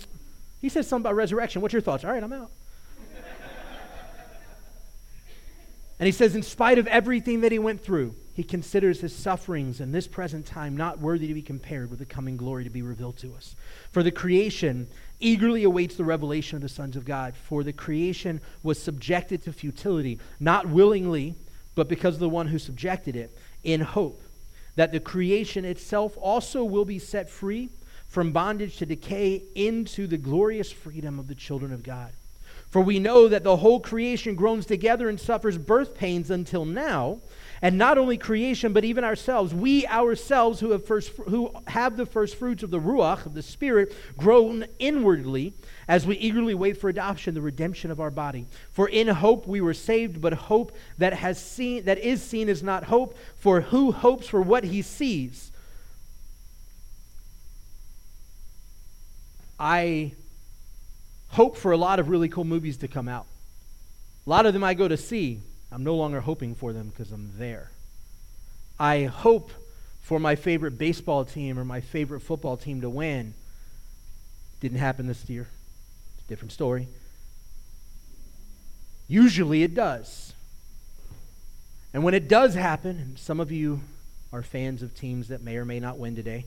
he 0.62 0.70
says 0.70 0.88
something 0.88 1.06
about 1.06 1.16
resurrection. 1.16 1.62
What's 1.62 1.74
your 1.74 1.82
thoughts? 1.82 2.04
All 2.04 2.12
right, 2.12 2.24
I'm 2.24 2.34
out. 2.34 2.50
And 6.00 6.06
he 6.08 6.12
says, 6.12 6.36
in 6.36 6.44
spite 6.44 6.78
of 6.78 6.88
everything 6.88 7.42
that 7.42 7.52
he 7.52 7.60
went 7.60 7.82
through, 7.82 8.16
he 8.34 8.44
considers 8.44 9.00
his 9.00 9.16
sufferings 9.16 9.80
in 9.80 9.94
this 9.94 10.08
present 10.08 10.46
time 10.46 10.76
not 10.76 11.00
worthy 11.00 11.28
to 11.28 11.34
be 11.34 11.42
compared 11.42 11.90
with 11.90 12.00
the 12.00 12.06
coming 12.06 12.36
glory 12.36 12.66
to 12.66 12.70
be 12.70 12.82
revealed 12.82 13.18
to 13.18 13.34
us. 13.34 13.56
For 13.92 14.04
the 14.04 14.12
creation 14.12 14.88
eagerly 15.22 15.64
awaits 15.64 15.96
the 15.96 16.04
revelation 16.04 16.58
of 16.58 16.62
the 16.62 16.68
sons 16.68 16.98
of 16.98 17.06
God. 17.06 17.34
For 17.34 17.64
the 17.64 17.72
creation 17.72 18.42
was 18.62 18.82
subjected 18.82 19.44
to 19.44 19.54
futility, 19.54 20.20
not 20.38 20.68
willingly, 20.68 21.36
but 21.76 21.88
because 21.88 22.16
of 22.16 22.20
the 22.20 22.30
one 22.30 22.48
who 22.48 22.60
subjected 22.60 23.16
it, 23.16 23.38
in 23.64 23.80
hope 23.80 24.22
that 24.76 24.92
the 24.92 25.00
creation 25.00 25.64
itself 25.64 26.18
also 26.18 26.64
will 26.64 26.86
be 26.86 27.00
set 27.00 27.30
free 27.30 27.70
from 28.10 28.34
bondage 28.34 28.78
to 28.78 28.86
decay 28.86 29.42
into 29.56 30.08
the 30.08 30.18
glorious 30.18 30.72
freedom 30.72 31.20
of 31.20 31.28
the 31.28 31.36
children 31.36 31.72
of 31.72 31.84
God. 31.84 32.12
For 32.70 32.82
we 32.82 33.00
know 33.00 33.28
that 33.28 33.44
the 33.44 33.58
whole 33.58 33.80
creation 33.80 34.36
groans 34.36 34.66
together 34.66 35.08
and 35.08 35.20
suffers 35.20 35.58
birth 35.58 35.96
pains 35.96 36.30
until 36.30 36.66
now. 36.66 37.20
And 37.62 37.78
not 37.78 37.98
only 37.98 38.18
creation, 38.18 38.74
but 38.74 38.84
even 38.84 39.04
ourselves, 39.04 39.54
we 39.54 39.88
ourselves 39.88 40.60
who 40.60 40.72
have, 40.72 40.86
first, 40.86 41.14
who 41.28 41.52
have 41.68 41.96
the 41.96 42.06
first 42.06 42.36
fruits 42.36 42.64
of 42.64 42.70
the 42.70 42.80
Ruach, 42.80 43.26
of 43.26 43.34
the 43.34 43.42
Spirit, 43.42 43.96
groan 44.18 44.66
inwardly 44.78 45.54
as 45.88 46.06
we 46.06 46.18
eagerly 46.18 46.54
wait 46.54 46.78
for 46.78 46.90
adoption, 46.90 47.34
the 47.34 47.42
redemption 47.42 47.92
of 47.92 48.00
our 48.00 48.12
body. 48.12 48.46
For 48.72 48.90
in 48.90 49.08
hope 49.08 49.48
we 49.48 49.62
were 49.62 49.74
saved, 49.74 50.22
but 50.22 50.34
hope 50.34 50.76
that, 50.98 51.14
has 51.14 51.40
seen, 51.40 51.86
that 51.86 51.98
is 52.00 52.22
seen 52.22 52.50
is 52.50 52.62
not 52.62 52.84
hope, 52.84 53.18
for 53.38 53.62
who 53.62 53.92
hopes 53.92 54.28
for 54.28 54.42
what 54.42 54.66
he 54.66 54.82
sees? 54.82 55.52
I 59.58 60.12
hope 61.36 61.58
for 61.58 61.74
a 61.74 61.78
lot 61.78 62.00
of 62.00 62.08
really 62.08 62.30
cool 62.30 62.46
movies 62.46 62.78
to 62.78 62.88
come 62.88 63.10
out. 63.10 63.26
A 64.26 64.30
lot 64.30 64.46
of 64.46 64.54
them 64.54 64.64
I 64.64 64.74
go 64.74 64.88
to 64.88 64.96
see. 64.96 65.42
I'm 65.70 65.84
no 65.84 65.96
longer 65.96 66.22
hoping 66.22 66.56
for 66.56 66.72
them 66.72 66.88
because 66.88 67.12
I'm 67.12 67.34
there. 67.38 67.72
I 68.80 69.04
hope 69.04 69.52
for 70.02 70.18
my 70.18 70.36
favorite 70.36 70.78
baseball 70.78 71.26
team 71.26 71.60
or 71.60 71.66
my 71.66 71.82
favorite 71.82 72.22
football 72.22 72.56
team 72.56 72.80
to 72.82 72.90
win. 72.90 73.34
Didn't 74.62 74.78
happen 74.78 75.08
this 75.08 75.30
year. 75.30 75.48
Different 76.30 76.54
story. 76.54 76.88
Usually 79.10 79.62
it 79.64 79.76
does. 79.76 80.34
And 81.94 82.02
when 82.02 82.14
it 82.14 82.30
does 82.30 82.56
happen, 82.56 82.98
and 82.98 83.20
some 83.20 83.42
of 83.42 83.52
you 83.52 83.82
are 84.32 84.42
fans 84.42 84.82
of 84.82 84.96
teams 84.96 85.28
that 85.28 85.42
may 85.42 85.58
or 85.58 85.66
may 85.66 85.82
not 85.82 85.98
win 85.98 86.16
today 86.16 86.46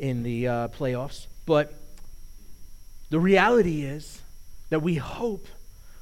in 0.00 0.24
the 0.24 0.48
uh, 0.48 0.68
playoffs, 0.68 1.26
but 1.46 1.74
the 3.10 3.20
reality 3.20 3.82
is 3.82 4.22
that 4.70 4.82
we 4.82 4.94
hope 4.94 5.46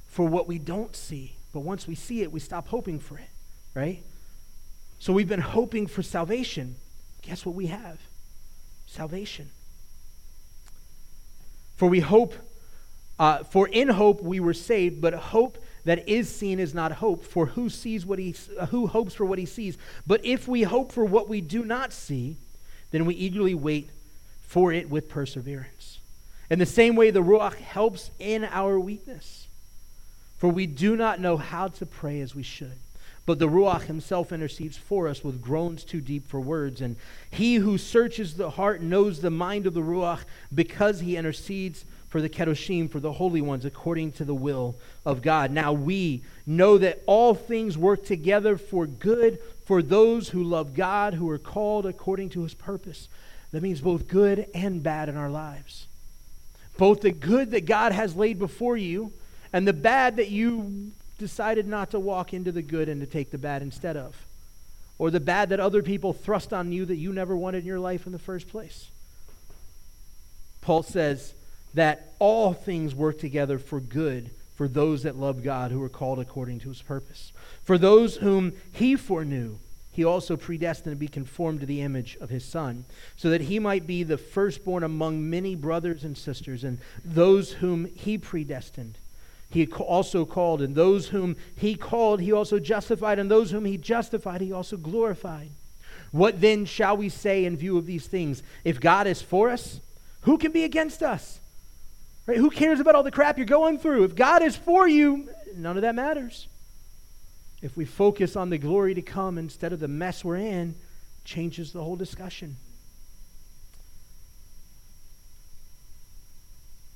for 0.07 0.27
what 0.29 0.47
we 0.47 0.59
don't 0.59 0.95
see. 0.95 1.35
But 1.53 1.61
once 1.61 1.87
we 1.87 1.95
see 1.95 2.23
it, 2.23 2.31
we 2.31 2.41
stop 2.41 2.69
hoping 2.69 2.99
for 2.99 3.19
it, 3.19 3.31
right? 3.75 4.03
So 4.99 5.13
we've 5.13 5.29
been 5.29 5.41
hoping 5.41 5.87
for 5.87 6.03
salvation. 6.03 6.77
Guess 7.23 7.47
what 7.47 7.55
we 7.55 7.67
have? 7.67 7.99
Salvation. 8.87 9.51
For 11.77 11.89
we 11.89 12.01
hope, 12.01 12.35
uh, 13.19 13.45
for 13.45 13.69
in 13.69 13.89
hope 13.89 14.23
we 14.23 14.41
were 14.41 14.55
saved, 14.55 15.01
but 15.01 15.15
hope 15.15 15.59
that 15.85 16.09
is 16.09 16.29
seen 16.29 16.59
is 16.59 16.75
not 16.75 16.93
hope. 16.93 17.25
For 17.25 17.47
who 17.47 17.71
sees 17.71 18.05
what 18.05 18.19
he, 18.19 18.35
uh, 18.59 18.67
who 18.67 18.87
hopes 18.87 19.15
for 19.15 19.25
what 19.25 19.39
he 19.39 19.47
sees? 19.47 19.79
But 20.07 20.25
if 20.27 20.47
we 20.47 20.63
hope 20.63 20.93
for 20.93 21.05
what 21.05 21.29
we 21.29 21.41
do 21.41 21.65
not 21.65 21.93
see, 21.93 22.37
then 22.91 23.07
we 23.07 23.15
eagerly 23.15 23.55
wait 23.55 23.91
for 24.43 24.73
it 24.73 24.91
with 24.91 25.09
perseverance. 25.09 25.98
In 26.51 26.59
the 26.59 26.67
same 26.67 26.97
way, 26.97 27.11
the 27.11 27.23
Ruach 27.23 27.57
helps 27.57 28.11
in 28.19 28.45
our 28.45 28.81
weakness. 28.81 29.47
For 30.39 30.49
we 30.49 30.67
do 30.67 30.97
not 30.97 31.21
know 31.21 31.37
how 31.37 31.69
to 31.69 31.87
pray 31.87 32.21
as 32.21 32.35
we 32.35 32.43
should. 32.43 32.79
But 33.27 33.39
the 33.39 33.49
Ruach 33.49 33.83
himself 33.83 34.33
intercedes 34.33 34.79
for 34.79 35.09
us 35.09 35.23
with 35.23 35.43
groans 35.43 35.85
too 35.85 36.01
deep 36.01 36.27
for 36.27 36.41
words. 36.41 36.81
And 36.81 36.97
he 37.31 37.57
who 37.57 37.77
searches 37.77 38.35
the 38.35 38.51
heart 38.51 38.81
knows 38.81 39.21
the 39.21 39.31
mind 39.31 39.67
of 39.67 39.75
the 39.75 39.83
Ruach 39.83 40.21
because 40.55 41.01
he 41.01 41.17
intercedes 41.17 41.85
for 42.09 42.23
the 42.23 42.31
Kedoshim, 42.31 42.91
for 42.91 43.01
the 43.01 43.13
holy 43.13 43.43
ones, 43.43 43.67
according 43.67 44.13
to 44.13 44.25
the 44.25 44.35
will 44.35 44.77
of 45.05 45.21
God. 45.21 45.51
Now 45.51 45.75
we 45.75 46.23
know 46.47 46.79
that 46.79 47.03
all 47.05 47.35
things 47.35 47.77
work 47.77 48.07
together 48.07 48.57
for 48.57 48.87
good 48.87 49.39
for 49.67 49.83
those 49.83 50.31
who 50.31 50.43
love 50.43 50.75
God, 50.75 51.13
who 51.13 51.29
are 51.29 51.37
called 51.37 51.85
according 51.85 52.31
to 52.31 52.45
his 52.45 52.55
purpose. 52.55 53.09
That 53.53 53.63
means 53.63 53.83
both 53.83 54.09
good 54.09 54.47
and 54.55 54.83
bad 54.83 55.11
in 55.11 55.19
our 55.19 55.29
lives. 55.29 55.88
Both 56.79 57.03
the 57.03 57.11
good 57.11 57.51
that 57.51 57.67
God 57.67 57.93
has 57.93 58.17
laid 58.17 58.39
before 58.39 58.79
you 58.79 59.13
and 59.53 59.69
the 59.69 59.75
bad 59.75 60.17
that 60.17 60.31
you 60.31 60.93
decided 61.19 61.67
not 61.67 61.91
to 61.91 62.01
walk 62.01 62.33
into 62.33 62.53
the 62.53 62.63
good 62.63 62.89
and 62.89 63.01
to 63.01 63.07
take 63.07 63.31
the 63.31 63.39
bad 63.39 63.61
instead 63.61 63.97
of. 63.97 64.17
Or 64.99 65.11
the 65.11 65.21
bad 65.21 65.51
that 65.51 65.61
other 65.61 65.83
people 65.83 66.13
thrust 66.13 66.53
on 66.53 66.73
you 66.73 66.87
that 66.87 66.97
you 66.97 67.13
never 67.13 67.37
wanted 67.37 67.59
in 67.59 67.67
your 67.67 67.81
life 67.81 68.07
in 68.07 68.13
the 68.13 68.19
first 68.19 68.49
place. 68.49 68.89
Paul 70.61 70.83
says 70.83 71.35
that 71.75 72.13
all 72.19 72.53
things 72.53 72.95
work 72.95 73.19
together 73.19 73.59
for 73.59 73.81
good 73.81 74.31
for 74.55 74.69
those 74.69 75.03
that 75.03 75.17
love 75.17 75.43
God 75.43 75.71
who 75.71 75.83
are 75.83 75.89
called 75.89 76.19
according 76.19 76.61
to 76.61 76.69
his 76.69 76.83
purpose. 76.83 77.33
For 77.65 77.79
those 77.79 78.17
whom 78.17 78.53
he 78.73 78.97
foreknew, 78.97 79.59
he 79.99 80.05
also 80.05 80.37
predestined 80.37 80.93
to 80.93 80.97
be 80.97 81.09
conformed 81.09 81.59
to 81.59 81.67
the 81.67 81.83
image 81.83 82.17
of 82.21 82.31
his 82.31 82.45
Son, 82.45 82.85
so 83.17 83.31
that 83.31 83.41
he 83.41 83.59
might 83.59 83.85
be 83.85 84.05
the 84.05 84.17
firstborn 84.17 84.85
among 84.85 85.29
many 85.29 85.57
brothers 85.57 86.05
and 86.05 86.17
sisters. 86.17 86.63
And 86.63 86.79
those 87.05 87.55
whom 87.55 87.87
he 87.87 88.17
predestined, 88.17 88.97
he 89.51 89.67
also 89.67 90.25
called, 90.25 90.63
and 90.63 90.77
those 90.77 91.09
whom 91.09 91.37
he 91.57 91.75
called, 91.75 92.21
he 92.21 92.31
also 92.31 92.61
justified, 92.61 93.19
and 93.19 93.29
those 93.29 93.51
whom 93.51 93.65
he 93.65 93.77
justified, 93.77 94.41
he 94.41 94.53
also 94.53 94.77
glorified. 94.77 95.51
What 96.13 96.41
then 96.41 96.65
shall 96.65 96.97
we 96.97 97.09
say 97.09 97.45
in 97.45 97.57
view 97.57 97.77
of 97.77 97.87
these 97.87 98.07
things? 98.07 98.45
If 98.63 98.79
God 98.79 99.09
is 99.09 99.21
for 99.21 99.51
us, 99.51 99.81
who 100.21 100.39
can 100.39 100.53
be 100.53 100.63
against 100.63 101.03
us? 101.03 101.41
Right? 102.25 102.37
Who 102.37 102.51
cares 102.51 102.79
about 102.79 102.95
all 102.95 103.03
the 103.03 103.11
crap 103.11 103.37
you're 103.37 103.47
going 103.47 103.81
through? 103.81 104.05
If 104.05 104.15
God 104.15 104.45
is 104.45 104.55
for 104.55 104.87
you, 104.87 105.29
none 105.57 105.77
of 105.77 105.83
that 105.83 105.97
matters. 105.97 106.47
If 107.61 107.77
we 107.77 107.85
focus 107.85 108.37
on 108.37 108.51
the 108.51 108.59
glory 108.59 108.95
to 108.95 109.03
come 109.03 109.39
instead 109.39 109.73
of 109.73 109.81
the 109.81 109.89
mess 109.89 110.25
we're 110.25 110.37
in, 110.37 110.75
changes 111.25 111.73
the 111.73 111.83
whole 111.83 111.97
discussion. 111.97 112.57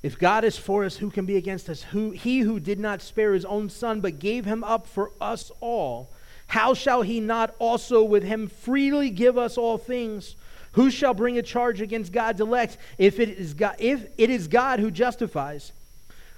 If 0.01 0.19
God 0.19 0.43
is 0.43 0.57
for 0.57 0.83
us, 0.83 0.97
who 0.97 1.09
can 1.09 1.25
be 1.25 1.37
against 1.37 1.69
us? 1.69 1.83
Who, 1.83 2.11
he 2.11 2.39
who 2.39 2.59
did 2.59 2.79
not 2.79 3.01
spare 3.01 3.33
his 3.33 3.45
own 3.45 3.69
son, 3.69 4.01
but 4.01 4.19
gave 4.19 4.43
him 4.43 4.63
up 4.63 4.85
for 4.85 5.11
us 5.21 5.51
all, 5.61 6.09
how 6.47 6.73
shall 6.73 7.01
he 7.01 7.21
not 7.21 7.55
also 7.57 8.03
with 8.03 8.23
him 8.23 8.47
freely 8.47 9.09
give 9.09 9.37
us 9.37 9.57
all 9.57 9.77
things? 9.77 10.35
Who 10.73 10.91
shall 10.91 11.13
bring 11.13 11.37
a 11.37 11.41
charge 11.41 11.81
against 11.81 12.11
God's 12.11 12.41
elect 12.41 12.77
if 12.97 13.19
it 13.19 13.29
is 13.29 13.53
God, 13.53 13.75
if 13.79 14.05
it 14.17 14.29
is 14.29 14.47
God 14.47 14.79
who 14.79 14.91
justifies? 14.91 15.71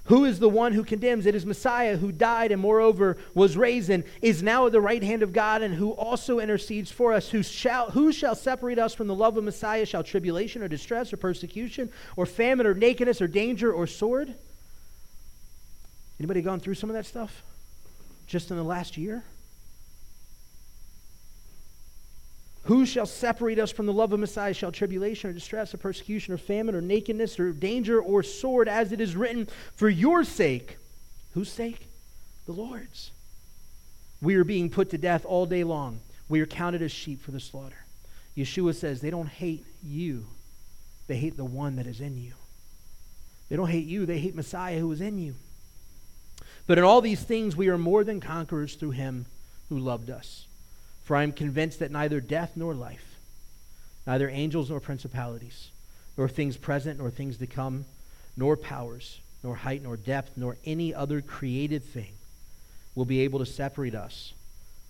Who 0.06 0.24
is 0.24 0.38
the 0.38 0.50
one 0.50 0.74
who 0.74 0.84
condemns? 0.84 1.26
It 1.26 1.34
is 1.34 1.48
Messiah 1.48 1.98
who 1.98 2.12
died 2.12 2.52
and 2.52 2.62
moreover 2.62 3.18
was 3.34 3.58
raised 3.58 3.90
and 3.90 4.04
is 4.22 4.44
now 4.44 4.68
at 4.68 4.72
the 4.72 4.82
right 4.82 5.02
hand 5.02 5.24
of 5.24 5.34
God 5.34 5.64
and 5.64 5.74
who 5.74 5.92
also 5.92 6.40
intercedes 6.40 6.92
for 6.92 7.12
us. 7.12 7.30
Who 7.30 7.42
shall, 7.42 7.90
who 7.90 8.12
shall 8.12 8.36
separate 8.36 8.78
us 8.78 8.94
from 8.94 9.08
the 9.08 9.16
love 9.16 9.36
of 9.36 9.44
Messiah? 9.44 9.86
Shall 9.86 10.04
tribulation 10.04 10.62
or 10.62 10.68
distress 10.68 11.12
or 11.12 11.18
persecution 11.18 11.90
or 12.16 12.28
famine 12.28 12.68
or 12.68 12.76
nakedness 12.76 13.20
or 13.20 13.28
danger 13.28 13.74
or 13.74 13.88
sword? 13.88 14.36
Anybody 16.20 16.44
gone 16.44 16.60
through 16.60 16.76
some 16.76 16.92
of 16.92 16.96
that 16.96 17.08
stuff 17.08 17.44
just 18.28 18.52
in 18.52 18.58
the 18.58 18.64
last 18.64 18.98
year? 18.98 19.24
Who 22.66 22.86
shall 22.86 23.06
separate 23.06 23.60
us 23.60 23.72
from 23.72 23.86
the 23.86 23.94
love 23.94 24.12
of 24.12 24.20
Messiah? 24.20 24.54
Shall 24.54 24.72
tribulation 24.72 25.30
or 25.30 25.34
distress 25.34 25.74
or 25.74 25.78
persecution 25.78 26.34
or 26.34 26.38
famine 26.38 26.74
or 26.74 26.82
nakedness 26.82 27.40
or 27.40 27.52
danger 27.52 28.02
or 28.02 28.24
sword, 28.24 28.68
as 28.68 28.92
it 28.92 29.00
is 29.00 29.16
written, 29.16 29.48
for 29.76 29.88
your 29.88 30.24
sake? 30.24 30.78
Whose 31.34 31.52
sake? 31.52 31.88
The 32.48 32.54
Lord's. 32.54 33.12
We 34.22 34.36
are 34.36 34.44
being 34.44 34.72
put 34.72 34.90
to 34.92 34.98
death 34.98 35.26
all 35.26 35.46
day 35.46 35.64
long. 35.64 36.00
We 36.28 36.42
are 36.42 36.48
counted 36.48 36.82
as 36.82 36.92
sheep 36.92 37.22
for 37.22 37.32
the 37.32 37.40
slaughter. 37.40 37.86
Yeshua 38.36 38.74
says 38.74 39.00
they 39.00 39.12
don't 39.12 39.30
hate 39.30 39.66
you, 39.84 40.26
they 41.08 41.18
hate 41.18 41.38
the 41.38 41.46
one 41.46 41.76
that 41.76 41.86
is 41.86 42.02
in 42.02 42.18
you. 42.18 42.34
They 43.48 43.56
don't 43.56 43.70
hate 43.70 43.86
you, 43.86 44.08
they 44.08 44.18
hate 44.18 44.36
Messiah 44.36 44.80
who 44.80 44.92
is 44.92 45.02
in 45.02 45.20
you. 45.20 45.36
But 46.66 46.80
in 46.80 46.84
all 46.84 47.02
these 47.02 47.22
things, 47.22 47.56
we 47.56 47.70
are 47.70 47.78
more 47.78 48.04
than 48.04 48.20
conquerors 48.20 48.74
through 48.74 48.92
him 48.92 49.28
who 49.70 49.78
loved 49.78 50.10
us. 50.10 50.48
For 51.06 51.16
I 51.16 51.22
am 51.22 51.32
convinced 51.32 51.80
that 51.80 51.92
neither 51.92 52.20
death 52.20 52.54
nor 52.56 52.74
life, 52.74 53.16
neither 54.08 54.28
angels 54.28 54.72
nor 54.72 54.80
principalities, 54.80 55.70
nor 56.18 56.28
things 56.28 56.58
present 56.58 56.98
nor 56.98 57.12
things 57.12 57.38
to 57.38 57.48
come, 57.48 57.86
nor 58.36 58.58
powers, 58.58 59.20
nor 59.44 59.56
height 59.56 59.84
nor 59.84 59.98
depth, 59.98 60.32
nor 60.36 60.58
any 60.66 60.96
other 60.96 61.22
created 61.22 61.84
thing 61.84 62.14
will 62.96 63.06
be 63.06 63.22
able 63.22 63.38
to 63.38 63.46
separate 63.46 63.94
us 63.94 64.34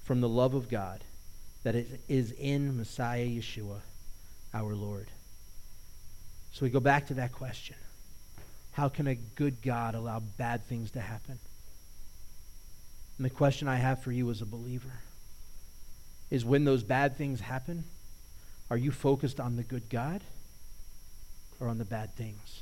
from 0.04 0.22
the 0.22 0.30
love 0.30 0.54
of 0.54 0.70
God 0.70 1.04
that 1.64 1.76
is 2.08 2.32
in 2.32 2.78
Messiah 2.78 3.26
Yeshua, 3.26 3.82
our 4.54 4.74
Lord. 4.74 5.08
So 6.54 6.64
we 6.64 6.70
go 6.70 6.80
back 6.80 7.08
to 7.08 7.16
that 7.16 7.34
question 7.34 7.76
How 8.72 8.88
can 8.88 9.08
a 9.08 9.16
good 9.16 9.62
God 9.62 9.96
allow 9.96 10.22
bad 10.22 10.64
things 10.64 10.92
to 10.92 11.02
happen? 11.02 11.40
And 13.18 13.26
the 13.26 13.30
question 13.30 13.68
I 13.68 13.76
have 13.76 14.02
for 14.02 14.14
you 14.14 14.32
as 14.32 14.42
a 14.42 14.46
believer 14.46 14.94
is 16.36 16.44
when 16.44 16.66
those 16.66 16.84
bad 16.84 17.16
things 17.16 17.40
happen, 17.40 17.86
are 18.70 18.76
you 18.76 18.92
focused 18.92 19.40
on 19.40 19.56
the 19.56 19.64
good 19.64 19.90
God 19.90 20.20
or 21.62 21.70
on 21.70 21.78
the 21.78 21.86
bad 21.86 22.14
things? 22.16 22.62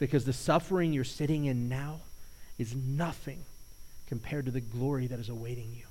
Because 0.00 0.24
the 0.24 0.32
suffering 0.32 0.92
you're 0.92 1.04
sitting 1.04 1.44
in 1.44 1.68
now 1.68 2.00
is 2.58 2.74
nothing 2.74 3.44
compared 4.08 4.46
to 4.46 4.50
the 4.50 4.60
glory 4.60 5.06
that 5.06 5.20
is 5.20 5.28
awaiting 5.28 5.72
you. 5.76 5.84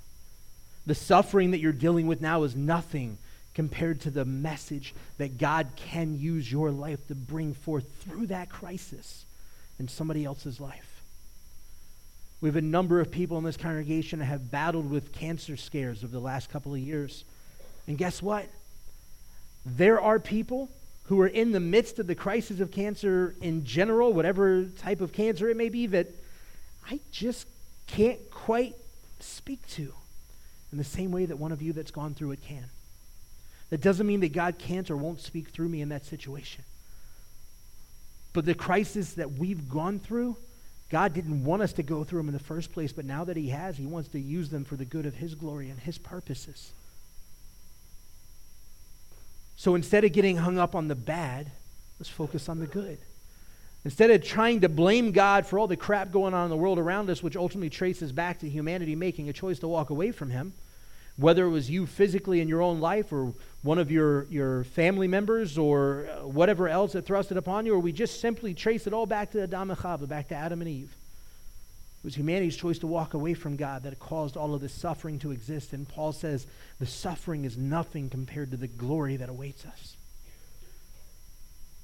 The 0.86 0.95
suffering 0.95 1.51
that 1.51 1.59
you're 1.59 1.72
dealing 1.72 2.07
with 2.07 2.20
now 2.20 2.43
is 2.43 2.57
nothing 2.57 3.18
compared 3.53 4.01
to 4.01 4.09
the 4.09 4.26
message 4.26 4.93
that 5.18 5.38
God 5.38 5.70
can 5.78 6.20
use 6.20 6.51
your 6.51 6.72
life 6.72 7.07
to 7.07 7.16
bring 7.16 7.53
forth 7.53 7.89
through 8.01 8.28
that 8.28 8.49
crisis 8.49 9.24
in 9.80 9.88
somebody 9.88 10.26
else's 10.26 10.59
life. 10.59 10.91
We 12.42 12.50
have 12.50 12.56
a 12.56 12.62
number 12.62 13.00
of 13.00 13.12
people 13.12 13.38
in 13.38 13.44
this 13.44 13.56
congregation 13.56 14.20
that 14.20 14.26
have 14.26 14.50
battled 14.50 14.89
with 14.89 15.14
cancer 15.14 15.56
scares 15.56 16.04
over 16.04 16.12
the 16.12 16.20
last 16.20 16.50
couple 16.50 16.74
of 16.74 16.80
years. 16.80 17.24
And 17.88 17.98
guess 17.98 18.22
what? 18.22 18.48
There 19.64 20.02
are 20.02 20.20
people 20.20 20.70
who 21.04 21.22
are 21.22 21.28
in 21.28 21.52
the 21.52 21.60
midst 21.60 22.00
of 22.00 22.08
the 22.08 22.16
crisis 22.16 22.60
of 22.60 22.72
cancer 22.72 23.36
in 23.42 23.64
general, 23.64 24.12
whatever 24.12 24.66
type 24.66 25.02
of 25.02 25.14
cancer 25.14 25.50
it 25.50 25.58
may 25.58 25.70
be, 25.70 25.86
that 25.88 26.08
I 26.89 27.00
just 27.12 27.48
can't 27.86 28.20
quite 28.32 28.76
speak 29.20 29.68
to 29.72 29.94
in 30.72 30.78
the 30.78 30.84
same 30.84 31.12
way 31.12 31.26
that 31.26 31.38
one 31.38 31.52
of 31.52 31.62
you 31.62 31.74
that's 31.74 31.92
gone 31.92 32.16
through 32.16 32.32
it 32.32 32.42
can. 32.42 32.66
That 33.70 33.82
doesn't 33.82 34.08
mean 34.08 34.22
that 34.22 34.34
God 34.34 34.58
can't 34.58 34.89
or 34.89 34.98
won't 34.98 35.22
speak 35.22 35.50
through 35.50 35.70
me 35.70 35.82
in 35.82 35.89
that 35.89 36.06
situation. 36.06 36.64
But 38.34 38.46
the 38.46 38.54
crisis 38.54 39.14
that 39.14 39.34
we've 39.34 39.70
gone 39.70 40.00
through, 40.00 40.38
God 40.92 41.14
didn't 41.14 41.46
want 41.46 41.62
us 41.62 41.72
to 41.74 41.84
go 41.84 42.04
through 42.04 42.20
them 42.20 42.28
in 42.28 42.34
the 42.34 42.39
first 42.39 42.74
place, 42.74 42.92
but 42.92 43.06
now 43.06 43.24
that 43.24 43.38
He 43.38 43.48
has, 43.48 43.78
He 43.78 43.86
wants 43.86 44.10
to 44.10 44.20
use 44.20 44.50
them 44.50 44.66
for 44.66 44.76
the 44.76 44.84
good 44.84 45.06
of 45.06 45.16
His 45.16 45.36
glory 45.36 45.70
and 45.70 45.80
His 45.80 45.98
purposes. 45.98 46.74
So 49.56 49.74
instead 49.76 50.04
of 50.04 50.12
getting 50.12 50.38
hung 50.38 50.58
up 50.58 50.76
on 50.76 50.89
the 50.89 50.96
bad, 50.96 51.50
let's 51.98 52.10
focus 52.10 52.50
on 52.50 52.60
the 52.60 52.68
good. 52.68 52.98
Instead 53.86 54.12
of 54.12 54.22
trying 54.22 54.62
to 54.62 54.70
blame 54.70 55.14
God 55.14 55.48
for 55.48 55.58
all 55.58 55.68
the 55.68 55.78
crap 55.78 56.12
going 56.12 56.34
on 56.34 56.44
in 56.44 56.50
the 56.50 56.58
world 56.58 56.78
around 56.78 57.10
us, 57.10 57.24
which 57.24 57.38
ultimately 57.38 57.70
traces 57.70 58.12
back 58.12 58.39
to 58.39 58.50
humanity 58.50 58.96
making 58.96 59.30
a 59.30 59.34
choice 59.34 59.60
to 59.60 59.70
walk 59.70 59.92
away 59.92 60.12
from 60.12 60.30
Him, 60.30 60.52
whether 61.22 61.45
it 61.45 61.49
was 61.49 61.69
you 61.69 61.86
physically 61.86 62.41
in 62.41 62.47
your 62.47 62.61
own 62.61 62.80
life 62.80 63.13
or 63.13 63.34
one 63.61 63.78
of 63.78 63.91
your, 63.91 64.26
your 64.26 64.63
family 64.63 65.07
members 65.07 65.57
or 65.57 66.07
uh, 66.09 66.28
whatever 66.28 66.67
else 66.67 66.93
that 66.93 67.05
thrust 67.05 67.32
it 67.32 67.38
upon 67.38 67.65
you, 67.65 67.76
or 67.76 67.80
we 67.80 67.91
just 67.91 68.19
simply 68.19 68.55
trace 68.55 68.88
it 68.88 68.93
all 68.93 69.05
back 69.05 69.32
to 69.32 69.43
Adam 69.43 69.69
and 69.69 69.80
Chava, 69.80 70.07
back 70.07 70.28
to 70.30 70.36
Adam 70.36 70.61
and 70.61 70.69
Eve. 70.69 70.95
It 71.99 72.05
was 72.05 72.15
humanity's 72.15 72.57
choice 72.57 72.80
to 72.80 72.88
walk 72.88 73.13
away 73.13 73.36
from 73.36 73.55
God 73.55 73.84
that 73.84 73.99
caused 73.99 74.36
all 74.36 74.55
of 74.55 74.61
this 74.61 74.74
suffering 74.74 75.19
to 75.19 75.32
exist. 75.32 75.74
And 75.74 75.88
Paul 75.88 76.11
says 76.11 76.47
the 76.80 76.88
suffering 76.88 77.45
is 77.45 77.55
nothing 77.55 78.09
compared 78.09 78.49
to 78.51 78.57
the 78.57 78.67
glory 78.67 79.17
that 79.17 79.30
awaits 79.30 79.63
us. 79.65 79.95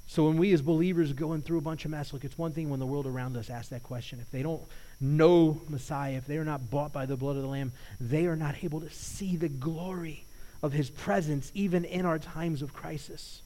So 0.08 0.26
when 0.26 0.38
we 0.38 0.52
as 0.54 0.64
believers 0.64 1.12
are 1.12 1.16
going 1.16 1.44
through 1.44 1.60
a 1.60 1.62
bunch 1.62 1.86
of 1.86 1.92
mess, 1.92 2.12
look, 2.12 2.24
it's 2.24 2.38
one 2.38 2.54
thing 2.54 2.72
when 2.72 2.80
the 2.80 2.88
world 2.88 3.06
around 3.06 3.38
us 3.38 3.52
asks 3.52 3.70
that 3.70 3.84
question. 3.84 4.20
If 4.20 4.32
they 4.32 4.42
don't 4.42 4.64
know 5.00 5.62
Messiah, 5.70 6.14
if 6.14 6.26
they 6.26 6.38
are 6.38 6.46
not 6.46 6.70
bought 6.70 6.92
by 6.92 7.06
the 7.06 7.16
blood 7.16 7.36
of 7.36 7.44
the 7.44 7.48
Lamb, 7.48 7.72
they 8.00 8.26
are 8.26 8.36
not 8.36 8.64
able 8.64 8.82
to 8.82 8.90
see 8.90 9.36
the 9.36 9.50
glory 9.50 10.26
of 10.64 10.74
his 10.74 10.90
presence 10.90 11.52
even 11.54 11.86
in 11.86 12.06
our 12.06 12.20
times 12.20 12.62
of 12.62 12.74
crisis. 12.74 13.42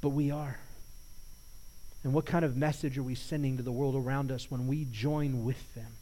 But 0.00 0.10
we 0.10 0.30
are. 0.30 0.58
And 2.04 2.12
what 2.12 2.26
kind 2.26 2.44
of 2.44 2.56
message 2.56 2.96
are 2.98 3.02
we 3.02 3.16
sending 3.16 3.56
to 3.56 3.62
the 3.64 3.72
world 3.72 3.96
around 3.96 4.30
us 4.30 4.50
when 4.50 4.68
we 4.68 4.86
join 4.92 5.44
with 5.44 5.74
them 5.74 5.92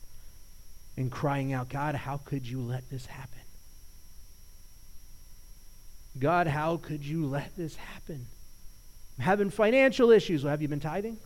in 0.96 1.08
crying 1.08 1.52
out, 1.52 1.70
God, 1.70 1.94
how 1.94 2.18
could 2.18 2.46
you 2.46 2.60
let 2.60 2.88
this 2.90 3.06
happen? 3.06 3.40
God, 6.18 6.46
how 6.46 6.76
could 6.76 7.04
you 7.04 7.26
let 7.26 7.56
this 7.56 7.74
happen? 7.76 8.26
I'm 9.18 9.24
having 9.24 9.50
financial 9.50 10.10
issues. 10.10 10.44
Well, 10.44 10.50
have 10.50 10.62
you 10.62 10.68
been 10.68 10.80
tithing? 10.80 11.16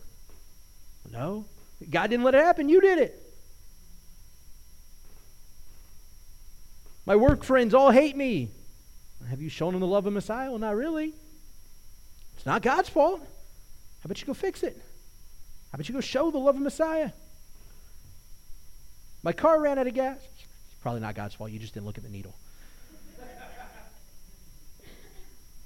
No. 1.11 1.45
God 1.87 2.09
didn't 2.09 2.23
let 2.23 2.35
it 2.35 2.43
happen. 2.43 2.67
You 2.67 2.81
did 2.81 2.99
it. 2.99 3.23
My 7.05 7.15
work 7.15 7.43
friends 7.43 7.73
all 7.73 7.91
hate 7.91 8.15
me. 8.15 8.49
Have 9.29 9.41
you 9.41 9.49
shown 9.49 9.73
them 9.73 9.81
the 9.81 9.87
love 9.87 10.05
of 10.05 10.13
Messiah? 10.13 10.49
Well, 10.49 10.59
not 10.59 10.75
really. 10.75 11.13
It's 12.35 12.45
not 12.45 12.61
God's 12.61 12.89
fault. 12.89 13.19
How 13.19 14.05
about 14.05 14.21
you 14.21 14.27
go 14.27 14.33
fix 14.33 14.63
it? 14.63 14.75
How 15.71 15.75
about 15.75 15.89
you 15.89 15.95
go 15.95 16.01
show 16.01 16.31
the 16.31 16.37
love 16.37 16.55
of 16.55 16.61
Messiah? 16.61 17.11
My 19.23 19.33
car 19.33 19.59
ran 19.59 19.77
out 19.77 19.87
of 19.87 19.93
gas. 19.93 20.17
It's 20.17 20.81
probably 20.81 21.01
not 21.01 21.15
God's 21.15 21.35
fault. 21.35 21.51
You 21.51 21.59
just 21.59 21.73
didn't 21.73 21.85
look 21.85 21.97
at 21.97 22.03
the 22.03 22.09
needle. 22.09 22.35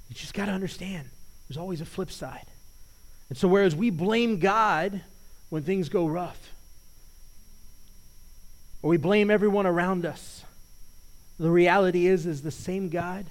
you 0.10 0.16
just 0.16 0.34
got 0.34 0.46
to 0.46 0.52
understand 0.52 1.10
there's 1.48 1.58
always 1.58 1.82
a 1.82 1.86
flip 1.86 2.10
side. 2.12 2.46
And 3.30 3.38
so, 3.38 3.48
whereas 3.48 3.76
we 3.76 3.90
blame 3.90 4.40
God 4.40 5.02
when 5.54 5.62
things 5.62 5.88
go 5.88 6.08
rough, 6.08 6.52
or 8.82 8.90
we 8.90 8.98
blame 8.98 9.30
everyone 9.30 9.68
around 9.68 10.04
us, 10.04 10.44
the 11.38 11.52
reality 11.52 12.08
is, 12.08 12.26
is 12.26 12.42
the 12.42 12.50
same 12.50 12.90
God 12.90 13.28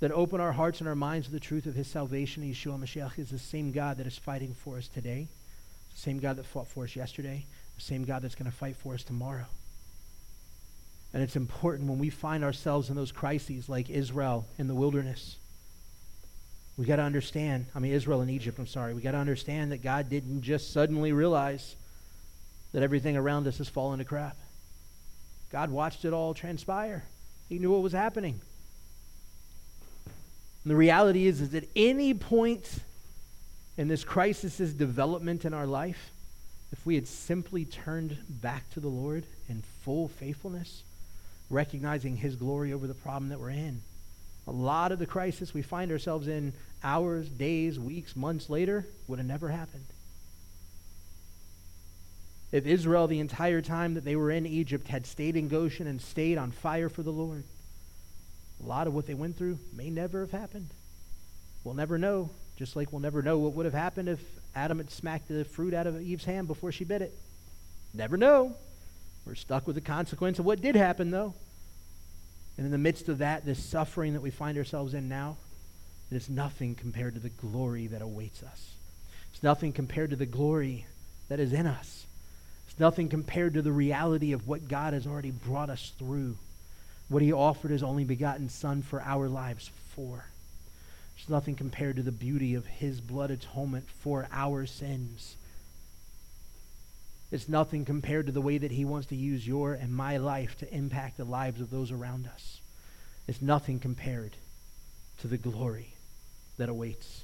that 0.00 0.10
opened 0.10 0.42
our 0.42 0.50
hearts 0.50 0.80
and 0.80 0.88
our 0.88 0.96
minds 0.96 1.28
to 1.28 1.32
the 1.32 1.38
truth 1.38 1.66
of 1.66 1.76
his 1.76 1.86
salvation, 1.86 2.42
Yeshua 2.42 2.80
Mashiach, 2.80 3.16
is 3.16 3.30
the 3.30 3.38
same 3.38 3.70
God 3.70 3.98
that 3.98 4.08
is 4.08 4.18
fighting 4.18 4.54
for 4.54 4.76
us 4.76 4.88
today, 4.88 5.28
the 5.94 6.00
same 6.00 6.18
God 6.18 6.34
that 6.34 6.46
fought 6.46 6.66
for 6.66 6.82
us 6.82 6.96
yesterday, 6.96 7.46
the 7.76 7.80
same 7.80 8.02
God 8.02 8.22
that's 8.22 8.34
going 8.34 8.50
to 8.50 8.56
fight 8.56 8.74
for 8.74 8.94
us 8.94 9.04
tomorrow. 9.04 9.46
And 11.14 11.22
it's 11.22 11.36
important 11.36 11.88
when 11.88 12.00
we 12.00 12.10
find 12.10 12.42
ourselves 12.42 12.90
in 12.90 12.96
those 12.96 13.12
crises 13.12 13.68
like 13.68 13.88
Israel 13.88 14.46
in 14.58 14.66
the 14.66 14.74
wilderness 14.74 15.36
we 16.82 16.88
got 16.88 16.96
to 16.96 17.02
understand, 17.02 17.66
I 17.76 17.78
mean, 17.78 17.92
Israel 17.92 18.22
and 18.22 18.30
Egypt, 18.32 18.58
I'm 18.58 18.66
sorry, 18.66 18.92
we 18.92 19.02
got 19.02 19.12
to 19.12 19.18
understand 19.18 19.70
that 19.70 19.84
God 19.84 20.10
didn't 20.10 20.42
just 20.42 20.72
suddenly 20.72 21.12
realize 21.12 21.76
that 22.72 22.82
everything 22.82 23.16
around 23.16 23.46
us 23.46 23.58
has 23.58 23.68
fallen 23.68 24.00
to 24.00 24.04
crap. 24.04 24.36
God 25.52 25.70
watched 25.70 26.04
it 26.04 26.12
all 26.12 26.34
transpire, 26.34 27.04
He 27.48 27.60
knew 27.60 27.70
what 27.70 27.82
was 27.82 27.92
happening. 27.92 28.40
And 30.64 30.72
the 30.72 30.74
reality 30.74 31.28
is, 31.28 31.40
is 31.40 31.54
at 31.54 31.66
any 31.76 32.14
point 32.14 32.68
in 33.78 33.86
this 33.86 34.02
crisis's 34.02 34.74
development 34.74 35.44
in 35.44 35.54
our 35.54 35.68
life, 35.68 36.10
if 36.72 36.84
we 36.84 36.96
had 36.96 37.06
simply 37.06 37.64
turned 37.64 38.18
back 38.28 38.68
to 38.70 38.80
the 38.80 38.88
Lord 38.88 39.24
in 39.48 39.62
full 39.82 40.08
faithfulness, 40.08 40.82
recognizing 41.48 42.16
His 42.16 42.34
glory 42.34 42.72
over 42.72 42.88
the 42.88 42.94
problem 42.94 43.28
that 43.28 43.38
we're 43.38 43.50
in, 43.50 43.82
a 44.46 44.52
lot 44.52 44.92
of 44.92 44.98
the 44.98 45.06
crisis 45.06 45.54
we 45.54 45.62
find 45.62 45.90
ourselves 45.90 46.28
in 46.28 46.52
hours, 46.82 47.28
days, 47.28 47.78
weeks, 47.78 48.16
months 48.16 48.50
later 48.50 48.86
would 49.06 49.18
have 49.18 49.28
never 49.28 49.48
happened. 49.48 49.84
If 52.50 52.66
Israel, 52.66 53.06
the 53.06 53.20
entire 53.20 53.62
time 53.62 53.94
that 53.94 54.04
they 54.04 54.16
were 54.16 54.30
in 54.30 54.44
Egypt, 54.44 54.88
had 54.88 55.06
stayed 55.06 55.36
in 55.36 55.48
Goshen 55.48 55.86
and 55.86 56.00
stayed 56.00 56.36
on 56.36 56.50
fire 56.50 56.88
for 56.88 57.02
the 57.02 57.12
Lord, 57.12 57.44
a 58.62 58.66
lot 58.66 58.86
of 58.86 58.94
what 58.94 59.06
they 59.06 59.14
went 59.14 59.36
through 59.36 59.58
may 59.72 59.88
never 59.88 60.20
have 60.20 60.32
happened. 60.32 60.68
We'll 61.64 61.74
never 61.74 61.96
know, 61.96 62.30
just 62.56 62.76
like 62.76 62.92
we'll 62.92 63.00
never 63.00 63.22
know 63.22 63.38
what 63.38 63.54
would 63.54 63.64
have 63.64 63.74
happened 63.74 64.08
if 64.08 64.20
Adam 64.54 64.78
had 64.78 64.90
smacked 64.90 65.28
the 65.28 65.44
fruit 65.44 65.72
out 65.72 65.86
of 65.86 66.00
Eve's 66.00 66.24
hand 66.24 66.46
before 66.46 66.72
she 66.72 66.84
bit 66.84 67.00
it. 67.00 67.14
Never 67.94 68.16
know. 68.16 68.56
We're 69.24 69.34
stuck 69.34 69.66
with 69.66 69.76
the 69.76 69.82
consequence 69.82 70.38
of 70.38 70.44
what 70.44 70.60
did 70.60 70.74
happen, 70.74 71.10
though. 71.10 71.34
And 72.56 72.66
in 72.66 72.72
the 72.72 72.78
midst 72.78 73.08
of 73.08 73.18
that, 73.18 73.44
this 73.44 73.62
suffering 73.62 74.12
that 74.12 74.20
we 74.20 74.30
find 74.30 74.58
ourselves 74.58 74.94
in 74.94 75.08
now, 75.08 75.36
it 76.10 76.16
is 76.16 76.28
nothing 76.28 76.74
compared 76.74 77.14
to 77.14 77.20
the 77.20 77.30
glory 77.30 77.86
that 77.86 78.02
awaits 78.02 78.42
us. 78.42 78.74
It's 79.32 79.42
nothing 79.42 79.72
compared 79.72 80.10
to 80.10 80.16
the 80.16 80.26
glory 80.26 80.86
that 81.28 81.40
is 81.40 81.52
in 81.52 81.66
us. 81.66 82.06
It's 82.68 82.78
nothing 82.78 83.08
compared 83.08 83.54
to 83.54 83.62
the 83.62 83.72
reality 83.72 84.32
of 84.32 84.46
what 84.46 84.68
God 84.68 84.92
has 84.92 85.06
already 85.06 85.30
brought 85.30 85.70
us 85.70 85.92
through, 85.98 86.36
what 87.08 87.22
He 87.22 87.32
offered 87.32 87.70
His 87.70 87.82
only 87.82 88.04
begotten 88.04 88.48
Son 88.48 88.82
for 88.82 89.00
our 89.00 89.28
lives 89.28 89.70
for. 89.94 90.26
It's 91.16 91.28
nothing 91.28 91.54
compared 91.54 91.96
to 91.96 92.02
the 92.02 92.12
beauty 92.12 92.54
of 92.54 92.66
His 92.66 93.00
blood 93.00 93.30
atonement 93.30 93.88
for 93.88 94.28
our 94.30 94.66
sins. 94.66 95.36
It's 97.32 97.48
nothing 97.48 97.86
compared 97.86 98.26
to 98.26 98.32
the 98.32 98.42
way 98.42 98.58
that 98.58 98.70
He 98.70 98.84
wants 98.84 99.06
to 99.08 99.16
use 99.16 99.46
your 99.46 99.72
and 99.72 99.90
my 99.90 100.18
life 100.18 100.58
to 100.58 100.72
impact 100.72 101.16
the 101.16 101.24
lives 101.24 101.62
of 101.62 101.70
those 101.70 101.90
around 101.90 102.26
us. 102.26 102.60
It's 103.26 103.40
nothing 103.40 103.80
compared 103.80 104.36
to 105.22 105.28
the 105.28 105.38
glory 105.38 105.94
that 106.58 106.68
awaits 106.68 107.22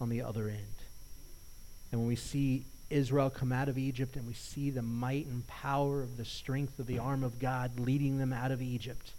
on 0.00 0.08
the 0.08 0.22
other 0.22 0.48
end. 0.48 0.74
And 1.92 2.00
when 2.00 2.08
we 2.08 2.16
see 2.16 2.64
Israel 2.90 3.30
come 3.30 3.52
out 3.52 3.68
of 3.68 3.78
Egypt 3.78 4.16
and 4.16 4.26
we 4.26 4.34
see 4.34 4.70
the 4.70 4.82
might 4.82 5.26
and 5.26 5.46
power 5.46 6.02
of 6.02 6.16
the 6.16 6.24
strength 6.24 6.80
of 6.80 6.88
the 6.88 6.98
arm 6.98 7.22
of 7.22 7.38
God 7.38 7.78
leading 7.78 8.18
them 8.18 8.32
out 8.32 8.50
of 8.50 8.60
Egypt, 8.60 9.12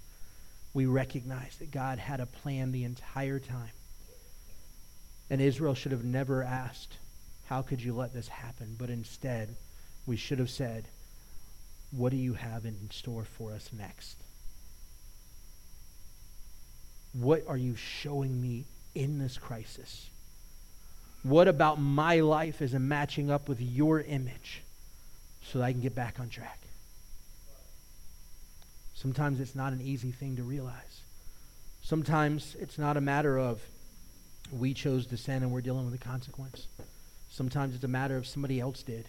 we 0.74 0.86
recognize 0.86 1.56
that 1.60 1.72
God 1.72 2.00
had 2.00 2.20
a 2.20 2.26
plan 2.26 2.74
the 2.74 2.84
entire 2.84 3.40
time. 3.40 3.72
And 5.30 5.40
Israel 5.40 5.74
should 5.74 5.94
have 5.94 6.04
never 6.04 6.44
asked, 6.44 6.98
How 7.46 7.62
could 7.62 7.82
you 7.82 7.94
let 7.94 8.14
this 8.14 8.28
happen? 8.28 8.76
But 8.78 8.90
instead, 8.90 9.56
we 10.08 10.16
should 10.16 10.40
have 10.40 10.50
said, 10.50 10.86
What 11.92 12.10
do 12.10 12.18
you 12.18 12.34
have 12.34 12.66
in 12.66 12.90
store 12.90 13.26
for 13.26 13.52
us 13.52 13.70
next? 13.78 14.16
What 17.14 17.44
are 17.48 17.58
you 17.58 17.76
showing 17.76 18.42
me 18.42 18.66
in 18.96 19.20
this 19.20 19.38
crisis? 19.38 20.10
What 21.24 21.48
about 21.48 21.80
my 21.80 22.22
life 22.22 22.62
is 22.62 22.74
matching 22.74 23.30
up 23.30 23.50
with 23.50 23.60
your 23.60 24.02
image 24.02 24.62
so 25.44 25.60
that 25.60 25.66
I 25.66 25.72
can 25.74 25.82
get 25.82 25.94
back 25.94 26.20
on 26.20 26.30
track? 26.30 26.62
Sometimes 28.94 29.40
it's 29.40 29.56
not 29.56 29.74
an 29.74 29.82
easy 29.82 30.12
thing 30.12 30.38
to 30.38 30.44
realize. 30.44 31.02
Sometimes 31.82 32.56
it's 32.60 32.78
not 32.78 32.98
a 32.98 33.02
matter 33.02 33.38
of 33.38 33.62
we 34.52 34.74
chose 34.74 35.06
to 35.08 35.18
sin 35.18 35.44
and 35.44 35.52
we're 35.52 35.62
dealing 35.62 35.84
with 35.90 36.00
the 36.00 36.06
consequence. 36.06 36.68
Sometimes 37.30 37.76
it's 37.76 37.84
a 37.84 37.90
matter 37.90 38.16
of 38.16 38.26
somebody 38.26 38.60
else 38.60 38.84
did 38.84 39.06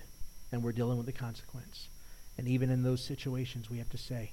and 0.51 0.63
we're 0.63 0.73
dealing 0.73 0.97
with 0.97 1.07
the 1.07 1.13
consequence. 1.13 1.89
And 2.37 2.49
even 2.49 2.71
in 2.71 2.83
those 2.83 3.05
situations, 3.05 3.69
we 3.69 3.79
have 3.79 3.91
to 3.91 3.99
say, 3.99 4.33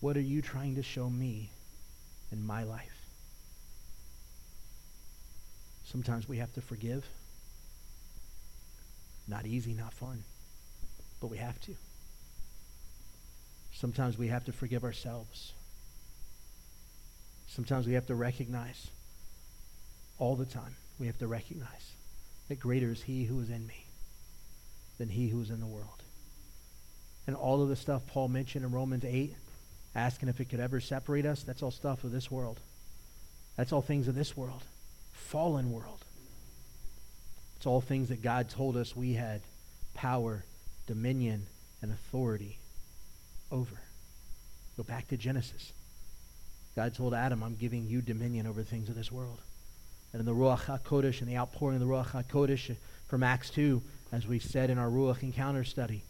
What 0.00 0.16
are 0.16 0.20
you 0.20 0.42
trying 0.42 0.74
to 0.76 0.82
show 0.82 1.08
me 1.08 1.50
in 2.30 2.44
my 2.44 2.62
life? 2.62 3.06
Sometimes 5.84 6.28
we 6.28 6.38
have 6.38 6.52
to 6.54 6.60
forgive. 6.60 7.04
Not 9.28 9.46
easy, 9.46 9.72
not 9.72 9.92
fun, 9.92 10.24
but 11.20 11.28
we 11.28 11.38
have 11.38 11.60
to. 11.62 11.74
Sometimes 13.72 14.18
we 14.18 14.28
have 14.28 14.44
to 14.44 14.52
forgive 14.52 14.84
ourselves. 14.84 15.52
Sometimes 17.46 17.86
we 17.86 17.94
have 17.94 18.06
to 18.06 18.14
recognize, 18.14 18.90
all 20.18 20.36
the 20.36 20.46
time, 20.46 20.76
we 20.98 21.06
have 21.06 21.18
to 21.18 21.26
recognize 21.26 21.92
that 22.48 22.60
greater 22.60 22.90
is 22.90 23.02
He 23.02 23.24
who 23.24 23.40
is 23.40 23.50
in 23.50 23.66
me 23.66 23.81
than 25.02 25.08
He 25.08 25.26
who 25.26 25.40
is 25.40 25.50
in 25.50 25.58
the 25.58 25.66
world. 25.66 26.04
And 27.26 27.34
all 27.34 27.60
of 27.60 27.68
the 27.68 27.74
stuff 27.74 28.06
Paul 28.06 28.28
mentioned 28.28 28.64
in 28.64 28.70
Romans 28.70 29.04
8, 29.04 29.34
asking 29.96 30.28
if 30.28 30.40
it 30.40 30.44
could 30.44 30.60
ever 30.60 30.78
separate 30.78 31.26
us, 31.26 31.42
that's 31.42 31.60
all 31.60 31.72
stuff 31.72 32.04
of 32.04 32.12
this 32.12 32.30
world. 32.30 32.60
That's 33.56 33.72
all 33.72 33.82
things 33.82 34.06
of 34.06 34.14
this 34.14 34.36
world 34.36 34.62
fallen 35.12 35.72
world. 35.72 36.04
It's 37.56 37.66
all 37.66 37.80
things 37.80 38.10
that 38.10 38.22
God 38.22 38.48
told 38.48 38.76
us 38.76 38.94
we 38.94 39.14
had 39.14 39.40
power, 39.94 40.44
dominion, 40.86 41.46
and 41.80 41.90
authority 41.90 42.58
over. 43.50 43.80
Go 44.76 44.84
back 44.84 45.08
to 45.08 45.16
Genesis. 45.16 45.72
God 46.76 46.94
told 46.94 47.12
Adam, 47.12 47.42
I'm 47.42 47.56
giving 47.56 47.88
you 47.88 48.02
dominion 48.02 48.46
over 48.46 48.62
things 48.62 48.88
of 48.88 48.94
this 48.94 49.10
world. 49.10 49.40
And 50.12 50.20
in 50.20 50.26
the 50.26 50.34
Ruach 50.34 50.66
HaKodesh 50.66 51.20
and 51.20 51.28
the 51.28 51.38
outpouring 51.38 51.80
of 51.80 51.80
the 51.80 51.92
Ruach 51.92 52.10
HaKodesh 52.10 52.76
from 53.08 53.22
Acts 53.22 53.50
2, 53.50 53.82
as 54.12 54.26
we 54.26 54.38
said 54.38 54.70
in 54.70 54.78
our 54.78 54.88
Ruach 54.88 55.22
encounter 55.22 55.64
study, 55.64 56.04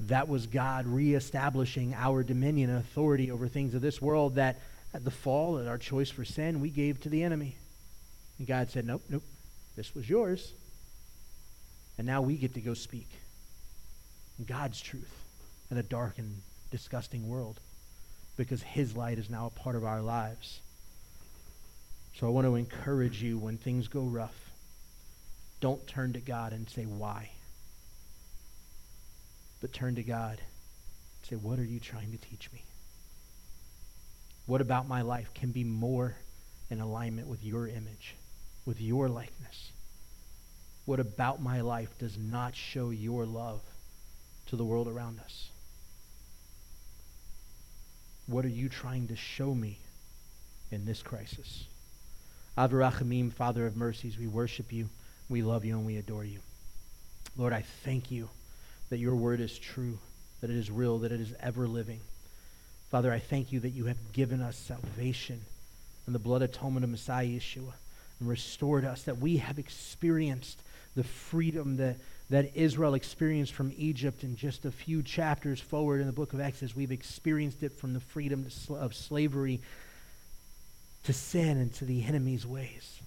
that 0.00 0.28
was 0.28 0.46
God 0.46 0.86
reestablishing 0.86 1.94
our 1.94 2.22
dominion 2.22 2.68
and 2.68 2.78
authority 2.80 3.30
over 3.30 3.46
things 3.46 3.74
of 3.74 3.80
this 3.80 4.02
world 4.02 4.34
that 4.34 4.60
at 4.92 5.04
the 5.04 5.10
fall, 5.10 5.58
at 5.58 5.66
our 5.66 5.78
choice 5.78 6.10
for 6.10 6.24
sin, 6.24 6.60
we 6.60 6.70
gave 6.70 7.00
to 7.00 7.08
the 7.08 7.22
enemy. 7.22 7.56
And 8.38 8.46
God 8.46 8.70
said, 8.70 8.86
Nope, 8.86 9.02
nope, 9.08 9.22
this 9.76 9.94
was 9.94 10.08
yours. 10.08 10.52
And 11.96 12.06
now 12.06 12.22
we 12.22 12.36
get 12.36 12.54
to 12.54 12.60
go 12.60 12.74
speak 12.74 13.08
God's 14.44 14.80
truth 14.80 15.12
in 15.70 15.78
a 15.78 15.82
dark 15.82 16.18
and 16.18 16.42
disgusting 16.70 17.28
world 17.28 17.60
because 18.36 18.62
His 18.62 18.96
light 18.96 19.18
is 19.18 19.30
now 19.30 19.46
a 19.46 19.50
part 19.50 19.76
of 19.76 19.84
our 19.84 20.02
lives. 20.02 20.60
So 22.16 22.26
I 22.26 22.30
want 22.30 22.46
to 22.46 22.56
encourage 22.56 23.22
you 23.22 23.38
when 23.38 23.58
things 23.58 23.88
go 23.88 24.02
rough, 24.02 24.43
don't 25.60 25.86
turn 25.86 26.12
to 26.14 26.20
God 26.20 26.52
and 26.52 26.68
say, 26.68 26.84
Why? 26.84 27.30
But 29.60 29.72
turn 29.72 29.94
to 29.94 30.02
God 30.02 30.38
and 30.38 31.26
say, 31.28 31.36
What 31.36 31.58
are 31.58 31.64
you 31.64 31.80
trying 31.80 32.12
to 32.12 32.18
teach 32.18 32.52
me? 32.52 32.64
What 34.46 34.60
about 34.60 34.88
my 34.88 35.02
life 35.02 35.32
can 35.34 35.52
be 35.52 35.64
more 35.64 36.16
in 36.70 36.80
alignment 36.80 37.28
with 37.28 37.42
your 37.42 37.66
image? 37.66 38.14
with 38.66 38.80
your 38.80 39.08
likeness? 39.08 39.72
What 40.84 41.00
about 41.00 41.40
my 41.40 41.60
life 41.60 41.96
does 41.98 42.16
not 42.18 42.54
show 42.54 42.90
your 42.90 43.24
love 43.26 43.62
to 44.46 44.56
the 44.56 44.64
world 44.64 44.88
around 44.88 45.20
us? 45.20 45.50
What 48.26 48.44
are 48.44 48.50
you 48.50 48.68
trying 48.68 49.08
to 49.08 49.16
show 49.16 49.54
me 49.54 49.78
in 50.70 50.84
this 50.84 51.02
crisis? 51.02 51.64
Avrachamim, 52.56 53.32
Father 53.32 53.66
of 53.66 53.76
mercies, 53.76 54.18
we 54.18 54.26
worship 54.26 54.72
you, 54.72 54.88
we 55.28 55.42
love 55.42 55.64
you, 55.64 55.76
and 55.76 55.86
we 55.86 55.96
adore 55.96 56.24
you. 56.24 56.40
Lord, 57.36 57.52
I 57.52 57.62
thank 57.84 58.10
you 58.10 58.28
that 58.90 58.98
your 58.98 59.14
word 59.14 59.40
is 59.40 59.58
true, 59.58 59.98
that 60.40 60.50
it 60.50 60.56
is 60.56 60.70
real, 60.70 60.98
that 60.98 61.12
it 61.12 61.20
is 61.20 61.34
ever 61.40 61.66
living. 61.66 62.00
Father, 62.90 63.12
I 63.12 63.18
thank 63.18 63.50
you 63.50 63.60
that 63.60 63.70
you 63.70 63.86
have 63.86 64.12
given 64.12 64.40
us 64.40 64.56
salvation 64.56 65.40
and 66.06 66.14
the 66.14 66.20
blood 66.20 66.42
atonement 66.42 66.84
of 66.84 66.90
Messiah 66.90 67.26
Yeshua 67.26 67.72
and 68.20 68.28
restored 68.28 68.84
us, 68.84 69.02
that 69.02 69.18
we 69.18 69.38
have 69.38 69.58
experienced 69.58 70.60
the 70.94 71.02
freedom 71.02 71.76
that, 71.78 71.96
that 72.30 72.52
Israel 72.54 72.94
experienced 72.94 73.52
from 73.52 73.72
Egypt 73.76 74.22
in 74.22 74.36
just 74.36 74.64
a 74.64 74.70
few 74.70 75.02
chapters 75.02 75.60
forward 75.60 76.00
in 76.00 76.06
the 76.06 76.12
book 76.12 76.32
of 76.32 76.40
Exodus. 76.40 76.76
We've 76.76 76.92
experienced 76.92 77.62
it 77.62 77.72
from 77.72 77.94
the 77.94 78.00
freedom 78.00 78.46
of 78.70 78.94
slavery 78.94 79.60
to 81.04 81.12
sin 81.12 81.58
and 81.58 81.74
to 81.74 81.84
the 81.84 82.04
enemy's 82.04 82.46
ways. 82.46 83.00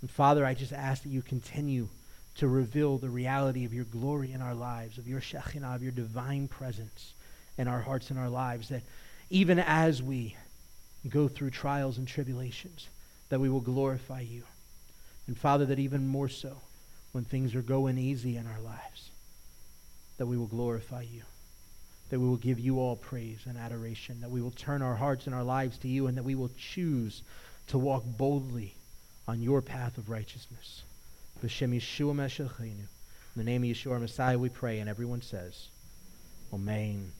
And 0.00 0.10
Father, 0.10 0.44
I 0.44 0.54
just 0.54 0.72
ask 0.72 1.02
that 1.02 1.10
you 1.10 1.22
continue 1.22 1.88
to 2.36 2.48
reveal 2.48 2.96
the 2.96 3.10
reality 3.10 3.64
of 3.64 3.74
your 3.74 3.84
glory 3.84 4.32
in 4.32 4.40
our 4.40 4.54
lives, 4.54 4.98
of 4.98 5.06
your 5.06 5.20
Shekhinah, 5.20 5.74
of 5.74 5.82
your 5.82 5.92
divine 5.92 6.48
presence 6.48 7.12
in 7.58 7.68
our 7.68 7.80
hearts 7.80 8.10
and 8.10 8.18
our 8.18 8.30
lives, 8.30 8.68
that 8.70 8.82
even 9.28 9.58
as 9.58 10.02
we 10.02 10.36
go 11.08 11.28
through 11.28 11.50
trials 11.50 11.98
and 11.98 12.08
tribulations, 12.08 12.88
that 13.28 13.40
we 13.40 13.48
will 13.48 13.60
glorify 13.60 14.20
you. 14.20 14.44
And 15.26 15.36
Father, 15.36 15.66
that 15.66 15.78
even 15.78 16.06
more 16.06 16.28
so, 16.28 16.56
when 17.12 17.24
things 17.24 17.54
are 17.54 17.62
going 17.62 17.98
easy 17.98 18.36
in 18.36 18.46
our 18.46 18.60
lives, 18.60 19.10
that 20.18 20.26
we 20.26 20.36
will 20.36 20.46
glorify 20.46 21.02
you. 21.02 21.22
That 22.10 22.20
we 22.20 22.26
will 22.26 22.36
give 22.36 22.58
you 22.58 22.78
all 22.80 22.96
praise 22.96 23.40
and 23.46 23.56
adoration. 23.56 24.20
That 24.20 24.30
we 24.30 24.42
will 24.42 24.50
turn 24.50 24.82
our 24.82 24.96
hearts 24.96 25.26
and 25.26 25.34
our 25.34 25.44
lives 25.44 25.78
to 25.78 25.88
you, 25.88 26.06
and 26.06 26.16
that 26.16 26.24
we 26.24 26.34
will 26.34 26.50
choose 26.58 27.22
to 27.68 27.78
walk 27.78 28.04
boldly 28.04 28.74
on 29.30 29.40
your 29.40 29.62
path 29.62 29.96
of 29.96 30.10
righteousness. 30.10 30.82
B'Shem 31.40 31.72
Yeshua 31.72 32.50
In 32.50 32.88
the 33.36 33.44
name 33.44 33.62
of 33.62 33.68
Yeshua 33.68 34.00
Messiah 34.00 34.36
we 34.36 34.48
pray, 34.48 34.80
and 34.80 34.90
everyone 34.90 35.22
says, 35.22 35.68
Amen. 36.52 37.12